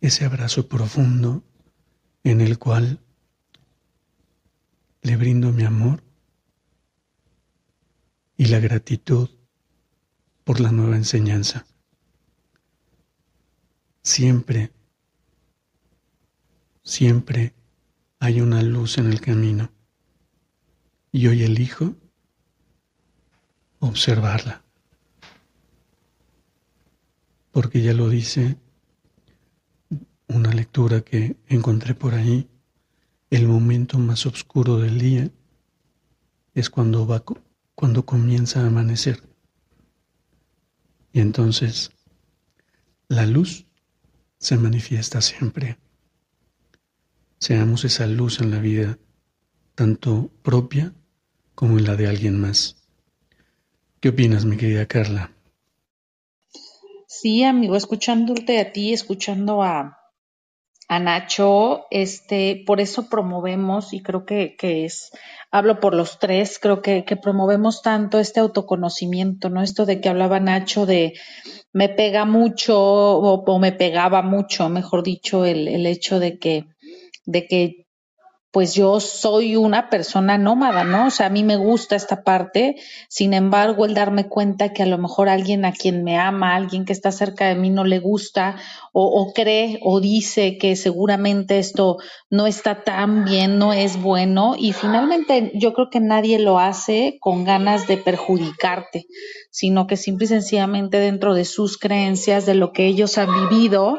ese 0.00 0.24
abrazo 0.24 0.66
profundo 0.66 1.44
en 2.24 2.40
el 2.40 2.58
cual 2.58 2.98
le 5.02 5.16
brindo 5.16 5.52
mi 5.52 5.64
amor 5.64 6.02
y 8.38 8.46
la 8.46 8.58
gratitud 8.58 9.28
por 10.44 10.60
la 10.60 10.72
nueva 10.72 10.96
enseñanza. 10.96 11.66
Siempre, 14.02 14.72
siempre 16.82 17.54
hay 18.18 18.40
una 18.40 18.62
luz 18.62 18.98
en 18.98 19.06
el 19.06 19.20
camino. 19.20 19.70
Y 21.12 21.26
hoy 21.26 21.42
elijo 21.42 21.94
observarla. 23.80 24.62
Porque 27.50 27.82
ya 27.82 27.92
lo 27.92 28.08
dice 28.08 28.56
una 30.28 30.52
lectura 30.52 31.00
que 31.00 31.36
encontré 31.48 31.94
por 31.94 32.14
ahí, 32.14 32.48
el 33.30 33.48
momento 33.48 33.98
más 33.98 34.26
oscuro 34.26 34.78
del 34.78 34.98
día 34.98 35.30
es 36.54 36.70
cuando 36.70 37.06
va 37.06 37.24
cuando 37.74 38.04
comienza 38.04 38.62
a 38.62 38.66
amanecer. 38.66 39.22
Y 41.12 41.20
entonces 41.20 41.90
la 43.08 43.26
luz 43.26 43.66
se 44.40 44.56
manifiesta 44.56 45.20
siempre. 45.20 45.76
Seamos 47.38 47.84
esa 47.84 48.06
luz 48.06 48.40
en 48.40 48.50
la 48.50 48.58
vida, 48.58 48.98
tanto 49.74 50.30
propia 50.42 50.92
como 51.54 51.78
en 51.78 51.84
la 51.84 51.94
de 51.94 52.08
alguien 52.08 52.40
más. 52.40 52.76
¿Qué 54.00 54.08
opinas, 54.08 54.46
mi 54.46 54.56
querida 54.56 54.86
Carla? 54.86 55.32
Sí, 57.06 57.44
amigo, 57.44 57.76
escuchándote 57.76 58.60
a 58.60 58.72
ti, 58.72 58.94
escuchando 58.94 59.62
a, 59.62 59.99
a 60.90 60.98
Nacho, 60.98 61.86
este, 61.92 62.64
por 62.66 62.80
eso 62.80 63.08
promovemos, 63.08 63.92
y 63.92 64.02
creo 64.02 64.24
que, 64.24 64.56
que 64.56 64.84
es, 64.84 65.12
hablo 65.52 65.78
por 65.78 65.94
los 65.94 66.18
tres, 66.18 66.58
creo 66.60 66.82
que, 66.82 67.04
que 67.04 67.14
promovemos 67.14 67.80
tanto 67.80 68.18
este 68.18 68.40
autoconocimiento, 68.40 69.50
¿no? 69.50 69.62
Esto 69.62 69.86
de 69.86 70.00
que 70.00 70.08
hablaba 70.08 70.40
Nacho 70.40 70.86
de 70.86 71.12
me 71.72 71.90
pega 71.90 72.24
mucho, 72.24 72.76
o, 72.76 73.44
o 73.44 73.58
me 73.60 73.70
pegaba 73.70 74.22
mucho, 74.22 74.68
mejor 74.68 75.04
dicho, 75.04 75.44
el, 75.44 75.68
el 75.68 75.86
hecho 75.86 76.18
de 76.18 76.40
que, 76.40 76.64
de 77.24 77.46
que 77.46 77.86
pues 78.52 78.74
yo 78.74 78.98
soy 78.98 79.54
una 79.54 79.90
persona 79.90 80.36
nómada, 80.36 80.82
¿no? 80.82 81.06
O 81.06 81.10
sea, 81.10 81.26
a 81.26 81.30
mí 81.30 81.44
me 81.44 81.56
gusta 81.56 81.94
esta 81.94 82.24
parte, 82.24 82.76
sin 83.08 83.32
embargo, 83.32 83.86
el 83.86 83.94
darme 83.94 84.28
cuenta 84.28 84.72
que 84.72 84.82
a 84.82 84.86
lo 84.86 84.98
mejor 84.98 85.28
alguien 85.28 85.64
a 85.64 85.72
quien 85.72 86.02
me 86.02 86.18
ama, 86.18 86.56
alguien 86.56 86.84
que 86.84 86.92
está 86.92 87.12
cerca 87.12 87.46
de 87.46 87.54
mí 87.54 87.70
no 87.70 87.84
le 87.84 88.00
gusta 88.00 88.56
o, 88.92 89.04
o 89.04 89.32
cree 89.32 89.78
o 89.82 90.00
dice 90.00 90.58
que 90.58 90.74
seguramente 90.74 91.58
esto 91.58 91.98
no 92.28 92.48
está 92.48 92.82
tan 92.82 93.24
bien, 93.24 93.58
no 93.58 93.72
es 93.72 94.00
bueno 94.02 94.56
y 94.58 94.72
finalmente 94.72 95.52
yo 95.54 95.72
creo 95.72 95.90
que 95.90 96.00
nadie 96.00 96.40
lo 96.40 96.58
hace 96.58 97.18
con 97.20 97.44
ganas 97.44 97.86
de 97.86 97.98
perjudicarte, 97.98 99.06
sino 99.50 99.86
que 99.86 99.96
simple 99.96 100.24
y 100.24 100.28
sencillamente 100.28 100.98
dentro 100.98 101.34
de 101.34 101.44
sus 101.44 101.78
creencias, 101.78 102.46
de 102.46 102.54
lo 102.54 102.72
que 102.72 102.86
ellos 102.86 103.16
han 103.18 103.48
vivido, 103.48 103.98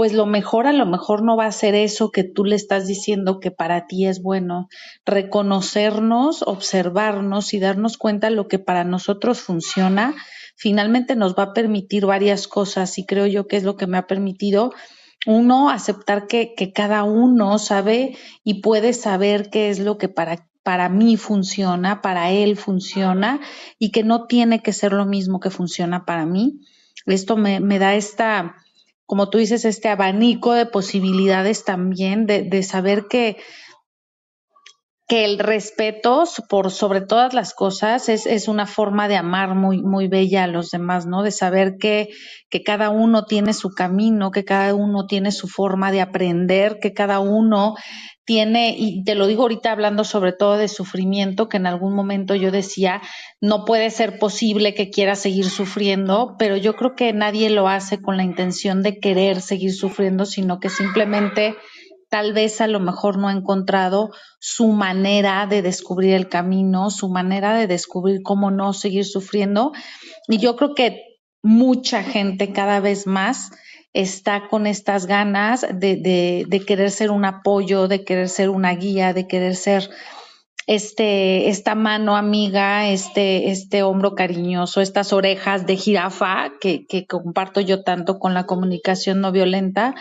pues 0.00 0.14
lo 0.14 0.24
mejor 0.24 0.66
a 0.66 0.72
lo 0.72 0.86
mejor 0.86 1.22
no 1.22 1.36
va 1.36 1.44
a 1.44 1.52
ser 1.52 1.74
eso 1.74 2.10
que 2.10 2.24
tú 2.24 2.46
le 2.46 2.56
estás 2.56 2.86
diciendo 2.86 3.38
que 3.38 3.50
para 3.50 3.86
ti 3.86 4.06
es 4.06 4.22
bueno. 4.22 4.70
Reconocernos, 5.04 6.40
observarnos 6.40 7.52
y 7.52 7.60
darnos 7.60 7.98
cuenta 7.98 8.30
de 8.30 8.34
lo 8.34 8.48
que 8.48 8.58
para 8.58 8.82
nosotros 8.82 9.42
funciona, 9.42 10.14
finalmente 10.56 11.16
nos 11.16 11.34
va 11.34 11.42
a 11.42 11.52
permitir 11.52 12.06
varias 12.06 12.48
cosas 12.48 12.96
y 12.96 13.04
creo 13.04 13.26
yo 13.26 13.46
que 13.46 13.58
es 13.58 13.62
lo 13.62 13.76
que 13.76 13.86
me 13.86 13.98
ha 13.98 14.06
permitido 14.06 14.72
uno, 15.26 15.68
aceptar 15.68 16.26
que, 16.26 16.54
cada 16.74 17.04
uno 17.04 17.58
sabe 17.58 18.16
y 18.42 18.62
puede 18.62 18.94
saber 18.94 19.50
qué 19.50 19.68
es 19.68 19.80
lo 19.80 19.98
que 19.98 20.08
para 20.08 20.48
para 20.62 20.88
mí 20.88 21.18
funciona, 21.18 22.00
para 22.00 22.30
él 22.30 22.56
funciona 22.56 23.38
y 23.78 23.90
que 23.90 24.02
no 24.02 24.26
tiene 24.26 24.62
que 24.62 24.72
ser 24.72 24.94
lo 24.94 25.04
mismo 25.04 25.40
que 25.40 25.50
funciona 25.50 26.06
para 26.06 26.24
mí. 26.24 26.60
Esto 27.04 27.36
me 27.36 27.78
da 27.78 27.94
esta, 27.94 28.56
como 29.10 29.28
tú 29.28 29.38
dices, 29.38 29.64
este 29.64 29.88
abanico 29.88 30.52
de 30.52 30.66
posibilidades 30.66 31.64
también, 31.64 32.26
de, 32.26 32.44
de 32.44 32.62
saber 32.62 33.06
que, 33.10 33.38
que 35.10 35.24
el 35.24 35.40
respeto 35.40 36.22
por 36.48 36.70
sobre 36.70 37.00
todas 37.00 37.34
las 37.34 37.52
cosas 37.52 38.08
es, 38.08 38.26
es, 38.26 38.46
una 38.46 38.64
forma 38.64 39.08
de 39.08 39.16
amar 39.16 39.56
muy, 39.56 39.82
muy 39.82 40.06
bella 40.06 40.44
a 40.44 40.46
los 40.46 40.70
demás, 40.70 41.04
¿no? 41.04 41.24
De 41.24 41.32
saber 41.32 41.78
que, 41.80 42.10
que 42.48 42.62
cada 42.62 42.90
uno 42.90 43.24
tiene 43.24 43.52
su 43.52 43.70
camino, 43.70 44.30
que 44.30 44.44
cada 44.44 44.72
uno 44.72 45.08
tiene 45.08 45.32
su 45.32 45.48
forma 45.48 45.90
de 45.90 46.00
aprender, 46.00 46.78
que 46.80 46.92
cada 46.92 47.18
uno 47.18 47.74
tiene, 48.24 48.76
y 48.78 49.02
te 49.02 49.16
lo 49.16 49.26
digo 49.26 49.42
ahorita 49.42 49.72
hablando 49.72 50.04
sobre 50.04 50.32
todo 50.32 50.56
de 50.56 50.68
sufrimiento, 50.68 51.48
que 51.48 51.56
en 51.56 51.66
algún 51.66 51.96
momento 51.96 52.36
yo 52.36 52.52
decía, 52.52 53.02
no 53.40 53.64
puede 53.64 53.90
ser 53.90 54.20
posible 54.20 54.74
que 54.74 54.90
quiera 54.90 55.16
seguir 55.16 55.50
sufriendo, 55.50 56.36
pero 56.38 56.56
yo 56.56 56.76
creo 56.76 56.94
que 56.94 57.12
nadie 57.12 57.50
lo 57.50 57.66
hace 57.66 58.00
con 58.00 58.16
la 58.16 58.22
intención 58.22 58.84
de 58.84 59.00
querer 59.00 59.40
seguir 59.40 59.72
sufriendo, 59.72 60.24
sino 60.24 60.60
que 60.60 60.68
simplemente 60.68 61.56
tal 62.10 62.32
vez 62.32 62.60
a 62.60 62.66
lo 62.66 62.80
mejor 62.80 63.16
no 63.16 63.28
ha 63.28 63.32
encontrado 63.32 64.10
su 64.40 64.72
manera 64.72 65.46
de 65.46 65.62
descubrir 65.62 66.12
el 66.14 66.28
camino, 66.28 66.90
su 66.90 67.08
manera 67.08 67.54
de 67.54 67.68
descubrir 67.68 68.22
cómo 68.22 68.50
no 68.50 68.72
seguir 68.72 69.06
sufriendo. 69.06 69.72
Y 70.28 70.38
yo 70.38 70.56
creo 70.56 70.74
que 70.74 71.04
mucha 71.42 72.02
gente 72.02 72.52
cada 72.52 72.80
vez 72.80 73.06
más 73.06 73.52
está 73.92 74.48
con 74.48 74.66
estas 74.66 75.06
ganas 75.06 75.64
de, 75.72 76.44
de, 76.46 76.60
querer 76.66 76.90
ser 76.90 77.10
un 77.10 77.24
apoyo, 77.24 77.88
de 77.88 78.04
querer 78.04 78.28
ser 78.28 78.50
una 78.50 78.74
guía, 78.74 79.12
de 79.12 79.26
querer 79.26 79.54
ser 79.54 79.88
este, 80.66 81.48
esta 81.48 81.74
mano 81.74 82.16
amiga, 82.16 82.88
este, 82.88 83.50
este 83.50 83.82
hombro 83.82 84.14
cariñoso, 84.14 84.80
estas 84.80 85.12
orejas 85.12 85.66
de 85.66 85.76
jirafa 85.76 86.52
que 86.60 87.06
comparto 87.08 87.60
yo 87.60 87.82
tanto 87.82 88.18
con 88.18 88.34
la 88.34 88.46
comunicación 88.46 89.20
no 89.20 89.32
violenta, 89.32 89.94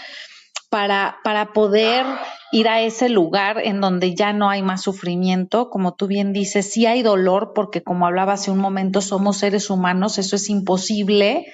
para, 0.69 1.17
para 1.23 1.53
poder 1.53 2.05
ir 2.51 2.67
a 2.67 2.81
ese 2.81 3.09
lugar 3.09 3.59
en 3.63 3.81
donde 3.81 4.15
ya 4.15 4.33
no 4.33 4.49
hay 4.49 4.61
más 4.61 4.81
sufrimiento. 4.81 5.69
Como 5.69 5.95
tú 5.95 6.07
bien 6.07 6.33
dices, 6.33 6.71
sí 6.71 6.85
hay 6.85 7.01
dolor, 7.01 7.53
porque 7.53 7.83
como 7.83 8.05
hablaba 8.05 8.33
hace 8.33 8.51
un 8.51 8.59
momento, 8.59 9.01
somos 9.01 9.37
seres 9.37 9.69
humanos, 9.69 10.17
eso 10.17 10.35
es 10.35 10.49
imposible 10.49 11.47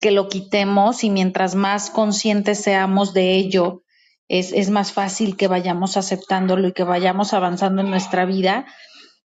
que 0.00 0.10
lo 0.10 0.28
quitemos 0.28 1.04
y 1.04 1.10
mientras 1.10 1.54
más 1.54 1.90
conscientes 1.90 2.62
seamos 2.62 3.14
de 3.14 3.34
ello, 3.34 3.82
es, 4.28 4.52
es 4.52 4.70
más 4.70 4.92
fácil 4.92 5.36
que 5.36 5.48
vayamos 5.48 5.96
aceptándolo 5.96 6.68
y 6.68 6.72
que 6.72 6.84
vayamos 6.84 7.32
avanzando 7.32 7.82
en 7.82 7.90
nuestra 7.90 8.24
vida. 8.24 8.66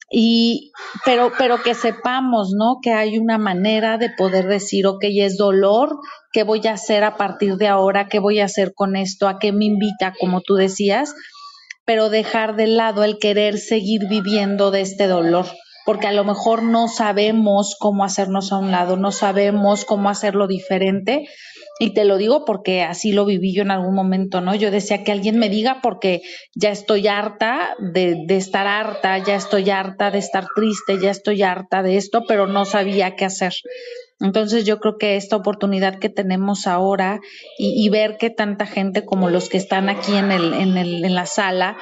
Y, 0.10 0.72
pero, 1.06 1.32
pero 1.38 1.62
que 1.64 1.74
sepamos, 1.74 2.52
¿no? 2.56 2.78
Que 2.82 2.94
hay 2.94 3.18
una 3.18 3.38
manera 3.38 3.98
de 3.98 4.10
poder 4.10 4.48
decir, 4.48 4.86
ok, 4.86 5.04
es 5.06 5.38
dolor, 5.38 5.98
¿qué 6.32 6.44
voy 6.44 6.66
a 6.68 6.74
hacer 6.74 7.04
a 7.04 7.18
partir 7.18 7.56
de 7.56 7.68
ahora? 7.68 8.08
¿Qué 8.08 8.20
voy 8.20 8.40
a 8.40 8.46
hacer 8.46 8.74
con 8.76 8.96
esto? 8.96 9.28
¿A 9.28 9.40
qué 9.40 9.52
me 9.52 9.66
invita? 9.66 10.14
Como 10.20 10.42
tú 10.42 10.56
decías, 10.56 11.16
pero 11.86 12.10
dejar 12.10 12.56
de 12.56 12.68
lado 12.68 13.04
el 13.04 13.18
querer 13.18 13.58
seguir 13.58 14.08
viviendo 14.08 14.72
de 14.72 14.82
este 14.82 15.08
dolor 15.08 15.48
porque 15.86 16.08
a 16.08 16.12
lo 16.12 16.24
mejor 16.24 16.64
no 16.64 16.88
sabemos 16.88 17.76
cómo 17.80 18.04
hacernos 18.04 18.52
a 18.52 18.58
un 18.58 18.72
lado, 18.72 18.98
no 18.98 19.12
sabemos 19.12 19.86
cómo 19.86 20.10
hacerlo 20.10 20.48
diferente. 20.48 21.28
Y 21.80 21.94
te 21.94 22.06
lo 22.06 22.18
digo 22.18 22.46
porque 22.46 22.84
así 22.84 23.12
lo 23.12 23.26
viví 23.26 23.54
yo 23.54 23.64
en 23.64 23.72
algún 23.72 23.96
momento, 23.96 24.42
¿no? 24.42 24.54
Yo 24.54 24.70
decía 24.70 25.04
que 25.04 25.12
alguien 25.12 25.40
me 25.40 25.50
diga 25.50 25.80
porque 25.82 26.22
ya 26.54 26.70
estoy 26.70 27.08
harta 27.08 27.76
de, 27.80 28.26
estar 28.30 28.68
harta, 28.68 29.18
ya 29.18 29.36
estoy 29.36 29.70
harta 29.72 30.12
de 30.12 30.20
estar 30.20 30.46
triste, 30.56 31.00
ya 31.00 31.10
estoy 31.10 31.42
harta 31.42 31.82
de 31.82 31.98
esto, 31.98 32.26
pero 32.28 32.46
no 32.46 32.66
sabía 32.66 33.16
qué 33.16 33.26
hacer. 33.26 33.54
Entonces 34.20 34.66
yo 34.66 34.80
creo 34.80 34.98
que 34.98 35.16
esta 35.16 35.36
oportunidad 35.36 35.98
que 35.98 36.10
tenemos 36.10 36.68
ahora 36.68 37.20
y, 37.58 37.84
y 37.84 37.90
ver 37.90 38.18
que 38.18 38.30
tanta 38.30 38.68
gente 38.68 39.04
como 39.04 39.30
los 39.30 39.50
que 39.50 39.58
están 39.58 39.90
aquí 39.90 40.16
en, 40.16 40.32
el, 40.32 40.54
en, 40.54 40.78
el, 40.78 41.04
en 41.04 41.16
la 41.16 41.26
sala 41.26 41.78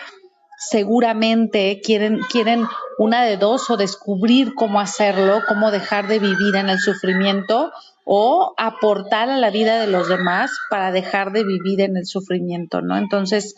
seguramente 0.70 1.82
quieren, 1.84 2.20
quieren 2.32 2.68
una 2.99 3.24
de 3.24 3.38
dos 3.38 3.70
o 3.72 3.78
descubrir 3.78 4.53
cómo 4.53 4.80
hacerlo, 4.80 5.41
cómo 5.47 5.72
dejar 5.72 6.07
de 6.07 6.20
vivir 6.20 6.55
en 6.55 6.70
el 6.70 6.78
sufrimiento 6.78 7.72
o 8.05 8.53
aportar 8.57 9.30
a 9.30 9.38
la 9.38 9.49
vida 9.49 9.82
de 9.82 9.88
los 9.88 10.07
demás 10.07 10.51
para 10.70 10.91
dejar 10.91 11.32
de 11.32 11.43
vivir 11.43 11.82
en 11.82 11.97
el 11.97 12.05
sufrimiento, 12.05 12.82
¿no? 12.82 12.95
Entonces, 12.95 13.55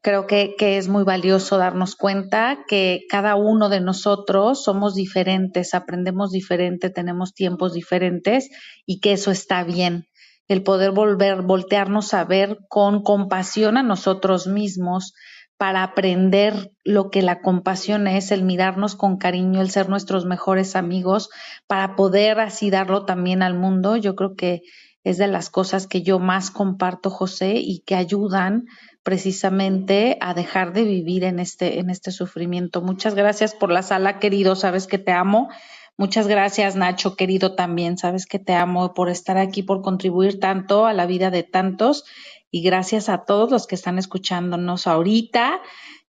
creo 0.00 0.26
que, 0.26 0.56
que, 0.58 0.78
es 0.78 0.88
muy 0.88 1.04
valioso 1.04 1.58
darnos 1.58 1.94
cuenta 1.94 2.64
que 2.66 3.02
cada 3.08 3.36
uno 3.36 3.68
de 3.68 3.80
nosotros 3.80 4.64
somos 4.64 4.96
diferentes, 4.96 5.74
aprendemos 5.74 6.32
diferente, 6.32 6.90
tenemos 6.90 7.34
tiempos 7.34 7.72
diferentes 7.72 8.50
y 8.84 8.98
que 8.98 9.12
eso 9.12 9.30
está 9.30 9.62
bien. 9.62 10.08
El 10.48 10.64
poder 10.64 10.90
volver, 10.90 11.42
voltearnos 11.42 12.14
a 12.14 12.24
ver 12.24 12.58
con 12.68 13.04
compasión 13.04 13.76
a 13.76 13.84
nosotros 13.84 14.48
mismos, 14.48 15.14
para 15.62 15.84
aprender 15.84 16.72
lo 16.82 17.08
que 17.08 17.22
la 17.22 17.40
compasión 17.40 18.08
es, 18.08 18.32
el 18.32 18.42
mirarnos 18.42 18.96
con 18.96 19.16
cariño, 19.16 19.60
el 19.60 19.70
ser 19.70 19.88
nuestros 19.88 20.24
mejores 20.24 20.74
amigos, 20.74 21.30
para 21.68 21.94
poder 21.94 22.40
así 22.40 22.68
darlo 22.68 23.04
también 23.04 23.44
al 23.44 23.54
mundo. 23.54 23.96
Yo 23.96 24.16
creo 24.16 24.34
que 24.34 24.62
es 25.04 25.18
de 25.18 25.28
las 25.28 25.50
cosas 25.50 25.86
que 25.86 26.02
yo 26.02 26.18
más 26.18 26.50
comparto, 26.50 27.10
José, 27.10 27.52
y 27.58 27.84
que 27.86 27.94
ayudan 27.94 28.64
precisamente 29.04 30.18
a 30.20 30.34
dejar 30.34 30.72
de 30.72 30.82
vivir 30.82 31.22
en 31.22 31.38
este, 31.38 31.78
en 31.78 31.90
este 31.90 32.10
sufrimiento. 32.10 32.82
Muchas 32.82 33.14
gracias 33.14 33.54
por 33.54 33.70
la 33.70 33.84
sala, 33.84 34.18
querido, 34.18 34.56
sabes 34.56 34.88
que 34.88 34.98
te 34.98 35.12
amo. 35.12 35.48
Muchas 35.96 36.26
gracias, 36.26 36.74
Nacho, 36.74 37.14
querido, 37.14 37.54
también. 37.54 37.98
Sabes 37.98 38.26
que 38.26 38.40
te 38.40 38.54
amo 38.54 38.94
por 38.94 39.10
estar 39.10 39.38
aquí, 39.38 39.62
por 39.62 39.80
contribuir 39.82 40.40
tanto 40.40 40.86
a 40.86 40.92
la 40.92 41.06
vida 41.06 41.30
de 41.30 41.44
tantos 41.44 42.04
y 42.52 42.62
gracias 42.62 43.08
a 43.08 43.24
todos 43.24 43.50
los 43.50 43.66
que 43.66 43.74
están 43.74 43.98
escuchándonos 43.98 44.86
ahorita, 44.86 45.62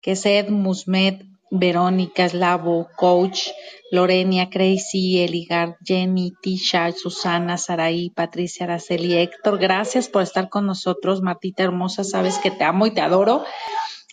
que 0.02 0.12
es 0.12 0.26
Ed, 0.26 0.50
Musmet, 0.50 1.24
Verónica, 1.52 2.28
Slavo, 2.28 2.88
Coach, 2.96 3.48
Lorenia, 3.92 4.50
Crazy, 4.50 5.20
Eligar, 5.20 5.76
Jenny, 5.84 6.32
Tisha, 6.42 6.90
Susana, 6.92 7.58
Saraí, 7.58 8.10
Patricia, 8.10 8.64
Araceli, 8.64 9.14
Héctor. 9.14 9.58
Gracias 9.58 10.08
por 10.08 10.22
estar 10.22 10.48
con 10.48 10.66
nosotros, 10.66 11.22
Martita 11.22 11.62
hermosa. 11.62 12.02
Sabes 12.02 12.38
que 12.38 12.50
te 12.50 12.64
amo 12.64 12.86
y 12.86 12.90
te 12.90 13.02
adoro 13.02 13.44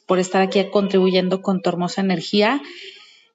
por 0.05 0.19
estar 0.19 0.43
aquí 0.43 0.63
contribuyendo 0.65 1.41
con 1.41 1.61
tu 1.61 1.69
hermosa 1.69 2.01
energía 2.01 2.61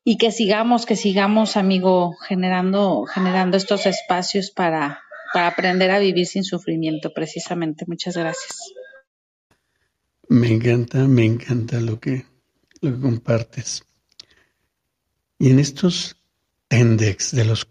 y 0.04 0.18
que 0.18 0.30
sigamos, 0.30 0.86
que 0.86 0.96
sigamos, 0.96 1.56
amigo, 1.56 2.14
generando, 2.28 3.06
generando 3.06 3.56
estos 3.56 3.86
espacios 3.86 4.52
para, 4.52 5.00
para 5.32 5.48
aprender 5.48 5.90
a 5.90 5.98
vivir 5.98 6.26
sin 6.26 6.44
sufrimiento, 6.44 7.12
precisamente. 7.12 7.86
Muchas 7.88 8.16
gracias. 8.16 8.74
Me 10.34 10.52
encanta, 10.52 11.06
me 11.06 11.24
encanta 11.24 11.78
lo 11.78 12.00
que, 12.00 12.26
lo 12.80 12.92
que 12.92 13.00
compartes. 13.00 13.84
Y 15.38 15.50
en 15.50 15.60
estos 15.60 16.16
index 16.68 17.30
de 17.30 17.44
los 17.44 17.68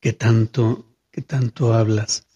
que 0.00 0.14
tanto, 0.14 0.96
que 1.10 1.20
tanto 1.20 1.74
hablas, 1.74 2.26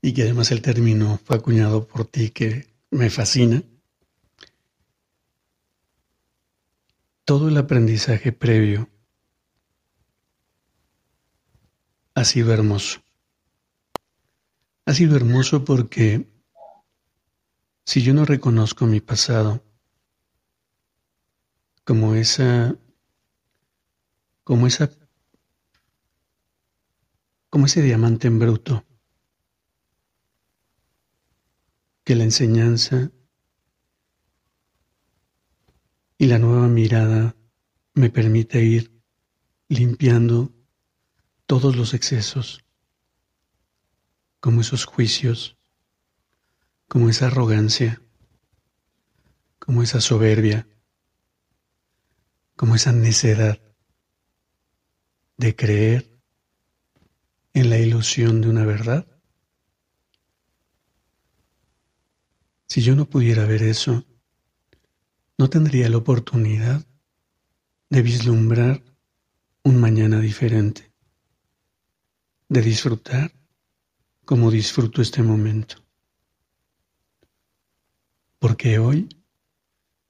y 0.00 0.14
que 0.14 0.22
además 0.22 0.52
el 0.52 0.62
término 0.62 1.18
fue 1.24 1.36
acuñado 1.36 1.88
por 1.88 2.04
ti, 2.04 2.30
que 2.30 2.68
me 2.92 3.10
fascina, 3.10 3.64
todo 7.24 7.48
el 7.48 7.56
aprendizaje 7.56 8.30
previo 8.30 8.88
ha 12.14 12.24
sido 12.24 12.52
hermoso. 12.52 13.02
Ha 14.86 14.94
sido 14.94 15.16
hermoso 15.16 15.64
porque 15.64 16.37
si 17.88 18.02
yo 18.02 18.12
no 18.12 18.26
reconozco 18.26 18.84
mi 18.84 19.00
pasado 19.00 19.64
como 21.84 22.14
esa, 22.14 22.76
como 24.44 24.66
esa, 24.66 24.90
como 27.48 27.64
ese 27.64 27.80
diamante 27.80 28.28
en 28.28 28.38
bruto, 28.38 28.84
que 32.04 32.14
la 32.14 32.24
enseñanza 32.24 33.10
y 36.18 36.26
la 36.26 36.38
nueva 36.38 36.68
mirada 36.68 37.36
me 37.94 38.10
permite 38.10 38.62
ir 38.62 39.00
limpiando 39.70 40.52
todos 41.46 41.74
los 41.74 41.94
excesos, 41.94 42.62
como 44.40 44.60
esos 44.60 44.84
juicios 44.84 45.57
como 46.88 47.10
esa 47.10 47.26
arrogancia, 47.26 48.02
como 49.58 49.82
esa 49.82 50.00
soberbia, 50.00 50.66
como 52.56 52.74
esa 52.74 52.92
necedad 52.92 53.60
de 55.36 55.54
creer 55.54 56.18
en 57.52 57.70
la 57.70 57.78
ilusión 57.78 58.40
de 58.40 58.48
una 58.48 58.64
verdad. 58.64 59.06
Si 62.66 62.82
yo 62.82 62.96
no 62.96 63.04
pudiera 63.04 63.44
ver 63.44 63.62
eso, 63.62 64.04
no 65.36 65.48
tendría 65.50 65.88
la 65.88 65.98
oportunidad 65.98 66.84
de 67.90 68.02
vislumbrar 68.02 68.82
un 69.62 69.78
mañana 69.78 70.20
diferente, 70.20 70.92
de 72.48 72.62
disfrutar 72.62 73.32
como 74.24 74.50
disfruto 74.50 75.00
este 75.00 75.22
momento. 75.22 75.87
Porque 78.38 78.78
hoy 78.78 79.08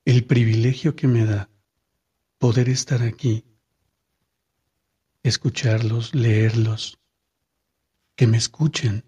el 0.04 0.24
privilegio 0.24 0.96
que 0.96 1.06
me 1.06 1.24
da 1.24 1.50
poder 2.38 2.68
estar 2.68 3.02
aquí, 3.02 3.44
escucharlos, 5.22 6.14
leerlos, 6.14 6.98
que 8.14 8.26
me 8.26 8.36
escuchen, 8.36 9.04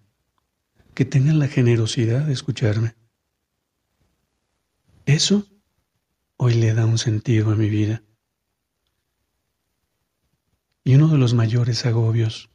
que 0.95 1.05
tengan 1.05 1.39
la 1.39 1.49
generosidad 1.49 2.27
de 2.27 2.33
escucharme. 2.33 2.97
Eso 5.07 5.47
hoy 6.37 6.55
le 6.55 6.73
da 6.75 6.87
un 6.87 6.99
sentido 6.99 7.51
a 7.51 7.57
mi 7.57 7.69
vida. 7.69 8.03
Y 10.83 10.95
uno 10.95 11.09
de 11.09 11.19
los 11.19 11.35
mayores 11.35 11.85
agobios 11.85 12.51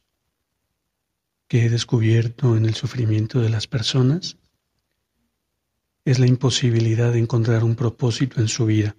que 1.46 1.64
he 1.64 1.70
descubierto 1.70 2.56
en 2.56 2.66
el 2.66 2.74
sufrimiento 2.74 3.40
de 3.40 3.50
las 3.50 3.66
personas 3.66 4.36
es 6.06 6.20
la 6.20 6.28
imposibilidad 6.28 7.12
de 7.12 7.18
encontrar 7.18 7.64
un 7.64 7.74
propósito 7.74 8.40
en 8.40 8.46
su 8.46 8.64
vida. 8.64 8.96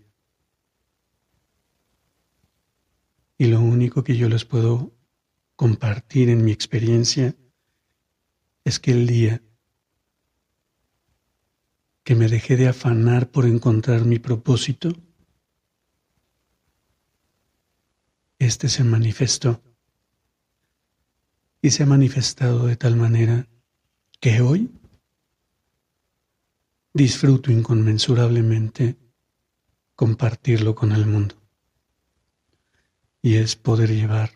Y 3.37 3.45
lo 3.45 3.61
único 3.61 4.03
que 4.03 4.17
yo 4.17 4.27
les 4.27 4.43
puedo 4.43 4.91
compartir 5.55 6.29
en 6.29 6.43
mi 6.43 6.51
experiencia 6.51 7.33
es 8.65 8.81
que 8.81 8.91
el 8.91 9.07
día 9.07 9.41
que 12.03 12.15
me 12.15 12.27
dejé 12.27 12.57
de 12.57 12.67
afanar 12.67 13.31
por 13.31 13.45
encontrar 13.45 14.03
mi 14.03 14.19
propósito, 14.19 14.89
este 18.37 18.67
se 18.67 18.83
manifestó 18.83 19.61
y 21.61 21.71
se 21.71 21.83
ha 21.83 21.85
manifestado 21.85 22.67
de 22.67 22.75
tal 22.75 22.97
manera 22.97 23.47
que 24.19 24.41
hoy 24.41 24.69
disfruto 26.97 27.51
inconmensurablemente 27.51 28.97
compartirlo 29.95 30.73
con 30.73 30.91
el 30.91 31.05
mundo. 31.05 31.35
Y 33.21 33.35
es 33.35 33.55
poder 33.55 33.91
llevar 33.91 34.31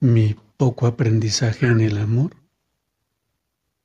mi 0.00 0.34
poco 0.56 0.88
aprendizaje 0.88 1.66
en 1.66 1.80
el 1.80 1.96
amor 1.98 2.36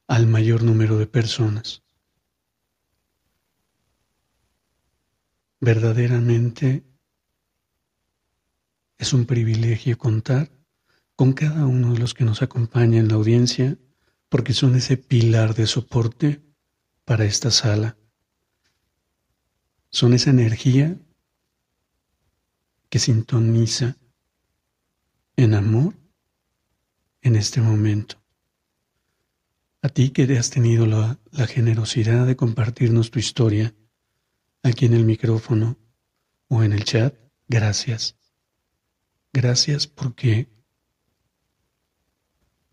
al 0.08 0.26
mayor 0.26 0.64
número 0.64 0.98
de 0.98 1.06
personas. 1.06 1.84
Verdaderamente 5.60 6.84
es 8.98 9.14
un 9.14 9.26
privilegio 9.26 10.00
contar 10.00 10.52
con 11.16 11.34
cada 11.34 11.68
uno 11.68 11.94
de 11.94 12.00
los 12.00 12.16
que 12.16 12.24
nos 12.24 12.42
acompaña 12.42 12.98
en 12.98 13.08
la 13.08 13.16
audiencia 13.16 13.78
porque 14.30 14.54
son 14.54 14.76
ese 14.76 14.98
pilar 14.98 15.54
de 15.54 15.68
soporte 15.68 16.51
para 17.12 17.26
esta 17.26 17.52
sala. 17.52 17.98
Son 19.90 20.14
esa 20.14 20.30
energía 20.30 20.98
que 22.90 23.00
sintoniza 23.00 23.98
en 25.36 25.54
amor 25.54 25.94
en 27.22 27.36
este 27.36 27.60
momento. 27.60 28.16
A 29.82 29.90
ti 29.90 30.12
que 30.12 30.24
has 30.38 30.52
tenido 30.52 30.86
la, 30.86 31.20
la 31.32 31.48
generosidad 31.48 32.26
de 32.26 32.38
compartirnos 32.38 33.12
tu 33.12 33.20
historia 33.20 33.76
aquí 34.64 34.86
en 34.86 34.94
el 34.94 35.04
micrófono 35.04 35.78
o 36.48 36.64
en 36.64 36.72
el 36.72 36.86
chat, 36.86 37.14
gracias. 37.50 38.16
Gracias 39.34 39.86
porque 39.86 40.48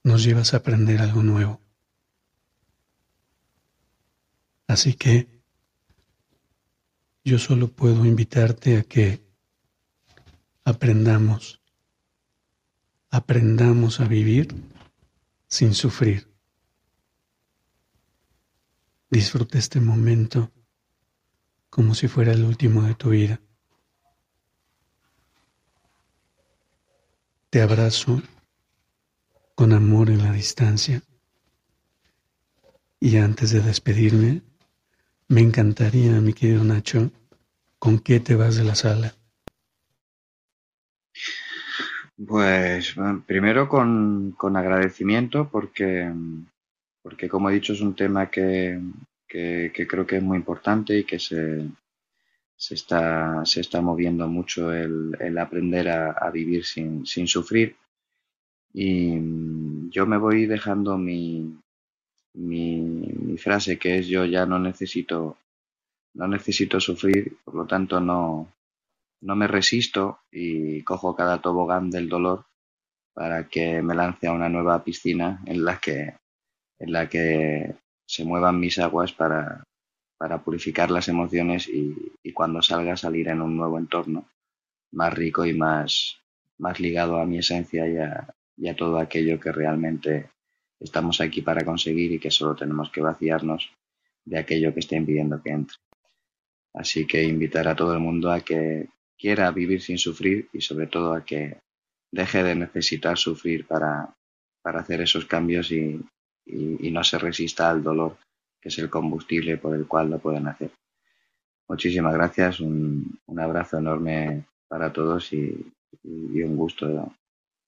nos 0.05 0.23
llevas 0.23 0.55
a 0.55 0.59
aprender 0.59 1.01
algo 1.01 1.25
nuevo. 1.25 1.61
Así 4.69 4.93
que 4.93 5.27
yo 7.25 7.39
solo 7.39 7.69
puedo 7.69 8.05
invitarte 8.05 8.77
a 8.77 8.83
que 8.83 9.27
aprendamos, 10.63 11.63
aprendamos 13.11 14.01
a 14.01 14.05
vivir 14.05 14.55
sin 15.47 15.75
sufrir. 15.75 16.29
Disfruta 19.11 19.57
este 19.59 19.81
momento 19.81 20.53
como 21.71 21.95
si 21.95 22.07
fuera 22.07 22.33
el 22.33 22.45
último 22.45 22.83
de 22.83 22.95
tu 22.95 23.11
vida. 23.11 23.41
Te 27.49 27.63
abrazo 27.63 28.21
con 29.55 29.73
amor 29.73 30.11
en 30.11 30.23
la 30.23 30.33
distancia. 30.33 31.03
Y 33.01 33.17
antes 33.17 33.51
de 33.51 33.61
despedirme, 33.61 34.43
me 35.29 35.43
encantaría, 35.43 36.21
mi 36.21 36.33
querido 36.33 36.65
Nacho, 36.65 37.11
¿con 37.79 37.99
qué 37.99 38.19
te 38.21 38.35
vas 38.35 38.57
de 38.57 38.65
la 38.65 38.75
sala? 38.75 39.15
Pues 42.27 42.97
primero 43.27 43.69
con, 43.69 44.35
agradecimiento 44.57 45.49
porque, 45.49 46.11
porque, 47.03 47.29
como 47.29 47.51
he 47.51 47.55
dicho, 47.55 47.75
es 47.75 47.81
un 47.81 47.95
tema 47.95 48.31
que, 48.31 48.81
creo 49.29 50.07
que 50.07 50.17
es 50.17 50.23
muy 50.23 50.39
importante 50.39 50.99
y 50.99 51.05
que 51.05 51.19
se, 51.19 51.69
se, 52.57 52.75
está, 52.75 53.45
se 53.45 53.61
está 53.61 53.81
moviendo 53.81 54.27
mucho 54.27 54.73
el, 54.73 55.39
aprender 55.39 55.91
a, 55.91 56.31
vivir 56.31 56.65
sin, 56.65 57.07
sin, 57.07 57.29
sufrir. 57.29 57.77
Y 58.73 59.91
yo 59.91 60.07
me 60.07 60.17
voy 60.17 60.47
dejando 60.47 60.99
mi, 60.99 61.57
mi, 62.39 63.37
frase 63.37 63.79
que 63.79 63.99
es 63.99 64.07
yo 64.09 64.25
ya 64.25 64.47
no 64.47 64.59
necesito, 64.59 65.37
no 66.15 66.29
necesito 66.29 66.81
sufrir, 66.81 67.37
por 67.45 67.55
lo 67.55 67.67
tanto 67.67 68.01
no, 68.01 68.53
no 69.21 69.37
me 69.37 69.47
resisto 69.47 70.21
y 70.31 70.83
cojo 70.83 71.15
cada 71.15 71.41
tobogán 71.41 71.91
del 71.91 72.09
dolor 72.09 72.45
para 73.15 73.49
que 73.49 73.83
me 73.83 73.95
lance 73.95 74.29
a 74.29 74.33
una 74.33 74.49
nueva 74.49 74.85
piscina 74.85 75.43
en 75.47 75.65
la 75.65 75.79
que, 75.79 76.15
en 76.79 76.93
la 76.93 77.09
que 77.09 77.75
se 78.07 78.25
muevan 78.25 78.61
mis 78.61 78.79
aguas 78.79 79.13
para, 79.13 79.65
para 80.17 80.43
purificar 80.43 80.91
las 80.91 81.09
emociones 81.09 81.69
y, 81.69 81.95
y, 82.23 82.33
cuando 82.33 82.63
salga 82.63 82.97
salir 82.97 83.29
en 83.29 83.43
un 83.43 83.57
nuevo 83.57 83.79
entorno 83.79 84.29
más 84.93 85.13
rico 85.13 85.45
y 85.45 85.55
más, 85.55 86.21
más 86.59 86.81
ligado 86.81 87.21
a 87.21 87.27
mi 87.27 87.39
esencia 87.39 87.89
y 87.89 87.99
a, 87.99 88.33
y 88.57 88.69
a 88.69 88.77
todo 88.77 88.99
aquello 88.99 89.39
que 89.41 89.53
realmente 89.53 90.31
estamos 90.81 91.21
aquí 91.21 91.43
para 91.43 91.65
conseguir 91.65 92.13
y 92.13 92.19
que 92.19 92.31
solo 92.31 92.55
tenemos 92.55 92.91
que 92.91 93.01
vaciarnos 93.01 93.71
de 94.25 94.39
aquello 94.39 94.73
que 94.73 94.81
está 94.81 94.97
impidiendo 94.97 95.43
que 95.43 95.51
entre. 95.51 95.77
Así 96.75 97.07
que 97.07 97.23
invitar 97.25 97.67
a 97.67 97.75
todo 97.75 97.95
el 97.95 98.01
mundo 98.01 98.31
a 98.31 98.41
que 98.41 98.89
quiera 99.19 99.51
vivir 99.51 99.83
sin 99.83 99.99
sufrir 99.99 100.49
y 100.53 100.61
sobre 100.61 100.87
todo 100.87 101.13
a 101.13 101.25
que 101.25 101.59
deje 102.13 102.43
de 102.43 102.55
necesitar 102.55 103.19
sufrir 103.19 103.67
para, 103.67 104.15
para 104.63 104.81
hacer 104.81 105.01
esos 105.01 105.25
cambios 105.25 105.73
y, 105.73 106.01
y, 106.47 106.91
no 106.91 107.05
se 107.05 107.19
resista 107.19 107.71
al 107.71 107.83
dolor, 107.83 108.17
que 108.61 108.69
es 108.69 108.79
el 108.79 108.89
combustible 108.89 109.59
por 109.59 109.75
el 109.75 109.87
cual 109.87 110.11
lo 110.11 110.19
pueden 110.19 110.47
hacer. 110.47 110.71
Muchísimas 111.69 112.15
gracias, 112.15 112.61
un, 112.61 113.19
un 113.27 113.41
abrazo 113.41 113.79
enorme 113.79 114.45
para 114.69 114.93
todos 114.93 115.33
y, 115.33 115.73
y 116.03 116.43
un 116.43 116.57
gusto 116.57 117.13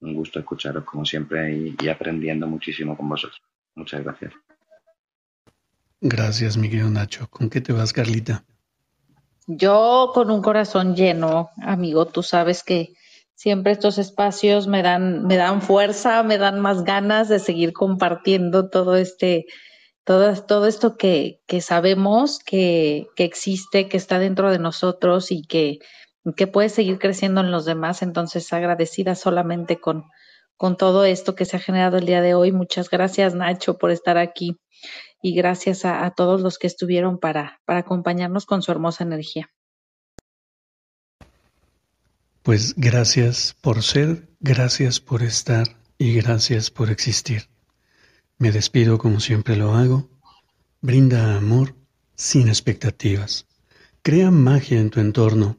un 0.01 0.15
gusto 0.15 0.39
escucharos 0.39 0.85
como 0.85 1.05
siempre 1.05 1.75
y, 1.79 1.89
aprendiendo 1.89 2.47
muchísimo 2.47 2.97
con 2.97 3.09
vosotros. 3.09 3.41
Muchas 3.75 4.03
gracias. 4.03 4.33
Gracias, 6.01 6.57
Miguel 6.57 6.93
Nacho. 6.93 7.29
¿Con 7.29 7.51
qué 7.51 7.61
te 7.61 7.73
vas, 7.73 7.93
Carlita? 7.93 8.45
Yo 9.47 10.13
con 10.15 10.31
un 10.31 10.43
corazón 10.43 10.95
lleno, 10.95 11.51
amigo. 11.63 12.07
Tú 12.07 12.23
sabes 12.23 12.63
que 12.63 12.95
siempre 13.35 13.73
estos 13.73 13.99
espacios 13.99 14.67
me 14.67 14.83
dan, 14.83 15.27
me 15.27 15.37
dan 15.37 15.61
fuerza, 15.61 16.23
me 16.23 16.39
dan 16.39 16.61
más 16.61 16.85
ganas 16.85 17.29
de 17.29 17.39
seguir 17.39 17.73
compartiendo 17.73 18.71
todo 18.71 18.97
este, 18.97 19.47
todo, 20.05 20.35
todo 20.43 20.67
esto 20.67 20.97
que, 20.97 21.41
que 21.47 21.61
sabemos 21.61 22.39
que, 22.39 23.09
que 23.17 23.25
existe, 23.25 23.89
que 23.89 23.97
está 23.97 24.19
dentro 24.19 24.51
de 24.51 24.59
nosotros 24.59 25.31
y 25.33 25.43
que 25.43 25.81
que 26.37 26.47
puede 26.47 26.69
seguir 26.69 26.99
creciendo 26.99 27.41
en 27.41 27.51
los 27.51 27.65
demás. 27.65 28.03
Entonces, 28.03 28.53
agradecida 28.53 29.15
solamente 29.15 29.81
con, 29.81 30.05
con 30.57 30.77
todo 30.77 31.05
esto 31.05 31.35
que 31.35 31.45
se 31.45 31.57
ha 31.57 31.61
generado 31.61 31.97
el 31.99 32.07
día 32.07 32.21
de 32.21 32.35
hoy. 32.35 32.53
Muchas 32.53 32.91
gracias, 32.91 33.35
Nacho, 33.35 33.79
por 33.79 33.91
estar 33.91 34.19
aquí 34.19 34.61
y 35.23 35.35
gracias 35.35 35.85
a, 35.85 36.05
a 36.05 36.11
todos 36.13 36.41
los 36.41 36.59
que 36.59 36.67
estuvieron 36.67 37.19
para, 37.19 37.61
para 37.65 37.81
acompañarnos 37.81 38.47
con 38.47 38.63
su 38.63 38.71
hermosa 38.73 39.05
energía. 39.05 39.51
Pues 42.43 42.75
gracias 42.77 43.55
por 43.61 43.83
ser, 43.83 44.29
gracias 44.41 44.99
por 44.99 45.23
estar 45.23 45.77
y 45.99 46.15
gracias 46.15 46.71
por 46.71 46.91
existir. 46.91 47.51
Me 48.39 48.51
despido 48.51 48.97
como 48.97 49.21
siempre 49.21 49.57
lo 49.57 49.75
hago. 49.75 50.09
Brinda 50.81 51.37
amor 51.37 51.75
sin 52.15 52.49
expectativas. 52.49 53.47
Crea 54.03 54.31
magia 54.31 54.81
en 54.81 54.89
tu 54.89 55.01
entorno 55.01 55.59